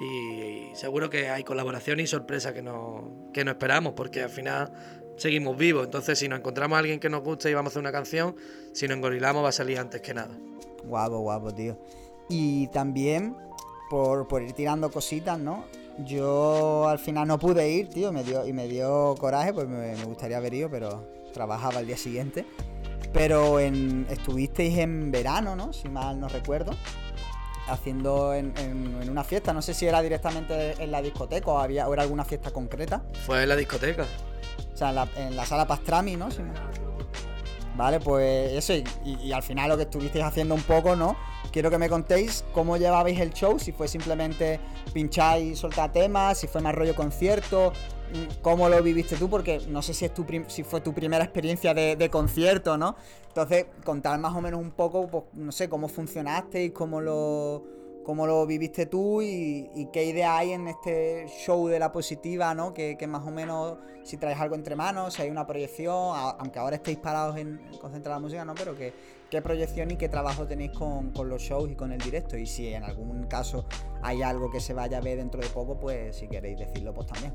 Y, 0.00 0.74
seguro 0.74 1.08
que 1.08 1.28
hay 1.28 1.44
colaboración 1.44 2.00
y 2.00 2.08
sorpresa 2.08 2.52
que 2.52 2.62
no, 2.62 3.30
que 3.32 3.44
no 3.44 3.52
esperamos, 3.52 3.92
porque 3.94 4.24
al 4.24 4.30
final 4.30 4.72
seguimos 5.16 5.56
vivos. 5.56 5.84
Entonces, 5.84 6.18
si 6.18 6.28
nos 6.28 6.38
encontramos 6.38 6.76
a 6.76 6.78
alguien 6.80 7.00
que 7.00 7.08
nos 7.08 7.22
guste 7.22 7.50
y 7.50 7.54
vamos 7.54 7.70
a 7.70 7.72
hacer 7.72 7.80
una 7.80 7.92
canción, 7.92 8.36
si 8.72 8.86
nos 8.88 8.96
engorilamos 8.96 9.44
va 9.44 9.48
a 9.48 9.52
salir 9.52 9.78
antes 9.78 10.00
que 10.00 10.14
nada. 10.14 10.36
Guapo, 10.84 11.18
guapo, 11.20 11.52
tío. 11.54 11.78
Y 12.28 12.66
también, 12.68 13.36
por, 13.90 14.26
por 14.28 14.42
ir 14.42 14.52
tirando 14.52 14.90
cositas, 14.90 15.38
¿no? 15.38 15.64
Yo 16.04 16.88
al 16.88 16.98
final 16.98 17.28
no 17.28 17.38
pude 17.38 17.70
ir, 17.70 17.88
tío, 17.88 18.12
me 18.12 18.24
dio, 18.24 18.46
y 18.46 18.52
me 18.52 18.66
dio 18.66 19.14
coraje, 19.18 19.52
pues 19.54 19.68
me, 19.68 19.94
me 19.96 20.04
gustaría 20.04 20.38
haber 20.38 20.52
ido, 20.54 20.68
pero 20.68 21.08
trabajaba 21.32 21.80
el 21.80 21.86
día 21.86 21.96
siguiente. 21.96 22.44
Pero 23.12 23.60
en, 23.60 24.06
estuvisteis 24.10 24.76
en 24.78 25.12
verano, 25.12 25.54
¿no? 25.54 25.72
Si 25.72 25.88
mal 25.88 26.18
no 26.18 26.28
recuerdo. 26.28 26.72
Haciendo 27.68 28.34
en, 28.34 28.52
en- 28.58 28.98
en 29.02 29.08
una 29.10 29.22
fiesta. 29.24 29.52
No 29.54 29.62
sé 29.62 29.72
si 29.72 29.86
era 29.86 30.02
directamente 30.02 30.72
en 30.82 30.90
la 30.90 31.00
discoteca 31.00 31.50
o, 31.50 31.58
había, 31.58 31.88
o 31.88 31.92
era 31.94 32.02
alguna 32.02 32.24
fiesta 32.24 32.50
concreta. 32.50 33.04
Fue 33.24 33.42
en 33.42 33.48
la 33.48 33.56
discoteca. 33.56 34.04
O 34.74 34.76
sea, 34.76 34.88
en 34.88 34.94
la, 34.96 35.08
en 35.16 35.36
la 35.36 35.46
sala 35.46 35.66
Pastrami, 35.66 36.16
¿no? 36.16 36.28
Vale, 37.76 38.00
pues 38.00 38.52
eso. 38.52 38.72
Y, 39.04 39.32
al 39.32 39.42
final 39.42 39.68
lo 39.68 39.76
que 39.76 39.84
estuvisteis 39.84 40.24
haciendo 40.24 40.54
un 40.54 40.62
poco, 40.62 40.94
¿no? 40.96 41.16
Quiero 41.52 41.70
que 41.70 41.78
me 41.78 41.88
contéis 41.88 42.44
cómo 42.52 42.76
llevabais 42.76 43.18
el 43.20 43.32
show. 43.32 43.58
Si 43.58 43.72
fue 43.72 43.88
simplemente 43.88 44.60
pinchar 44.92 45.40
y 45.40 45.56
soltar 45.56 45.92
temas, 45.92 46.38
si 46.38 46.46
fue 46.46 46.60
más 46.60 46.74
rollo 46.74 46.94
concierto. 46.94 47.72
mm, 48.12 48.42
¿Cómo 48.42 48.68
lo 48.68 48.80
viviste 48.82 49.16
tú? 49.16 49.28
Porque 49.28 49.60
no 49.68 49.82
sé 49.82 49.94
si, 49.94 50.04
es 50.04 50.14
tu 50.14 50.24
si 50.48 50.62
fue 50.62 50.80
tu 50.80 50.92
primera 50.92 51.24
experiencia 51.24 51.74
de, 51.74 51.96
de 51.96 52.10
concierto, 52.10 52.76
¿no? 52.76 52.96
Entonces, 53.28 53.66
contar 53.84 54.18
más 54.20 54.34
o 54.34 54.40
menos 54.40 54.60
un 54.60 54.70
poco, 54.70 55.08
pues, 55.08 55.24
no 55.32 55.50
sé, 55.50 55.68
cómo 55.68 55.88
funcionasteis, 55.88 56.72
cómo 56.72 57.00
lo, 57.00 57.64
cómo 58.04 58.26
lo 58.26 58.46
viviste 58.46 58.86
tú 58.86 59.22
y, 59.22 59.88
qué 59.92 60.04
idea 60.04 60.36
hay 60.36 60.52
en 60.52 60.68
este 60.68 61.26
show 61.26 61.66
de 61.66 61.78
la 61.78 61.90
positiva, 61.90 62.54
¿no? 62.54 62.72
Que, 62.72 62.96
más 63.08 63.26
o 63.26 63.30
menos, 63.30 63.78
si 64.04 64.16
traes 64.16 64.38
algo 64.38 64.54
entre 64.54 64.76
manos, 64.76 65.14
si 65.14 65.22
hay 65.22 65.30
una 65.30 65.46
proyección, 65.46 66.14
aunque 66.38 66.58
ahora 66.58 66.76
estéis 66.76 66.98
parados 66.98 67.36
en, 67.36 67.60
en 67.72 67.78
concentrar 67.78 68.16
la 68.16 68.20
música, 68.20 68.44
¿no? 68.44 68.54
Pero 68.54 68.76
qué 68.76 68.92
proyección 69.42 69.90
y 69.90 69.96
qué 69.96 70.08
trabajo 70.08 70.46
tenéis 70.46 70.70
con, 70.72 71.10
con 71.10 71.28
los 71.28 71.42
shows 71.42 71.70
y 71.70 71.74
con 71.74 71.90
el 71.90 71.98
directo. 71.98 72.36
Y 72.36 72.46
si 72.46 72.72
en 72.72 72.84
algún 72.84 73.24
caso 73.24 73.66
hay 74.02 74.22
algo 74.22 74.50
que 74.50 74.60
se 74.60 74.74
vaya 74.74 74.98
a 74.98 75.00
ver 75.00 75.18
dentro 75.18 75.40
de 75.40 75.48
poco, 75.48 75.78
pues 75.78 76.16
si 76.16 76.28
queréis 76.28 76.58
decirlo, 76.58 76.94
pues 76.94 77.08
también. 77.08 77.32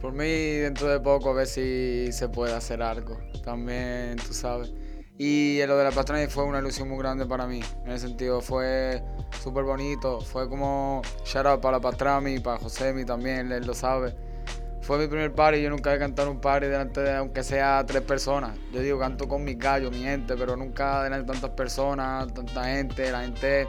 Por 0.00 0.12
mí, 0.12 0.26
dentro 0.26 0.88
de 0.88 1.00
poco, 1.00 1.30
a 1.30 1.32
ver 1.34 1.46
si 1.46 2.12
se 2.12 2.28
puede 2.28 2.52
hacer 2.52 2.82
algo. 2.82 3.18
También, 3.42 4.16
tú 4.16 4.34
sabes. 4.34 4.72
Y 5.16 5.64
lo 5.66 5.76
de 5.76 5.84
la 5.84 5.92
Pastrami 5.92 6.26
fue 6.26 6.44
una 6.44 6.58
ilusión 6.58 6.88
muy 6.88 6.98
grande 6.98 7.24
para 7.24 7.46
mí. 7.46 7.60
En 7.84 7.92
ese 7.92 8.08
sentido, 8.08 8.40
fue 8.40 9.02
súper 9.42 9.62
bonito. 9.62 10.20
Fue 10.20 10.48
como 10.48 11.02
shout 11.24 11.46
out 11.46 11.60
para 11.60 11.76
la 11.76 11.80
Pastrami, 11.80 12.40
para 12.40 12.58
Josemi 12.58 13.04
también, 13.04 13.52
él 13.52 13.64
lo 13.64 13.74
sabe. 13.74 14.16
Fue 14.80 14.98
mi 14.98 15.06
primer 15.06 15.32
party, 15.32 15.62
yo 15.62 15.70
nunca 15.70 15.94
he 15.94 15.98
cantado 15.98 16.30
un 16.30 16.40
party 16.40 16.66
delante 16.66 17.00
de, 17.00 17.14
aunque 17.14 17.42
sea 17.42 17.84
tres 17.86 18.02
personas. 18.02 18.58
Yo 18.72 18.80
digo, 18.80 18.98
canto 18.98 19.26
con 19.28 19.42
mis 19.42 19.56
gallos, 19.56 19.90
mi 19.92 20.02
gente, 20.02 20.34
pero 20.36 20.56
nunca 20.56 21.02
delante 21.04 21.26
de 21.26 21.32
tantas 21.32 21.50
personas, 21.56 22.34
tanta 22.34 22.64
gente, 22.64 23.10
la 23.10 23.22
gente. 23.22 23.66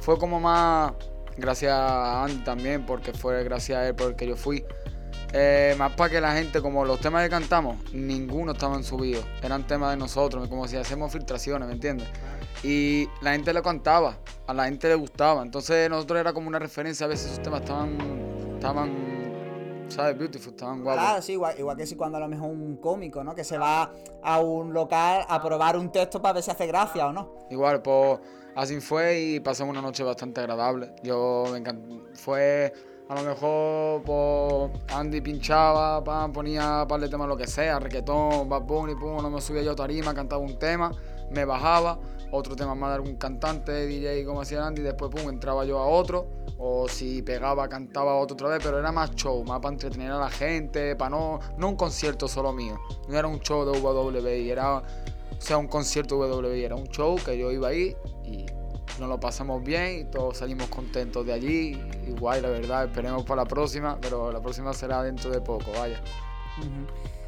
Fue 0.00 0.16
como 0.16 0.40
más, 0.40 0.92
gracias 1.36 1.72
a 1.72 2.24
Andy 2.24 2.44
también, 2.44 2.86
porque 2.86 3.12
fue 3.12 3.42
gracias 3.44 3.78
a 3.78 3.88
él 3.88 3.94
porque 3.94 4.26
yo 4.26 4.36
fui. 4.36 4.64
Eh, 5.36 5.74
más 5.76 5.90
para 5.94 6.10
que 6.10 6.20
la 6.20 6.32
gente, 6.32 6.62
como 6.62 6.84
los 6.84 7.00
temas 7.00 7.24
que 7.24 7.28
cantamos, 7.28 7.92
ninguno 7.92 8.52
estaban 8.52 8.84
subidos. 8.84 9.26
Eran 9.42 9.66
temas 9.66 9.90
de 9.90 9.96
nosotros, 9.96 10.46
como 10.46 10.68
si 10.68 10.76
hacemos 10.76 11.10
filtraciones, 11.10 11.66
¿me 11.66 11.74
entiendes? 11.74 12.06
Y 12.62 13.08
la 13.20 13.32
gente 13.32 13.52
lo 13.52 13.60
cantaba, 13.60 14.16
a 14.46 14.54
la 14.54 14.66
gente 14.66 14.86
le 14.86 14.94
gustaba. 14.94 15.42
Entonces 15.42 15.90
nosotros 15.90 16.20
era 16.20 16.32
como 16.32 16.46
una 16.46 16.60
referencia, 16.60 17.06
a 17.06 17.08
veces 17.08 17.32
esos 17.32 17.42
temas 17.42 17.62
estaban, 17.62 17.98
estaban, 18.54 19.84
¿sabes? 19.88 20.16
Beautiful, 20.16 20.52
estaban 20.52 20.84
guapos. 20.84 21.02
Claro, 21.02 21.22
sí, 21.22 21.32
igual, 21.32 21.58
igual 21.58 21.76
que 21.76 21.86
si 21.88 21.96
cuando 21.96 22.18
a 22.18 22.20
lo 22.20 22.28
mejor 22.28 22.50
un 22.50 22.76
cómico, 22.76 23.24
¿no? 23.24 23.34
Que 23.34 23.42
se 23.42 23.58
va 23.58 23.90
a 24.22 24.38
un 24.38 24.72
local 24.72 25.26
a 25.28 25.42
probar 25.42 25.76
un 25.76 25.90
texto 25.90 26.22
para 26.22 26.34
ver 26.34 26.44
si 26.44 26.52
hace 26.52 26.68
gracia 26.68 27.08
o 27.08 27.12
no. 27.12 27.48
Igual, 27.50 27.82
pues 27.82 28.20
así 28.54 28.80
fue 28.80 29.18
y 29.18 29.40
pasamos 29.40 29.72
una 29.72 29.82
noche 29.82 30.04
bastante 30.04 30.40
agradable. 30.40 30.94
Yo 31.02 31.46
me 31.50 31.58
encantó. 31.58 32.04
Fue 32.14 32.72
a 33.08 33.14
lo 33.14 33.22
mejor, 33.22 34.02
pues 34.02 34.94
Andy 34.94 35.20
pinchaba, 35.20 36.02
pam, 36.02 36.32
ponía 36.32 36.86
par 36.88 37.00
de 37.00 37.08
temas, 37.08 37.28
lo 37.28 37.36
que 37.36 37.46
sea, 37.46 37.78
reggaetón, 37.78 38.48
Bad 38.48 38.62
Bunny, 38.62 38.94
pum, 38.94 39.22
no 39.22 39.30
me 39.30 39.40
subía 39.40 39.62
yo 39.62 39.72
a 39.72 39.76
tarima, 39.76 40.14
cantaba 40.14 40.42
un 40.42 40.58
tema, 40.58 40.90
me 41.30 41.44
bajaba, 41.44 41.98
otro 42.30 42.56
tema 42.56 42.74
más 42.74 42.90
de 42.90 42.94
algún 42.96 43.16
cantante, 43.16 43.86
DJ, 43.86 44.24
como 44.24 44.40
hacía 44.40 44.66
Andy, 44.66 44.80
después, 44.80 45.10
pum, 45.10 45.28
entraba 45.28 45.66
yo 45.66 45.78
a 45.78 45.86
otro, 45.86 46.26
o 46.56 46.88
si 46.88 47.20
pegaba, 47.20 47.68
cantaba 47.68 48.14
otro 48.16 48.34
otra 48.34 48.48
vez, 48.48 48.60
pero 48.62 48.78
era 48.78 48.90
más 48.90 49.14
show, 49.14 49.44
más 49.44 49.60
para 49.60 49.74
entretener 49.74 50.10
a 50.10 50.18
la 50.18 50.30
gente, 50.30 50.96
para 50.96 51.10
no, 51.10 51.40
no 51.58 51.68
un 51.68 51.76
concierto 51.76 52.26
solo 52.26 52.52
mío, 52.52 52.78
no 53.08 53.18
era 53.18 53.28
un 53.28 53.40
show 53.40 53.70
de 53.70 53.78
WWE, 53.78 54.50
era 54.50 54.78
o 54.78 54.82
sea, 55.38 55.58
un 55.58 55.68
concierto 55.68 56.16
WWE, 56.16 56.64
era 56.64 56.74
un 56.74 56.86
show 56.86 57.16
que 57.22 57.36
yo 57.36 57.50
iba 57.52 57.68
ahí 57.68 57.94
y 58.24 58.46
nos 58.98 59.08
lo 59.08 59.18
pasamos 59.20 59.62
bien 59.62 60.00
y 60.00 60.04
todos 60.04 60.38
salimos 60.38 60.68
contentos 60.68 61.26
de 61.26 61.32
allí. 61.32 61.80
Y 62.06 62.10
guay, 62.18 62.40
la 62.40 62.48
verdad, 62.48 62.84
esperemos 62.84 63.24
para 63.24 63.42
la 63.42 63.48
próxima, 63.48 63.98
pero 64.00 64.30
la 64.32 64.40
próxima 64.40 64.72
será 64.72 65.02
dentro 65.02 65.30
de 65.30 65.40
poco, 65.40 65.72
vaya. 65.72 66.00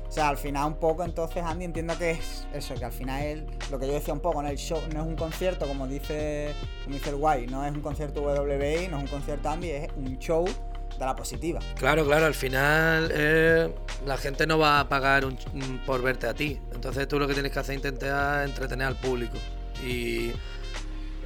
O 0.09 0.12
sea, 0.12 0.29
al 0.29 0.37
final 0.39 0.67
un 0.69 0.75
poco 0.79 1.03
entonces 1.05 1.43
Andy 1.43 1.64
entiendo 1.64 1.99
que 1.99 2.12
es 2.12 2.47
eso, 2.55 2.75
que 2.75 2.85
al 2.85 2.93
final 2.93 3.23
él, 3.23 3.47
lo 3.71 3.79
que 3.79 3.87
yo 3.89 3.93
decía 3.93 4.14
un 4.14 4.21
poco, 4.21 4.41
¿no? 4.41 4.49
El 4.49 4.57
show 4.57 4.81
no 4.95 5.01
es 5.03 5.07
un 5.07 5.17
concierto 5.17 5.67
como 5.67 5.87
dice, 5.89 6.55
como 6.85 6.95
dice 6.97 7.11
el 7.11 7.17
guay, 7.17 7.47
no 7.49 7.64
es 7.67 7.73
un 7.75 7.81
concierto 7.83 8.23
WBI, 8.23 8.89
no 8.89 8.99
es 8.99 9.03
un 9.03 9.09
concierto 9.09 9.49
Andy, 9.51 9.71
es 9.71 9.89
un 9.97 10.17
show 10.19 10.45
de 10.47 11.05
la 11.05 11.14
positiva. 11.17 11.59
Claro, 11.77 12.07
claro, 12.07 12.25
al 12.27 12.35
final 12.35 13.11
eh, 13.12 13.75
la 14.07 14.17
gente 14.17 14.47
no 14.47 14.59
va 14.59 14.81
a 14.81 14.89
pagar 14.89 15.25
un- 15.27 15.37
por 15.85 16.01
verte 16.01 16.29
a 16.29 16.35
ti. 16.35 16.59
Entonces 16.73 17.09
tú 17.09 17.19
lo 17.19 17.27
que 17.27 17.35
tienes 17.35 17.51
que 17.53 17.59
hacer 17.59 17.73
es 17.75 17.79
intentar 17.85 18.47
entretener 18.49 18.87
al 18.87 18.97
público. 18.97 19.37
Y 19.85 20.31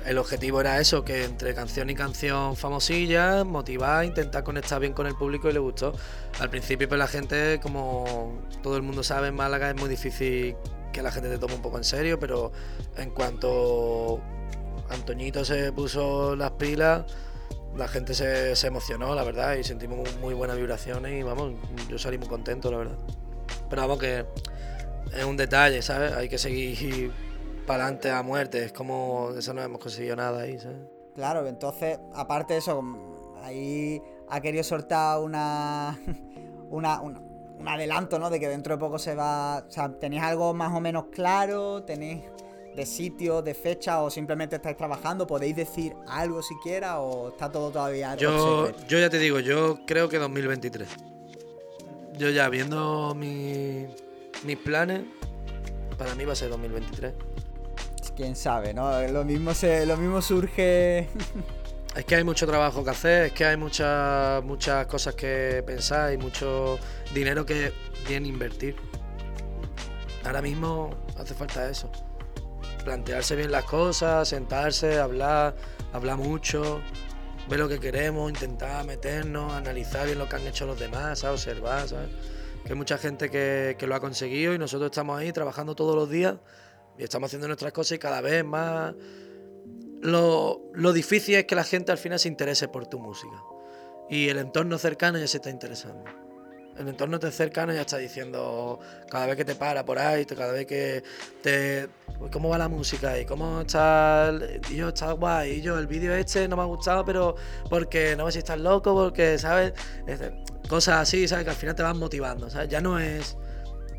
el 0.06 0.18
objetivo 0.18 0.60
era 0.60 0.80
eso, 0.80 1.04
que 1.04 1.24
entre 1.24 1.54
canción 1.54 1.90
y 1.90 1.94
canción 1.94 2.56
famosilla, 2.56 3.44
motivar, 3.44 4.04
intentar 4.04 4.44
conectar 4.44 4.80
bien 4.80 4.92
con 4.92 5.06
el 5.06 5.14
público 5.14 5.48
y 5.48 5.52
le 5.52 5.58
gustó. 5.58 5.94
Al 6.38 6.50
principio 6.50 6.88
pues 6.88 6.98
la 6.98 7.06
gente, 7.06 7.60
como 7.62 8.38
todo 8.62 8.76
el 8.76 8.82
mundo 8.82 9.02
sabe, 9.02 9.28
en 9.28 9.34
Málaga 9.34 9.70
es 9.70 9.76
muy 9.76 9.88
difícil 9.88 10.56
que 10.92 11.02
la 11.02 11.12
gente 11.12 11.28
te 11.28 11.38
tome 11.38 11.54
un 11.54 11.62
poco 11.62 11.76
en 11.78 11.84
serio, 11.84 12.18
pero 12.18 12.52
en 12.96 13.10
cuanto 13.10 14.20
Antoñito 14.88 15.44
se 15.44 15.72
puso 15.72 16.34
las 16.34 16.52
pilas, 16.52 17.04
la 17.76 17.86
gente 17.86 18.14
se, 18.14 18.56
se 18.56 18.66
emocionó, 18.66 19.14
la 19.14 19.22
verdad, 19.22 19.54
y 19.54 19.64
sentimos 19.64 19.98
muy, 20.16 20.34
buenas 20.34 20.56
vibraciones 20.56 21.20
y 21.20 21.22
vamos, 21.22 21.52
yo 21.88 21.98
salí 21.98 22.18
muy 22.18 22.28
contento, 22.28 22.70
la 22.70 22.78
verdad. 22.78 22.98
Pero 23.68 23.82
vamos 23.82 23.98
que 23.98 24.24
es 25.16 25.24
un 25.24 25.36
detalle, 25.36 25.82
¿sabes? 25.82 26.12
Hay 26.12 26.28
que 26.28 26.38
seguir 26.38 27.12
para 27.70 27.84
adelante 27.84 28.10
a 28.10 28.22
muerte, 28.22 28.64
es 28.64 28.72
como 28.72 29.30
eso 29.36 29.52
no 29.54 29.62
hemos 29.62 29.80
conseguido 29.80 30.16
nada 30.16 30.42
ahí, 30.42 30.58
¿sabes? 30.58 30.78
Claro, 31.14 31.46
entonces, 31.46 31.98
aparte 32.14 32.54
de 32.54 32.58
eso, 32.60 32.80
mm, 32.82 33.34
ahí 33.42 34.02
ha 34.28 34.40
querido 34.40 34.64
soltar 34.64 35.20
una, 35.20 35.98
una, 36.70 37.00
una- 37.00 37.20
un 37.20 37.68
adelanto, 37.68 38.18
¿no? 38.18 38.30
De 38.30 38.40
que 38.40 38.48
dentro 38.48 38.74
de 38.74 38.80
poco 38.80 38.98
se 38.98 39.14
va. 39.14 39.58
O 39.68 39.70
sea, 39.70 39.90
¿tenéis 39.90 40.22
algo 40.22 40.54
más 40.54 40.72
o 40.74 40.80
menos 40.80 41.06
claro? 41.12 41.82
¿Tenéis 41.82 42.22
de 42.74 42.86
sitio, 42.86 43.42
de 43.42 43.52
fecha 43.52 44.00
o 44.02 44.08
simplemente 44.08 44.56
estáis 44.56 44.78
trabajando? 44.78 45.26
¿Podéis 45.26 45.56
decir 45.56 45.94
algo 46.08 46.42
siquiera 46.42 47.00
o 47.00 47.28
está 47.28 47.52
todo 47.52 47.70
todavía 47.70 48.14
Yo, 48.16 48.70
yo 48.88 48.98
ya 48.98 49.10
te 49.10 49.18
digo, 49.18 49.40
yo 49.40 49.80
creo 49.86 50.08
que 50.08 50.18
2023. 50.18 50.88
Yo 52.16 52.30
ya 52.30 52.48
viendo 52.48 53.14
mi- 53.14 53.86
mis 54.44 54.56
planes, 54.56 55.02
para 55.98 56.14
mí 56.14 56.24
va 56.24 56.32
a 56.32 56.36
ser 56.36 56.48
2023. 56.48 57.12
Quién 58.20 58.36
sabe, 58.36 58.74
¿no? 58.74 59.00
Lo 59.08 59.24
mismo, 59.24 59.54
se, 59.54 59.86
lo 59.86 59.96
mismo 59.96 60.20
surge. 60.20 61.08
Es 61.96 62.04
que 62.04 62.16
hay 62.16 62.22
mucho 62.22 62.46
trabajo 62.46 62.84
que 62.84 62.90
hacer, 62.90 63.24
es 63.24 63.32
que 63.32 63.46
hay 63.46 63.56
muchas 63.56 64.44
muchas 64.44 64.86
cosas 64.86 65.14
que 65.14 65.64
pensar 65.66 66.12
y 66.12 66.18
mucho 66.18 66.78
dinero 67.14 67.46
que 67.46 67.72
bien 68.06 68.26
invertir. 68.26 68.76
Ahora 70.22 70.42
mismo 70.42 70.90
hace 71.18 71.32
falta 71.32 71.68
eso. 71.70 71.90
plantearse 72.84 73.36
bien 73.36 73.50
las 73.50 73.64
cosas, 73.64 74.28
sentarse, 74.28 74.98
hablar, 75.00 75.56
hablar 75.94 76.18
mucho, 76.18 76.82
ver 77.48 77.58
lo 77.58 77.68
que 77.70 77.80
queremos, 77.80 78.30
intentar 78.30 78.84
meternos, 78.84 79.54
analizar 79.54 80.04
bien 80.04 80.18
lo 80.18 80.28
que 80.28 80.36
han 80.36 80.46
hecho 80.46 80.66
los 80.66 80.78
demás, 80.78 81.24
observar, 81.24 81.88
¿sabes? 81.88 82.10
Que 82.66 82.74
hay 82.74 82.78
mucha 82.78 82.98
gente 82.98 83.30
que, 83.30 83.76
que 83.78 83.86
lo 83.86 83.94
ha 83.94 84.00
conseguido 84.00 84.52
y 84.52 84.58
nosotros 84.58 84.90
estamos 84.90 85.18
ahí 85.18 85.32
trabajando 85.32 85.74
todos 85.74 85.96
los 85.96 86.10
días 86.10 86.34
y 87.00 87.04
estamos 87.04 87.28
haciendo 87.28 87.46
nuestras 87.46 87.72
cosas 87.72 87.96
y 87.96 87.98
cada 87.98 88.20
vez 88.20 88.44
más... 88.44 88.94
Lo, 90.02 90.62
lo 90.72 90.92
difícil 90.92 91.34
es 91.34 91.44
que 91.44 91.54
la 91.54 91.64
gente 91.64 91.92
al 91.92 91.98
final 91.98 92.18
se 92.18 92.28
interese 92.28 92.68
por 92.68 92.86
tu 92.86 92.98
música 92.98 93.36
y 94.08 94.28
el 94.28 94.38
entorno 94.38 94.78
cercano 94.78 95.18
ya 95.18 95.26
se 95.26 95.38
está 95.38 95.50
interesando 95.50 96.04
el 96.80 96.88
entorno 96.88 97.18
cercano 97.30 97.74
ya 97.74 97.82
está 97.82 97.98
diciendo 97.98 98.80
cada 99.10 99.26
vez 99.26 99.36
que 99.36 99.44
te 99.44 99.54
para 99.54 99.84
por 99.84 99.98
ahí, 99.98 100.24
cada 100.24 100.52
vez 100.52 100.66
que 100.66 101.02
te. 101.42 101.88
Pues, 102.18 102.30
¿Cómo 102.30 102.48
va 102.48 102.56
la 102.56 102.68
música? 102.68 103.18
¿Y 103.18 103.26
cómo 103.26 103.60
está? 103.60 104.32
Y 104.70 104.76
yo, 104.76 104.88
está 104.88 105.12
guay. 105.12 105.58
Y 105.58 105.60
yo, 105.60 105.78
el 105.78 105.86
vídeo 105.86 106.14
este 106.14 106.48
no 106.48 106.56
me 106.56 106.62
ha 106.62 106.66
gustado, 106.66 107.04
pero 107.04 107.36
porque 107.68 108.16
no 108.16 108.26
sé 108.26 108.32
si 108.32 108.38
estás 108.38 108.58
loco, 108.58 108.94
porque, 108.94 109.38
¿sabes? 109.38 109.74
Cosas 110.68 111.00
así, 111.00 111.28
¿sabes? 111.28 111.44
Que 111.44 111.50
al 111.50 111.56
final 111.56 111.74
te 111.74 111.82
van 111.82 111.98
motivando, 111.98 112.48
¿sabes? 112.48 112.68
Ya 112.68 112.80
no 112.80 112.98
es. 112.98 113.36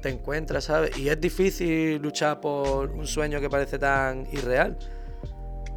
Te 0.01 0.09
encuentras, 0.09 0.65
¿sabes? 0.65 0.97
Y 0.97 1.09
es 1.09 1.21
difícil 1.21 2.01
luchar 2.01 2.41
por 2.41 2.91
un 2.91 3.05
sueño 3.05 3.39
que 3.39 3.49
parece 3.49 3.77
tan 3.77 4.27
irreal. 4.31 4.77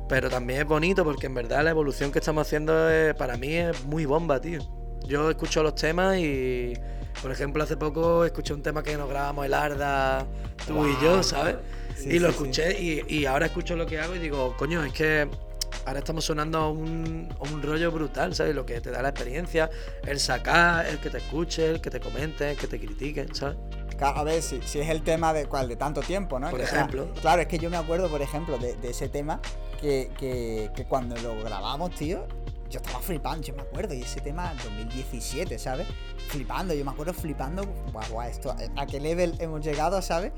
Pero 0.09 0.29
también 0.29 0.61
es 0.61 0.66
bonito 0.66 1.05
porque 1.05 1.27
en 1.27 1.35
verdad 1.35 1.64
la 1.64 1.70
evolución 1.70 2.12
que 2.12 2.18
estamos 2.18 2.47
haciendo 2.47 2.75
para 3.18 3.37
mí 3.37 3.55
es 3.55 3.85
muy 3.85 4.05
bomba, 4.05 4.41
tío. 4.41 4.61
Yo 5.07 5.31
escucho 5.31 5.62
los 5.62 5.75
temas 5.75 6.18
y, 6.18 6.75
por 7.20 7.31
ejemplo, 7.31 7.62
hace 7.62 7.77
poco 7.77 8.25
escuché 8.25 8.55
un 8.55 8.62
tema 8.62 8.83
que 8.83 8.97
nos 8.97 9.09
grabamos 9.09 9.45
el 9.45 9.55
Arda, 9.55 10.27
tú 10.66 10.87
y 10.87 10.97
yo, 11.03 11.22
¿sabes? 11.22 11.57
y 12.03 12.18
lo 12.18 12.29
escuché 12.29 12.79
Y, 12.81 13.25
ahora 13.27 13.47
escucho 13.47 13.77
lo 13.77 13.87
que 13.87 13.99
hago 14.01 14.14
y 14.14 14.18
digo, 14.18 14.55
coño, 14.57 14.85
es 14.85 14.93
que 14.93 15.29
ahora 15.87 15.99
estamos 15.99 16.25
sonando 16.25 16.70
un, 16.70 17.29
un 17.39 17.62
rollo 17.62 17.91
brutal, 17.91 18.35
¿sabes? 18.35 18.55
Lo 18.55 18.64
que 18.64 18.81
te 18.81 18.91
da 18.91 19.03
la 19.03 19.11
experiencia, 19.11 19.70
el 20.07 20.18
sacar, 20.18 20.87
el 20.87 20.99
que 20.99 21.11
te 21.11 21.18
escuche, 21.18 21.70
el 21.70 21.81
que 21.81 21.91
te 21.91 22.01
comente, 22.01 22.51
el 22.51 22.57
que 22.57 22.66
te 22.66 22.79
critiquen, 22.79 23.35
¿sabes? 23.35 23.57
A 24.09 24.25
ver, 24.25 24.43
si, 24.43 24.61
si 24.63 24.81
es 24.81 24.89
el 24.89 25.03
tema 25.03 25.33
de 25.33 25.47
cuál, 25.47 25.69
de 25.69 25.77
tanto 25.77 26.01
tiempo, 26.01 26.39
¿no? 26.39 26.51
Por 26.51 26.61
ejemplo. 26.61 27.09
claro, 27.21 27.43
es 27.43 27.49
que 27.49 27.59
yo 27.59 27.71
me 27.71 27.77
acuerdo, 27.77 28.09
por 28.09 28.23
ejemplo, 28.23 28.59
de, 28.59 28.77
ese 28.83 29.09
tema 29.09 29.41
que, 29.81 30.11
que, 30.19 30.71
que, 30.75 30.85
cuando 30.85 31.17
lo 31.17 31.43
grabamos, 31.43 31.95
tío, 31.95 32.27
yo 32.71 32.81
estaba 32.81 33.01
flipando, 33.01 33.47
yo 33.47 33.55
me 33.55 33.63
acuerdo, 33.63 33.95
y 33.95 34.03
ese 34.03 34.21
tema 34.21 34.53
2017, 34.65 35.59
¿sabes? 35.59 35.87
Flipando, 36.29 36.75
yo 36.75 36.85
me 36.85 36.91
acuerdo 36.91 37.15
flipando, 37.15 37.65
guau, 37.93 38.05
guau, 38.11 38.29
esto, 38.29 38.55
a 38.77 38.87
qué 38.87 39.01
level 39.01 39.35
hemos 39.39 39.65
llegado, 39.65 40.01
¿sabes? 40.03 40.33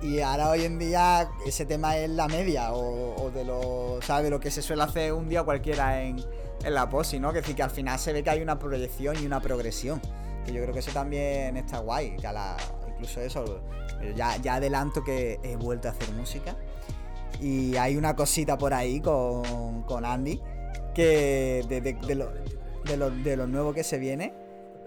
Y 0.00 0.20
ahora 0.20 0.50
hoy 0.50 0.64
en 0.64 0.78
día 0.78 1.28
ese 1.44 1.66
tema 1.66 1.96
es 1.96 2.08
la 2.10 2.28
media, 2.28 2.72
o, 2.72 3.30
de 3.34 3.44
lo, 3.44 3.98
¿sabes? 4.02 4.30
lo 4.30 4.38
que 4.38 4.50
se 4.50 4.62
suele 4.62 4.82
hacer 4.82 5.12
un 5.12 5.28
día 5.28 5.42
cualquiera 5.42 6.02
en, 6.02 6.24
la 6.64 6.88
posi, 6.88 7.18
¿no? 7.18 7.32
Que 7.32 7.40
decir 7.40 7.56
que 7.56 7.62
al 7.62 7.70
final 7.70 7.98
se 7.98 8.12
ve 8.12 8.22
que 8.22 8.30
hay 8.30 8.42
una 8.42 8.58
proyección 8.58 9.16
y 9.20 9.26
una 9.26 9.40
progresión. 9.40 10.00
Que 10.44 10.52
yo 10.52 10.62
creo 10.62 10.72
que 10.72 10.80
eso 10.80 10.92
también 10.92 11.56
está 11.56 11.78
guay, 11.78 12.16
que 12.16 12.26
a 12.26 12.32
la, 12.32 12.56
incluso 12.98 13.20
eso, 13.20 13.60
ya, 14.16 14.36
ya 14.38 14.56
adelanto 14.56 15.04
que 15.04 15.38
he 15.42 15.56
vuelto 15.56 15.88
a 15.88 15.92
hacer 15.92 16.12
música. 16.14 16.56
Y 17.40 17.76
hay 17.76 17.96
una 17.96 18.16
cosita 18.16 18.58
por 18.58 18.74
ahí 18.74 19.00
con, 19.00 19.84
con 19.84 20.04
Andy 20.04 20.40
que 20.94 21.64
de, 21.68 21.80
de, 21.80 22.14
lo, 22.16 23.10
de, 23.10 23.36
lo, 23.36 23.46
nuevo 23.46 23.72
que 23.72 23.84
se 23.84 23.98
viene, 23.98 24.34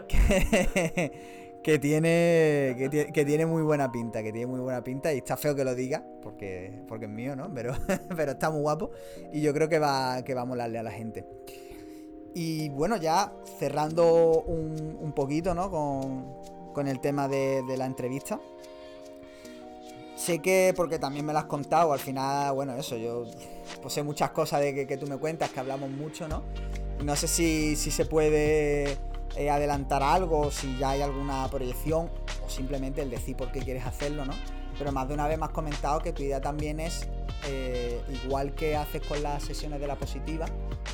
que, 1.63 1.79
tiene, 1.79 2.75
que, 3.13 3.25
tiene 3.25 3.45
muy 3.45 3.63
buena 3.63 3.89
pinta, 3.89 4.21
que 4.21 4.33
tiene 4.33 4.47
muy 4.47 4.59
buena 4.59 4.83
pinta 4.83 5.13
y 5.13 5.19
está 5.19 5.37
feo 5.37 5.55
que 5.55 5.63
lo 5.63 5.73
diga, 5.73 6.03
porque, 6.21 6.83
porque 6.89 7.05
es 7.05 7.11
mío, 7.11 7.37
¿no? 7.37 7.53
Pero, 7.53 7.73
pero 8.17 8.33
está 8.33 8.49
muy 8.49 8.59
guapo 8.59 8.91
y 9.31 9.39
yo 9.39 9.53
creo 9.53 9.69
que 9.69 9.79
va, 9.79 10.21
que 10.23 10.33
va 10.33 10.41
a 10.41 10.45
molarle 10.45 10.79
a 10.79 10.83
la 10.83 10.91
gente. 10.91 11.25
Y 12.33 12.67
bueno, 12.69 12.97
ya 12.97 13.31
cerrando 13.57 14.41
un, 14.41 14.97
un 14.99 15.13
poquito, 15.13 15.53
¿no? 15.53 15.71
Con, 15.71 16.25
con 16.73 16.87
el 16.87 16.99
tema 16.99 17.27
de, 17.27 17.63
la 17.77 17.85
entrevista. 17.85 18.39
Sé 20.15 20.39
que, 20.39 20.73
porque 20.75 20.99
también 20.99 21.25
me 21.25 21.33
lo 21.33 21.39
has 21.39 21.45
contado, 21.45 21.93
al 21.93 21.99
final, 21.99 22.53
bueno, 22.53 22.75
eso, 22.75 22.95
yo 22.95 23.25
pues 23.81 23.93
sé 23.93 24.03
muchas 24.03 24.31
cosas 24.31 24.61
de 24.61 24.85
que, 24.85 24.97
tú 24.97 25.07
me 25.07 25.17
cuentas, 25.17 25.49
que 25.49 25.59
hablamos 25.59 25.89
mucho, 25.89 26.27
¿no? 26.27 26.43
No 27.03 27.15
sé 27.15 27.27
si, 27.27 27.75
se 27.75 28.05
puede 28.05 28.97
eh, 29.35 29.49
adelantar 29.49 30.03
algo, 30.03 30.51
si 30.51 30.77
ya 30.77 30.91
hay 30.91 31.01
alguna 31.01 31.47
proyección, 31.49 32.09
o 32.45 32.49
simplemente 32.49 33.01
el 33.01 33.09
decir 33.09 33.35
por 33.35 33.51
qué 33.51 33.61
quieres 33.61 33.85
hacerlo, 33.85 34.25
¿no? 34.25 34.33
Pero 34.81 34.91
más 34.91 35.07
de 35.07 35.13
una 35.13 35.27
vez 35.27 35.37
me 35.37 35.45
has 35.45 35.51
comentado 35.51 35.99
que 35.99 36.11
tu 36.11 36.23
idea 36.23 36.41
también 36.41 36.79
es, 36.79 37.07
eh, 37.47 38.01
igual 38.23 38.55
que 38.55 38.75
haces 38.75 39.05
con 39.05 39.21
las 39.21 39.43
sesiones 39.43 39.79
de 39.79 39.85
la 39.85 39.95
positiva, 39.95 40.47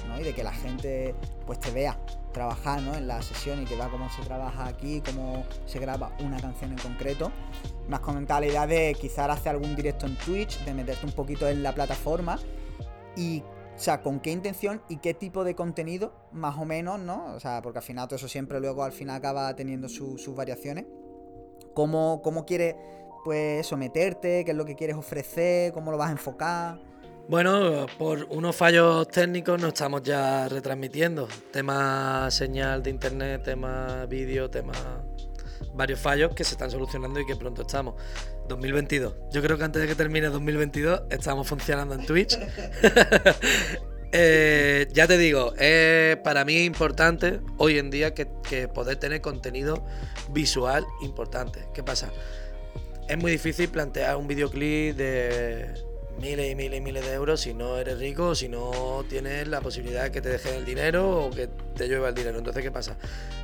¿no? 0.10 0.20
Y 0.20 0.26
de 0.26 0.34
que 0.34 0.44
la 0.44 0.52
gente 0.52 1.16
pues 1.46 1.58
te 1.62 1.72
vea 1.72 1.98
trabajar 2.34 2.82
¿no? 2.82 2.96
en 2.96 3.08
la 3.08 3.22
sesión 3.22 3.64
y 3.64 3.66
que 3.66 3.78
vea 3.78 3.88
cómo 3.88 4.10
se 4.10 4.24
trabaja 4.24 4.68
aquí, 4.68 5.02
cómo 5.06 5.46
se 5.66 5.80
graba 5.80 6.12
una 6.20 6.38
canción 6.38 6.72
en 6.74 6.80
concreto. 6.80 7.32
Me 7.88 7.96
has 7.96 8.02
comentado 8.02 8.42
la 8.42 8.48
idea 8.48 8.68
de 8.68 8.94
quizás 9.00 9.30
hacer 9.30 9.54
algún 9.54 9.74
directo 9.74 10.06
en 10.06 10.18
Twitch, 10.18 10.60
de 10.66 10.74
meterte 10.74 11.06
un 11.06 11.14
poquito 11.14 11.48
en 11.48 11.64
la 11.64 11.74
plataforma 11.74 12.38
y 13.16 13.42
o 13.74 13.80
sea, 13.80 14.02
con 14.02 14.20
qué 14.20 14.32
intención 14.32 14.82
y 14.90 14.98
qué 14.98 15.14
tipo 15.14 15.46
de 15.46 15.56
contenido, 15.56 16.12
más 16.34 16.58
o 16.58 16.66
menos, 16.66 17.00
¿no? 17.00 17.34
O 17.36 17.40
sea, 17.40 17.62
porque 17.62 17.80
al 17.80 17.86
final 17.86 18.10
todo 18.10 18.18
eso 18.18 18.28
siempre 18.28 18.60
luego 18.60 18.84
al 18.84 18.92
final 18.92 19.16
acaba 19.16 19.56
teniendo 19.56 19.88
sus 19.88 20.36
variaciones. 20.36 20.84
¿Cómo, 21.74 22.22
cómo 22.24 22.44
quieres, 22.44 22.76
pues, 23.28 23.68
someterte? 23.68 24.46
¿Qué 24.46 24.52
es 24.52 24.58
lo 24.58 24.64
que 24.64 24.74
quieres 24.74 24.96
ofrecer? 24.96 25.74
¿Cómo 25.74 25.92
lo 25.92 25.98
vas 25.98 26.08
a 26.08 26.12
enfocar? 26.14 26.80
Bueno, 27.28 27.86
por 27.98 28.24
unos 28.30 28.56
fallos 28.56 29.06
técnicos 29.10 29.62
no 29.62 29.68
estamos 29.68 30.02
ya 30.02 30.48
retransmitiendo. 30.48 31.28
Tema 31.52 32.32
señal 32.32 32.82
de 32.82 32.90
internet, 32.90 33.42
tema 33.44 34.06
vídeo, 34.06 34.50
tema 34.50 34.72
varios 35.74 36.00
fallos 36.00 36.34
que 36.34 36.46
se 36.46 36.54
están 36.54 36.72
solucionando 36.72 37.20
y 37.20 37.26
que 37.26 37.36
pronto 37.36 37.64
estamos. 37.64 37.96
2022. 38.48 39.14
Yo 39.34 39.42
creo 39.42 39.58
que 39.58 39.66
antes 39.66 39.82
de 39.82 39.90
que 39.90 39.96
termine 39.96 40.28
2022 40.28 41.02
estamos 41.10 41.46
funcionando 41.46 41.96
en 41.96 42.06
Twitch. 42.06 42.40
Eh, 44.14 44.88
ya 44.94 45.06
te 45.06 45.18
digo, 45.18 45.54
para 46.24 46.46
mí 46.46 46.56
es 46.56 46.66
importante 46.66 47.42
hoy 47.58 47.78
en 47.78 47.90
día 47.90 48.14
que, 48.14 48.26
poder 48.74 48.96
tener 48.96 49.20
contenido 49.20 49.86
visual 50.32 50.86
importante. 51.02 51.68
¿Qué 51.74 51.84
pasa? 51.84 52.10
Es 53.08 53.18
muy 53.18 53.32
difícil 53.32 53.70
plantear 53.70 54.18
un 54.18 54.28
videoclip 54.28 54.98
de 54.98 55.74
miles 56.20 56.52
y 56.52 56.56
miles 56.56 56.80
y 56.80 56.82
miles 56.82 57.06
de 57.06 57.14
euros 57.14 57.40
si 57.40 57.54
no 57.54 57.78
eres 57.78 58.00
rico, 58.00 58.36
si 58.36 58.50
no 58.50 59.06
tienes 59.10 59.48
la 59.48 59.62
posibilidad 59.62 60.04
de 60.04 60.12
que 60.12 60.22
te 60.22 60.28
dejen 60.28 60.56
el 60.56 60.66
dinero 60.66 61.26
o 61.26 61.32
que 61.32 61.48
te 61.48 61.88
llueva 61.88 62.10
el 62.10 62.16
dinero. 62.16 62.38
Entonces, 62.38 62.62
¿qué 62.62 62.72
pasa? 62.72 62.98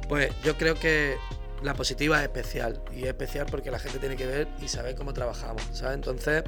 Pues 0.09 0.31
yo 0.43 0.57
creo 0.57 0.75
que 0.75 1.15
la 1.61 1.75
positiva 1.75 2.17
es 2.17 2.23
especial. 2.23 2.81
Y 2.93 3.03
es 3.03 3.07
especial 3.07 3.45
porque 3.49 3.71
la 3.71 3.79
gente 3.79 3.99
tiene 3.99 4.17
que 4.17 4.27
ver 4.27 4.47
y 4.61 4.67
saber 4.67 4.95
cómo 4.95 5.13
trabajamos, 5.13 5.63
¿sabes? 5.71 5.95
Entonces, 5.95 6.43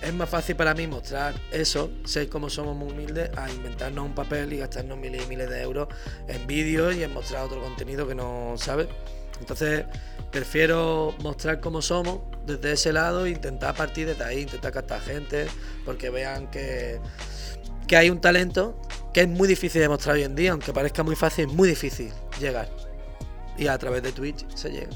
es 0.00 0.14
más 0.14 0.28
fácil 0.28 0.54
para 0.54 0.74
mí 0.74 0.86
mostrar 0.86 1.34
eso, 1.50 1.90
ser 2.04 2.28
como 2.28 2.48
somos 2.48 2.76
muy 2.76 2.92
humildes, 2.92 3.30
a 3.36 3.50
inventarnos 3.50 4.04
un 4.04 4.14
papel 4.14 4.52
y 4.52 4.58
gastarnos 4.58 4.96
miles 4.96 5.24
y 5.24 5.26
miles 5.26 5.50
de 5.50 5.60
euros 5.60 5.88
en 6.28 6.46
vídeos 6.46 6.94
y 6.94 7.02
en 7.02 7.12
mostrar 7.12 7.44
otro 7.44 7.60
contenido 7.60 8.06
que 8.06 8.14
no 8.14 8.54
sabes. 8.56 8.86
Entonces, 9.40 9.84
prefiero 10.30 11.14
mostrar 11.22 11.60
cómo 11.60 11.82
somos 11.82 12.20
desde 12.46 12.72
ese 12.72 12.92
lado 12.92 13.26
e 13.26 13.30
intentar 13.30 13.74
partir 13.74 14.06
desde 14.06 14.24
ahí, 14.24 14.42
intentar 14.42 14.72
captar 14.72 15.00
gente, 15.00 15.46
porque 15.84 16.10
vean 16.10 16.50
que, 16.50 17.00
que 17.86 17.96
hay 17.96 18.10
un 18.10 18.20
talento 18.20 18.80
que 19.12 19.22
es 19.22 19.28
muy 19.28 19.48
difícil 19.48 19.80
de 19.80 19.88
mostrar 19.88 20.16
hoy 20.16 20.22
en 20.22 20.34
día, 20.34 20.52
aunque 20.52 20.72
parezca 20.72 21.02
muy 21.02 21.16
fácil, 21.16 21.48
es 21.48 21.52
muy 21.54 21.68
difícil 21.68 22.12
llegar 22.40 22.68
y 23.58 23.66
a 23.66 23.76
través 23.76 24.02
de 24.02 24.12
Twitch 24.12 24.46
se 24.54 24.70
llega. 24.70 24.90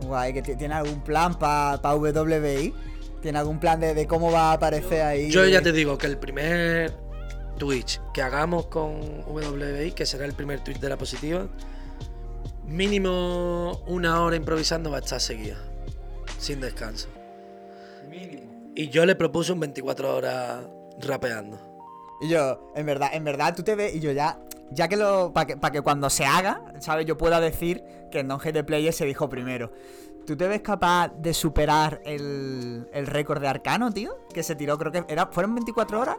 Guay, 0.00 0.42
que 0.42 0.56
tiene 0.56 0.74
algún 0.74 1.02
plan 1.02 1.38
para 1.38 1.80
pa 1.80 1.94
WBI. 1.94 2.74
¿Tiene 3.22 3.38
algún 3.38 3.58
plan 3.58 3.80
de, 3.80 4.06
cómo 4.06 4.30
va 4.30 4.50
a 4.50 4.52
aparecer 4.54 5.02
ahí? 5.02 5.30
Yo 5.30 5.44
ya 5.46 5.60
te 5.60 5.72
digo 5.72 5.98
que 5.98 6.06
el 6.06 6.16
primer 6.16 6.92
Twitch 7.58 8.00
que 8.12 8.22
hagamos 8.22 8.66
con 8.66 9.00
WBI, 9.26 9.92
que 9.92 10.06
será 10.06 10.24
el 10.24 10.32
primer 10.32 10.62
Twitch 10.62 10.78
de 10.78 10.88
la 10.88 10.96
positiva, 10.96 11.48
mínimo 12.66 13.82
una 13.86 14.22
hora 14.22 14.36
improvisando 14.36 14.90
va 14.90 14.98
a 14.98 15.00
estar 15.00 15.20
seguida, 15.20 15.56
sin 16.38 16.60
descanso. 16.60 17.08
Mínimo. 18.08 18.72
Y 18.74 18.88
yo 18.88 19.06
le 19.06 19.14
propuse 19.14 19.52
un 19.52 19.60
24 19.60 20.16
horas 20.16 20.64
rapeando. 21.00 21.58
Y 22.20 22.28
yo, 22.28 22.72
en 22.74 22.86
verdad, 22.86 23.10
en 23.12 23.24
verdad 23.24 23.54
tú 23.54 23.62
te 23.62 23.74
ves 23.74 23.94
y 23.94 24.00
yo 24.00 24.12
ya 24.12 24.38
ya 24.70 24.88
que 24.88 24.96
lo. 24.96 25.32
Para 25.32 25.46
que, 25.46 25.72
que 25.72 25.82
cuando 25.82 26.10
se 26.10 26.24
haga, 26.24 26.62
¿sabes? 26.80 27.06
Yo 27.06 27.16
pueda 27.16 27.40
decir 27.40 27.82
que 28.10 28.20
en 28.20 28.28
Don 28.28 28.40
de 28.40 28.64
Player 28.64 28.92
se 28.92 29.04
dijo 29.04 29.28
primero. 29.28 29.72
¿Tú 30.26 30.36
te 30.36 30.48
ves 30.48 30.60
capaz 30.60 31.08
de 31.08 31.32
superar 31.32 32.00
el, 32.04 32.88
el 32.92 33.06
récord 33.06 33.40
de 33.40 33.46
Arcano, 33.46 33.92
tío? 33.92 34.18
Que 34.34 34.42
se 34.42 34.56
tiró, 34.56 34.76
creo 34.76 34.90
que 34.90 35.04
era, 35.08 35.26
fueron 35.26 35.54
24 35.54 36.00
horas. 36.00 36.16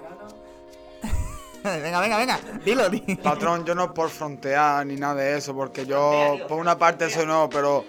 venga, 1.81 1.99
venga, 1.99 2.17
venga, 2.17 2.39
dilo, 2.63 2.89
tío. 2.89 3.03
Patrón, 3.21 3.65
yo 3.65 3.75
no 3.75 3.93
por 3.93 4.09
frontear 4.09 4.85
ni 4.85 4.95
nada 4.95 5.15
de 5.15 5.37
eso, 5.37 5.55
porque 5.55 5.85
yo, 5.85 6.37
por 6.47 6.59
una 6.59 6.77
parte, 6.77 7.05
eso 7.05 7.25
no, 7.25 7.49
pero 7.49 7.85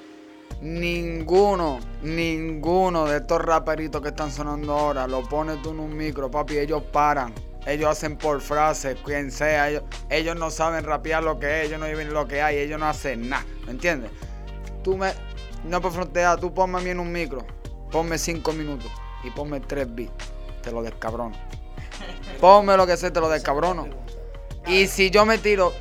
Ninguno, 0.60 1.78
ninguno 2.02 3.06
de 3.06 3.18
estos 3.18 3.40
raperitos 3.40 4.02
que 4.02 4.08
están 4.08 4.32
sonando 4.32 4.72
ahora 4.72 5.06
lo 5.06 5.22
pones 5.22 5.62
tú 5.62 5.70
en 5.70 5.78
un 5.78 5.96
micro, 5.96 6.28
papi. 6.30 6.58
Ellos 6.58 6.82
paran. 6.82 7.32
Ellos 7.64 7.90
hacen 7.90 8.16
por 8.16 8.40
frases, 8.40 8.96
quien 9.04 9.30
sea. 9.30 9.68
Ellos, 9.70 9.84
ellos 10.10 10.34
no 10.34 10.50
saben 10.50 10.82
rapear 10.82 11.22
lo 11.22 11.38
que 11.38 11.60
es, 11.60 11.68
ellos 11.68 11.78
no 11.78 11.86
viven 11.86 12.12
lo 12.12 12.26
que 12.26 12.42
hay, 12.42 12.56
ellos 12.56 12.80
no 12.80 12.86
hacen 12.86 13.28
nada. 13.28 13.44
¿Me 13.66 13.72
entiendes? 13.72 14.10
Tú 14.82 14.96
me. 14.96 15.12
No 15.64 15.80
por 15.80 15.92
frontear, 15.92 16.40
tú 16.40 16.52
ponme 16.52 16.78
a 16.78 16.80
mí 16.80 16.90
en 16.90 16.98
un 16.98 17.12
micro. 17.12 17.46
Ponme 17.92 18.18
cinco 18.18 18.52
minutos 18.52 18.90
y 19.22 19.30
ponme 19.30 19.60
tres 19.60 19.86
beats. 19.94 20.32
Te 20.62 20.72
lo 20.72 20.82
descabrono. 20.82 21.36
Ponme 22.40 22.76
lo 22.76 22.86
que 22.86 22.96
sé, 22.96 23.10
te 23.10 23.20
lo 23.20 23.28
descabrono. 23.28 23.88
Y 24.66 24.86
si 24.86 25.10
yo 25.10 25.24
me 25.24 25.38
tiro, 25.38 25.72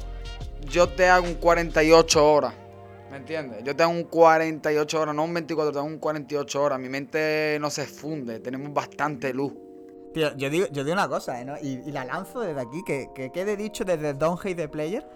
yo 0.70 0.90
te 0.90 1.08
hago 1.08 1.26
un 1.26 1.36
48 1.36 2.32
horas. 2.32 2.54
¿Me 3.12 3.18
entiendes? 3.18 3.64
Yo 3.64 3.76
tengo 3.76 3.92
un 3.92 4.04
48 4.04 5.02
horas, 5.02 5.16
no 5.16 5.24
un 5.24 5.34
24, 5.34 5.72
tengo 5.72 5.86
un 5.86 6.00
48 6.00 6.62
horas. 6.62 6.80
Mi 6.80 6.90
mente 6.90 7.58
no 7.60 7.70
se 7.70 7.86
funde, 7.86 8.40
tenemos 8.40 8.74
bastante 8.74 9.34
luz. 9.34 9.54
Tío, 10.14 10.36
yo 10.36 10.50
digo, 10.50 10.68
yo 10.72 10.84
digo 10.84 10.94
una 10.94 11.08
cosa, 11.08 11.40
¿eh? 11.40 11.46
¿no? 11.46 11.58
y, 11.62 11.82
y 11.86 11.92
la 11.92 12.06
lanzo 12.06 12.42
desde 12.42 12.60
aquí, 12.62 12.84
que, 12.86 13.10
que 13.14 13.32
quede 13.32 13.56
dicho 13.56 13.86
desde 13.86 14.14
Don't 14.14 14.40
Hate 14.40 14.56
the 14.56 14.68
Player, 14.68 15.08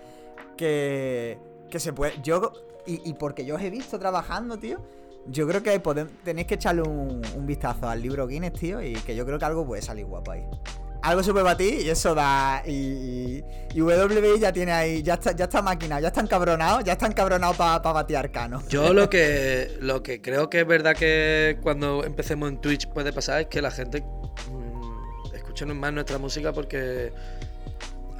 que, 0.57 1.37
que 1.69 1.79
se 1.79 1.91
puede. 1.93 2.13
Yo, 2.21 2.51
y, 2.85 3.09
y 3.09 3.13
porque 3.13 3.45
yo 3.45 3.55
os 3.55 3.61
he 3.61 3.69
visto 3.69 3.99
trabajando, 3.99 4.57
tío. 4.57 4.79
Yo 5.27 5.47
creo 5.47 5.61
que 5.61 5.79
tenéis 6.23 6.47
que 6.47 6.55
echarle 6.55 6.81
un, 6.81 7.21
un 7.35 7.45
vistazo 7.45 7.87
al 7.87 8.01
libro 8.01 8.25
Guinness, 8.25 8.53
tío, 8.53 8.81
y 8.81 8.93
que 8.93 9.15
yo 9.15 9.25
creo 9.25 9.37
que 9.37 9.45
algo 9.45 9.65
puede 9.65 9.81
salir 9.81 10.05
guapo 10.05 10.31
ahí. 10.31 10.43
Algo 11.01 11.23
se 11.23 11.31
puede 11.33 11.55
ti 11.55 11.79
y 11.83 11.89
eso 11.89 12.13
da. 12.13 12.63
Y, 12.65 12.71
y, 12.71 13.43
y 13.73 13.81
WWE 13.81 14.39
ya 14.39 14.53
tiene 14.53 14.71
ahí. 14.71 15.01
Ya 15.01 15.15
está, 15.15 15.31
ya 15.35 15.45
está 15.45 15.61
maquinado, 15.61 16.01
ya 16.01 16.09
están 16.09 16.27
cabronados, 16.27 16.83
ya 16.83 16.93
están 16.93 17.13
cabronados 17.13 17.57
para 17.57 17.79
batear 17.79 18.31
Cano. 18.31 18.61
Yo 18.69 18.93
lo 18.93 19.09
que, 19.09 19.77
lo 19.79 20.03
que 20.03 20.21
creo 20.21 20.49
que 20.49 20.61
es 20.61 20.67
verdad 20.67 20.95
que 20.95 21.57
cuando 21.61 22.03
empecemos 22.03 22.49
en 22.49 22.61
Twitch 22.61 22.87
puede 22.87 23.11
pasar 23.13 23.41
es 23.41 23.47
que 23.47 23.61
la 23.61 23.71
gente 23.71 24.01
mm, 24.01 25.35
escuche 25.35 25.65
más 25.65 25.93
nuestra 25.93 26.17
música 26.17 26.53
porque 26.53 27.11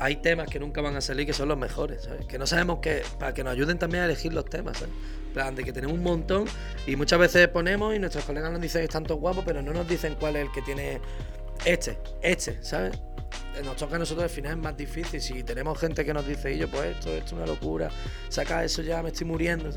hay 0.02 0.16
temas 0.16 0.50
que 0.50 0.60
nunca 0.60 0.82
van 0.82 0.96
a 0.96 1.02
salir 1.02 1.28
que 1.28 1.34
son 1.34 1.48
los 1.48 1.58
mejores, 1.60 2.04
¿sabes? 2.04 2.26
Que 2.26 2.40
no 2.40 2.48
sabemos 2.48 2.80
que, 2.80 3.04
para 3.20 3.36
que 3.36 3.44
nos 3.44 3.54
ayuden 3.54 3.78
también 3.78 4.02
a 4.02 4.06
elegir 4.06 4.34
los 4.34 4.46
temas, 4.46 4.80
¿sabes? 4.80 4.94
Plan, 5.32 5.54
de 5.54 5.64
que 5.64 5.72
tenemos 5.72 5.96
un 5.96 6.04
montón 6.04 6.46
y 6.88 6.96
muchas 6.96 7.20
veces 7.20 7.48
ponemos 7.50 7.96
y 7.96 8.00
nuestros 8.00 8.26
colegas 8.26 8.52
nos 8.52 8.60
dicen 8.60 8.82
que 8.82 8.86
están 8.86 9.04
todos 9.04 9.22
guapos, 9.22 9.44
pero 9.46 9.62
no 9.62 9.72
nos 9.72 9.88
dicen 9.88 10.16
cuál 10.20 10.38
es 10.38 10.48
el 10.48 10.52
que 10.52 10.64
tiene 10.64 11.00
este, 11.66 11.98
este, 12.22 12.64
¿sabes? 12.64 13.00
Nos 13.64 13.76
toca 13.76 13.96
a 13.96 14.00
nosotros 14.00 14.24
al 14.24 14.30
final 14.30 14.54
es 14.54 14.58
más 14.58 14.78
difícil. 14.78 15.22
Si 15.22 15.44
tenemos 15.44 15.78
gente 15.80 16.04
que 16.06 16.14
nos 16.14 16.26
dice, 16.26 16.54
y 16.54 16.58
yo, 16.58 16.70
pues 16.70 16.96
esto, 16.96 17.10
esto 17.10 17.26
es 17.26 17.34
una 17.34 17.46
locura, 17.46 17.90
saca 18.30 18.64
eso 18.64 18.82
ya, 18.82 19.04
me 19.04 19.10
estoy 19.10 19.28
muriendo. 19.28 19.70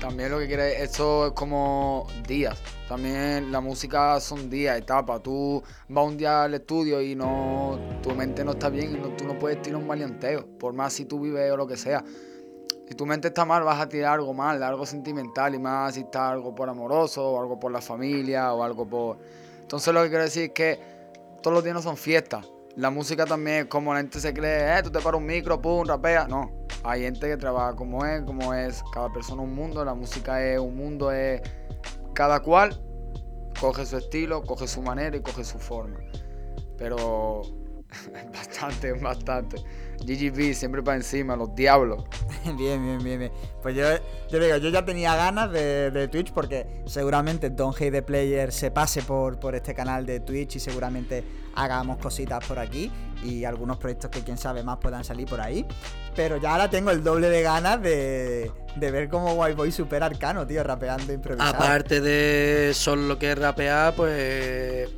También 0.00 0.30
lo 0.30 0.38
que 0.38 0.46
quiere, 0.46 0.82
esto 0.82 1.28
es 1.28 1.32
como 1.32 2.06
días. 2.26 2.58
También 2.88 3.50
la 3.50 3.60
música 3.60 4.20
son 4.20 4.50
días, 4.50 4.78
etapas. 4.78 5.22
Tú 5.22 5.62
vas 5.88 6.06
un 6.06 6.16
día 6.16 6.44
al 6.44 6.54
estudio 6.54 7.00
y 7.00 7.14
no, 7.14 7.78
tu 8.02 8.14
mente 8.14 8.44
no 8.44 8.52
está 8.52 8.68
bien 8.68 8.92
y 8.94 8.98
no- 9.00 9.08
tú 9.16 9.24
no 9.24 9.38
puedes 9.38 9.60
tirar 9.62 9.80
un 9.80 9.86
maleanteo. 9.86 10.46
Por 10.58 10.74
más 10.74 10.92
si 10.92 11.06
tú 11.06 11.20
vives 11.20 11.50
o 11.50 11.56
lo 11.56 11.66
que 11.66 11.76
sea. 11.76 12.04
Si 12.86 12.94
tu 12.94 13.06
mente 13.06 13.28
está 13.28 13.44
mal, 13.44 13.64
vas 13.64 13.80
a 13.80 13.88
tirar 13.88 14.14
algo 14.14 14.32
mal, 14.34 14.62
algo 14.62 14.86
sentimental 14.86 15.54
y 15.54 15.58
más 15.58 15.94
si 15.94 16.00
está 16.00 16.30
algo 16.30 16.54
por 16.54 16.68
amoroso 16.68 17.28
o 17.32 17.40
algo 17.40 17.58
por 17.58 17.72
la 17.72 17.80
familia 17.80 18.52
o 18.52 18.62
algo 18.62 18.86
por... 18.86 19.18
Entonces 19.66 19.92
lo 19.92 20.00
que 20.04 20.10
quiero 20.10 20.22
decir 20.22 20.44
es 20.44 20.50
que 20.50 20.80
todos 21.42 21.52
los 21.52 21.64
días 21.64 21.74
no 21.74 21.82
son 21.82 21.96
fiestas. 21.96 22.46
La 22.76 22.88
música 22.88 23.26
también 23.26 23.56
es 23.56 23.64
como 23.64 23.92
la 23.92 23.98
gente 23.98 24.20
se 24.20 24.32
cree, 24.32 24.78
eh, 24.78 24.80
tú 24.80 24.92
te 24.92 25.00
paras 25.00 25.18
un 25.18 25.26
micro, 25.26 25.60
pum, 25.60 25.84
rapea. 25.84 26.28
No, 26.28 26.52
hay 26.84 27.02
gente 27.02 27.26
que 27.26 27.36
trabaja 27.36 27.74
como 27.74 28.06
es, 28.06 28.22
como 28.22 28.54
es, 28.54 28.84
cada 28.92 29.12
persona 29.12 29.42
un 29.42 29.56
mundo, 29.56 29.84
la 29.84 29.94
música 29.94 30.40
es 30.40 30.60
un 30.60 30.76
mundo, 30.76 31.10
es 31.10 31.42
cada 32.14 32.38
cual 32.38 32.80
coge 33.60 33.84
su 33.86 33.96
estilo, 33.96 34.44
coge 34.44 34.68
su 34.68 34.82
manera 34.82 35.16
y 35.16 35.20
coge 35.20 35.42
su 35.42 35.58
forma. 35.58 35.98
Pero 36.78 37.42
es 37.90 38.30
bastante, 38.30 38.90
es 38.90 39.02
bastante. 39.02 39.56
GGB 40.04 40.54
siempre 40.54 40.82
para 40.82 40.96
encima, 40.96 41.36
los 41.36 41.54
diablos. 41.54 42.04
Bien, 42.56 42.82
bien, 42.82 43.02
bien, 43.02 43.18
bien. 43.18 43.32
Pues 43.60 43.74
yo, 43.74 43.82
yo 44.30 44.38
digo, 44.38 44.56
yo 44.58 44.68
ya 44.68 44.84
tenía 44.84 45.16
ganas 45.16 45.50
de, 45.50 45.90
de 45.90 46.06
Twitch 46.06 46.32
porque 46.32 46.82
seguramente 46.86 47.50
Don 47.50 47.72
Hate 47.74 47.90
the 47.90 48.02
Player 48.02 48.52
se 48.52 48.70
pase 48.70 49.02
por, 49.02 49.40
por 49.40 49.56
este 49.56 49.74
canal 49.74 50.06
de 50.06 50.20
Twitch 50.20 50.56
y 50.56 50.60
seguramente 50.60 51.24
hagamos 51.56 51.98
cositas 51.98 52.46
por 52.46 52.60
aquí 52.60 52.92
y 53.24 53.44
algunos 53.44 53.78
proyectos 53.78 54.10
que 54.10 54.20
quién 54.22 54.38
sabe 54.38 54.62
más 54.62 54.78
puedan 54.78 55.02
salir 55.02 55.26
por 55.26 55.40
ahí. 55.40 55.66
Pero 56.14 56.36
ya 56.36 56.52
ahora 56.52 56.70
tengo 56.70 56.90
el 56.92 57.02
doble 57.02 57.28
de 57.28 57.42
ganas 57.42 57.82
de, 57.82 58.52
de 58.76 58.90
ver 58.90 59.08
cómo 59.08 59.34
White 59.34 59.56
Boy 59.56 59.72
supera 59.72 60.06
Arcano, 60.06 60.46
tío, 60.46 60.62
rapeando 60.62 61.12
improvisado. 61.12 61.54
Aparte 61.54 62.00
de 62.00 62.72
solo 62.74 63.02
lo 63.02 63.18
que 63.18 63.32
es 63.32 63.38
rapear, 63.38 63.94
pues 63.94 64.88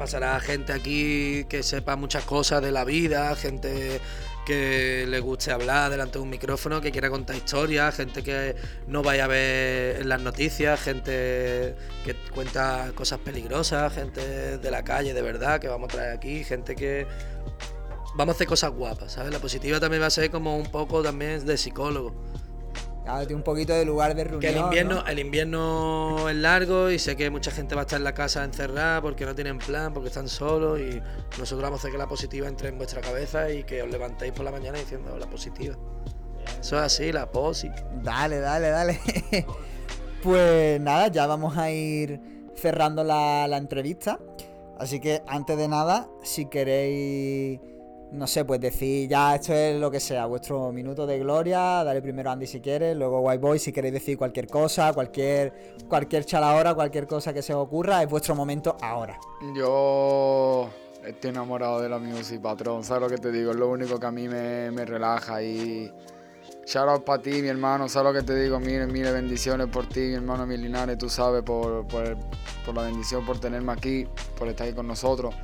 pasará 0.00 0.40
gente 0.40 0.72
aquí 0.72 1.44
que 1.44 1.62
sepa 1.62 1.94
muchas 1.94 2.24
cosas 2.24 2.62
de 2.62 2.72
la 2.72 2.84
vida, 2.86 3.36
gente 3.36 4.00
que 4.46 5.04
le 5.06 5.20
guste 5.20 5.52
hablar 5.52 5.90
delante 5.90 6.14
de 6.14 6.22
un 6.22 6.30
micrófono, 6.30 6.80
que 6.80 6.90
quiera 6.90 7.10
contar 7.10 7.36
historias, 7.36 7.96
gente 7.96 8.22
que 8.22 8.56
no 8.86 9.02
vaya 9.02 9.26
a 9.26 9.28
ver 9.28 10.00
en 10.00 10.08
las 10.08 10.22
noticias, 10.22 10.80
gente 10.80 11.76
que 12.02 12.16
cuenta 12.34 12.92
cosas 12.94 13.18
peligrosas, 13.18 13.92
gente 13.92 14.56
de 14.56 14.70
la 14.70 14.82
calle 14.82 15.12
de 15.12 15.20
verdad 15.20 15.60
que 15.60 15.68
vamos 15.68 15.90
a 15.90 15.92
traer 15.92 16.16
aquí, 16.16 16.44
gente 16.44 16.74
que 16.74 17.06
vamos 18.16 18.32
a 18.32 18.36
hacer 18.36 18.46
cosas 18.46 18.70
guapas, 18.70 19.12
¿sabes? 19.12 19.30
La 19.30 19.38
positiva 19.38 19.80
también 19.80 20.02
va 20.02 20.06
a 20.06 20.10
ser 20.10 20.30
como 20.30 20.56
un 20.56 20.70
poco 20.72 21.02
también 21.02 21.44
de 21.44 21.58
psicólogo. 21.58 22.14
Claro, 23.04 23.34
un 23.34 23.42
poquito 23.42 23.72
de 23.72 23.84
lugar 23.84 24.14
de 24.14 24.24
reunión. 24.24 24.40
Que 24.40 24.48
el 24.48 24.64
invierno, 24.64 24.96
¿no? 24.96 25.06
el 25.06 25.18
invierno 25.18 26.28
es 26.28 26.36
largo 26.36 26.90
y 26.90 26.98
sé 26.98 27.16
que 27.16 27.30
mucha 27.30 27.50
gente 27.50 27.74
va 27.74 27.82
a 27.82 27.84
estar 27.84 27.98
en 27.98 28.04
la 28.04 28.14
casa 28.14 28.44
encerrada 28.44 29.00
porque 29.00 29.24
no 29.24 29.34
tienen 29.34 29.58
plan, 29.58 29.92
porque 29.92 30.08
están 30.08 30.28
solos 30.28 30.78
y 30.80 31.00
nosotros 31.38 31.62
vamos 31.62 31.78
a 31.78 31.80
hacer 31.80 31.92
que 31.92 31.98
la 31.98 32.06
positiva 32.06 32.46
entre 32.46 32.68
en 32.68 32.78
vuestra 32.78 33.00
cabeza 33.00 33.50
y 33.50 33.64
que 33.64 33.82
os 33.82 33.90
levantéis 33.90 34.32
por 34.32 34.44
la 34.44 34.50
mañana 34.50 34.78
diciendo 34.78 35.16
la 35.18 35.26
positiva. 35.26 35.76
Eso 36.60 36.76
es 36.76 36.82
así, 36.82 37.12
la 37.12 37.30
posi. 37.30 37.70
Dale, 38.02 38.38
dale, 38.38 38.68
dale. 38.68 39.00
pues 40.22 40.80
nada, 40.80 41.08
ya 41.08 41.26
vamos 41.26 41.56
a 41.56 41.70
ir 41.70 42.20
cerrando 42.54 43.02
la, 43.02 43.46
la 43.48 43.56
entrevista. 43.56 44.18
Así 44.78 45.00
que 45.00 45.22
antes 45.26 45.56
de 45.58 45.68
nada, 45.68 46.08
si 46.22 46.46
queréis, 46.46 47.60
no 48.12 48.26
sé, 48.26 48.44
pues 48.44 48.60
decir 48.60 49.08
ya 49.08 49.34
esto 49.34 49.52
es 49.52 49.78
lo 49.78 49.90
que 49.90 50.00
sea, 50.00 50.26
vuestro 50.26 50.72
minuto 50.72 51.06
de 51.06 51.18
gloria, 51.18 51.84
dale 51.84 52.02
primero 52.02 52.30
a 52.30 52.32
Andy 52.32 52.46
si 52.46 52.60
quieres, 52.60 52.96
luego 52.96 53.20
White 53.20 53.38
Boy 53.38 53.58
si 53.58 53.72
queréis 53.72 53.94
decir 53.94 54.18
cualquier 54.18 54.46
cosa, 54.46 54.92
cualquier, 54.92 55.52
cualquier 55.88 56.26
hora, 56.34 56.74
cualquier 56.74 57.06
cosa 57.06 57.32
que 57.32 57.42
se 57.42 57.54
os 57.54 57.64
ocurra, 57.64 58.02
es 58.02 58.10
vuestro 58.10 58.34
momento 58.34 58.76
ahora. 58.80 59.18
Yo 59.54 60.68
estoy 61.04 61.30
enamorado 61.30 61.80
de 61.80 61.88
la 61.88 61.98
music, 61.98 62.40
patrón. 62.40 62.84
¿Sabes 62.84 63.02
lo 63.02 63.08
que 63.08 63.18
te 63.18 63.32
digo? 63.32 63.50
Es 63.52 63.56
lo 63.56 63.68
único 63.68 63.98
que 63.98 64.06
a 64.06 64.10
mí 64.10 64.28
me, 64.28 64.70
me 64.70 64.84
relaja 64.84 65.42
y... 65.42 65.92
Shout 66.66 66.88
out 66.88 67.04
para 67.04 67.20
ti, 67.20 67.42
mi 67.42 67.48
hermano. 67.48 67.88
¿Sabes 67.88 68.12
lo 68.12 68.20
que 68.20 68.24
te 68.24 68.38
digo? 68.38 68.60
Mire, 68.60 68.86
mire, 68.86 69.10
bendiciones 69.10 69.66
por 69.68 69.86
ti, 69.88 70.00
mi 70.00 70.14
hermano 70.14 70.46
mi 70.46 70.56
Linares. 70.56 70.98
Tú 70.98 71.08
sabes, 71.08 71.42
por, 71.42 71.86
por, 71.88 72.16
por 72.64 72.74
la 72.74 72.82
bendición, 72.82 73.24
por 73.26 73.40
tenerme 73.40 73.72
aquí, 73.72 74.06
por 74.38 74.46
estar 74.46 74.66
aquí 74.66 74.76
con 74.76 74.86
nosotros. 74.86 75.34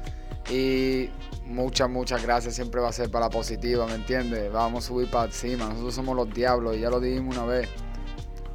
Y 0.51 1.11
muchas, 1.45 1.91
muchas 1.91 2.23
gracias. 2.23 2.55
Siempre 2.55 2.81
va 2.81 2.89
a 2.89 2.93
ser 2.93 3.11
para 3.11 3.27
la 3.27 3.31
positiva, 3.31 3.87
¿me 3.87 3.95
entiendes? 3.95 4.53
Vamos 4.53 4.85
a 4.85 4.89
subir 4.89 5.11
para 5.11 5.27
encima. 5.27 5.69
Nosotros 5.69 5.95
somos 5.95 6.15
los 6.15 6.33
diablos 6.33 6.77
y 6.77 6.81
ya 6.81 6.91
lo 6.91 7.01
dijimos 7.01 7.37
una 7.37 7.47
vez. 7.47 7.69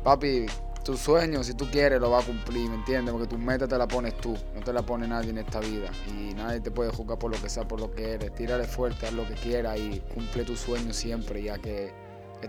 Papi, 0.04 0.46
tu 0.84 0.98
sueño, 0.98 1.44
si 1.44 1.54
tú 1.54 1.70
quieres, 1.70 2.00
lo 2.02 2.10
va 2.10 2.22
a 2.22 2.24
cumplir, 2.24 2.70
¿me 2.70 2.76
entiendes? 2.76 3.12
Porque 3.12 3.28
tu 3.28 3.38
meta 3.38 3.68
te 3.68 3.78
la 3.78 3.88
pones 3.88 4.18
tú, 4.18 4.36
no 4.56 4.62
te 4.62 4.74
la 4.74 4.82
pone 4.82 5.08
nadie 5.08 5.30
en 5.30 5.38
esta 5.38 5.60
vida. 5.60 5.92
Y 6.08 6.34
nadie 6.34 6.60
te 6.60 6.72
puede 6.72 6.92
juzgar 6.92 7.20
por 7.20 7.32
lo 7.32 7.42
que 7.42 7.50
sea, 7.50 7.68
por 7.68 7.80
lo 7.80 7.92
que 7.92 8.14
eres. 8.14 8.34
Tírale 8.34 8.64
fuerte, 8.64 9.06
haz 9.08 9.14
lo 9.14 9.28
que 9.28 9.36
quieras 9.36 9.78
y 9.78 10.02
cumple 10.14 10.44
tu 10.44 10.56
sueño 10.56 10.94
siempre, 10.94 11.44
ya 11.44 11.60
que, 11.60 11.94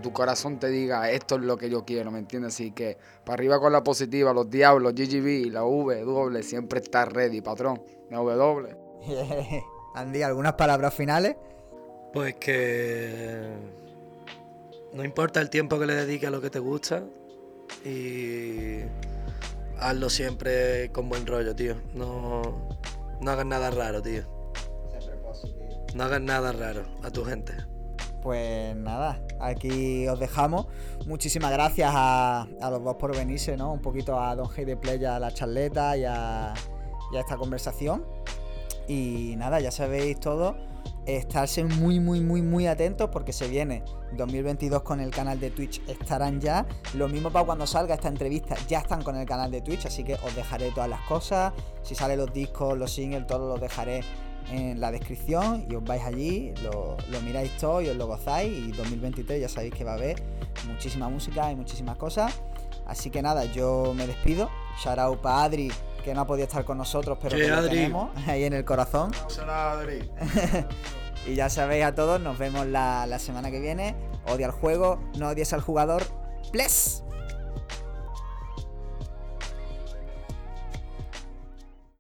tu 0.03 0.11
corazón 0.11 0.59
te 0.59 0.69
diga, 0.69 1.11
esto 1.11 1.35
es 1.35 1.43
lo 1.43 1.59
que 1.59 1.69
yo 1.69 1.85
quiero, 1.85 2.11
¿me 2.11 2.19
entiendes? 2.19 2.55
Así 2.55 2.71
que, 2.71 2.97
para 3.27 3.35
arriba 3.35 3.61
con 3.61 3.73
la 3.73 3.85
positiva, 3.85 4.33
los 4.33 4.49
diablos, 4.49 4.95
GGB, 4.95 5.53
la 5.53 5.65
V, 5.65 6.01
doble, 6.01 6.43
siempre 6.43 6.81
está 6.81 7.05
ready, 7.05 7.43
patrón. 7.43 7.83
La 8.09 8.17
doble. 8.19 8.82
Andy, 9.95 10.23
¿algunas 10.23 10.55
palabras 10.55 10.95
finales? 10.95 11.37
Pues 12.13 12.35
que 12.37 13.53
no 14.93 15.05
importa 15.05 15.41
el 15.41 15.51
tiempo 15.51 15.79
que 15.79 15.87
le 15.87 15.95
dediques 15.95 16.29
a 16.29 16.31
lo 16.31 16.41
que 16.41 16.51
te 16.51 16.59
gusta 16.59 17.03
y 17.85 18.81
hazlo 19.79 20.11
siempre 20.11 20.91
con 20.93 21.09
buen 21.09 21.27
rollo, 21.27 21.55
tío. 21.55 21.77
No, 21.95 22.43
no 23.21 23.31
hagas 23.31 23.47
nada 23.47 23.71
raro, 23.71 24.03
tío. 24.03 24.23
No 25.95 26.05
hagas 26.05 26.21
nada 26.21 26.53
raro 26.53 26.85
a 27.03 27.11
tu 27.11 27.25
gente. 27.25 27.55
Pues 28.23 28.77
nada, 28.77 29.21
aquí 29.41 30.07
os 30.07 30.19
dejamos. 30.21 30.67
Muchísimas 31.07 31.51
gracias 31.51 31.91
a, 31.93 32.47
a 32.61 32.71
los 32.71 32.85
dos 32.85 32.97
por 32.97 33.17
venirse, 33.17 33.57
¿no? 33.57 33.73
Un 33.73 33.81
poquito 33.81 34.19
a 34.21 34.37
Don 34.37 34.49
Hey 34.55 34.65
de 34.65 34.77
Play 34.77 35.05
a 35.05 35.19
la 35.19 35.33
charleta 35.33 35.97
y 35.97 36.05
a, 36.05 36.55
y 37.13 37.17
a 37.17 37.21
esta 37.21 37.37
conversación. 37.37 38.05
Y 38.93 39.37
nada, 39.37 39.59
ya 39.59 39.71
sabéis 39.71 40.21
todo 40.21 40.55
estarse 41.07 41.65
muy, 41.65 41.99
muy, 41.99 42.21
muy, 42.21 42.43
muy 42.43 42.67
atentos 42.67 43.09
porque 43.11 43.33
se 43.33 43.49
viene 43.49 43.83
2022 44.19 44.83
con 44.83 45.01
el 45.01 45.11
canal 45.11 45.41
de 45.41 45.51
Twitch, 45.51 45.81
estarán 45.89 46.43
ya. 46.43 46.67
Lo 46.93 47.09
mismo 47.09 47.31
para 47.31 47.47
cuando 47.47 47.67
salga 47.67 47.95
esta 47.95 48.09
entrevista, 48.09 48.55
ya 48.69 48.81
están 48.81 49.03
con 49.03 49.17
el 49.17 49.25
canal 49.25 49.51
de 49.51 49.63
Twitch, 49.63 49.87
así 49.87 50.05
que 50.05 50.15
os 50.15 50.37
dejaré 50.37 50.71
todas 50.73 50.91
las 50.91 51.01
cosas. 51.03 51.55
Si 51.83 51.95
salen 51.95 52.19
los 52.19 52.35
discos, 52.35 52.77
los 52.77 52.93
singles, 52.93 53.27
todos 53.27 53.49
los 53.49 53.61
dejaré 53.63 54.03
en 54.51 54.79
la 54.79 54.91
descripción 54.91 55.65
y 55.71 55.75
os 55.75 55.85
vais 55.85 56.03
allí, 56.03 56.53
lo, 56.63 56.99
miráis 57.23 57.57
todo 57.57 57.81
y 57.81 57.89
os 57.89 57.97
lo 57.97 58.07
gozáis. 58.07 58.53
Y 58.53 58.73
2023 58.73 59.41
ya 59.41 59.49
sabéis 59.49 59.73
que 59.73 59.85
va 59.85 59.93
a 59.93 59.95
haber 59.95 60.23
muchísima 60.67 61.09
música 61.09 61.51
y 61.51 61.57
muchísimas 61.57 61.97
cosas. 61.97 62.43
Así 62.87 63.09
que 63.09 63.23
nada, 63.23 63.47
yo 63.47 63.95
me 63.97 64.07
despido. 64.07 64.51
Shout 64.85 64.99
out 64.99 65.21
para 65.21 65.45
Adri, 65.45 65.71
que 66.03 66.15
no 66.15 66.23
ha 66.23 66.27
podido 66.27 66.47
estar 66.47 66.65
con 66.65 66.79
nosotros, 66.79 67.19
pero 67.21 67.37
que 67.37 67.49
lo 67.49 67.69
tenemos 67.69 68.11
ahí 68.27 68.45
en 68.45 68.53
el 68.53 68.65
corazón. 68.65 69.13
y 71.27 71.35
ya 71.35 71.49
sabéis 71.49 71.85
a 71.85 71.95
todos, 71.95 72.21
nos 72.21 72.39
vemos 72.39 72.67
la, 72.67 73.07
la 73.07 73.19
semana 73.19 73.51
que 73.51 73.61
viene. 73.61 73.95
Odia 74.29 74.47
al 74.47 74.53
juego, 74.53 75.01
no 75.19 75.29
odies 75.29 75.53
al 75.53 75.61
jugador. 75.61 76.03
¡Bless! 76.53 77.05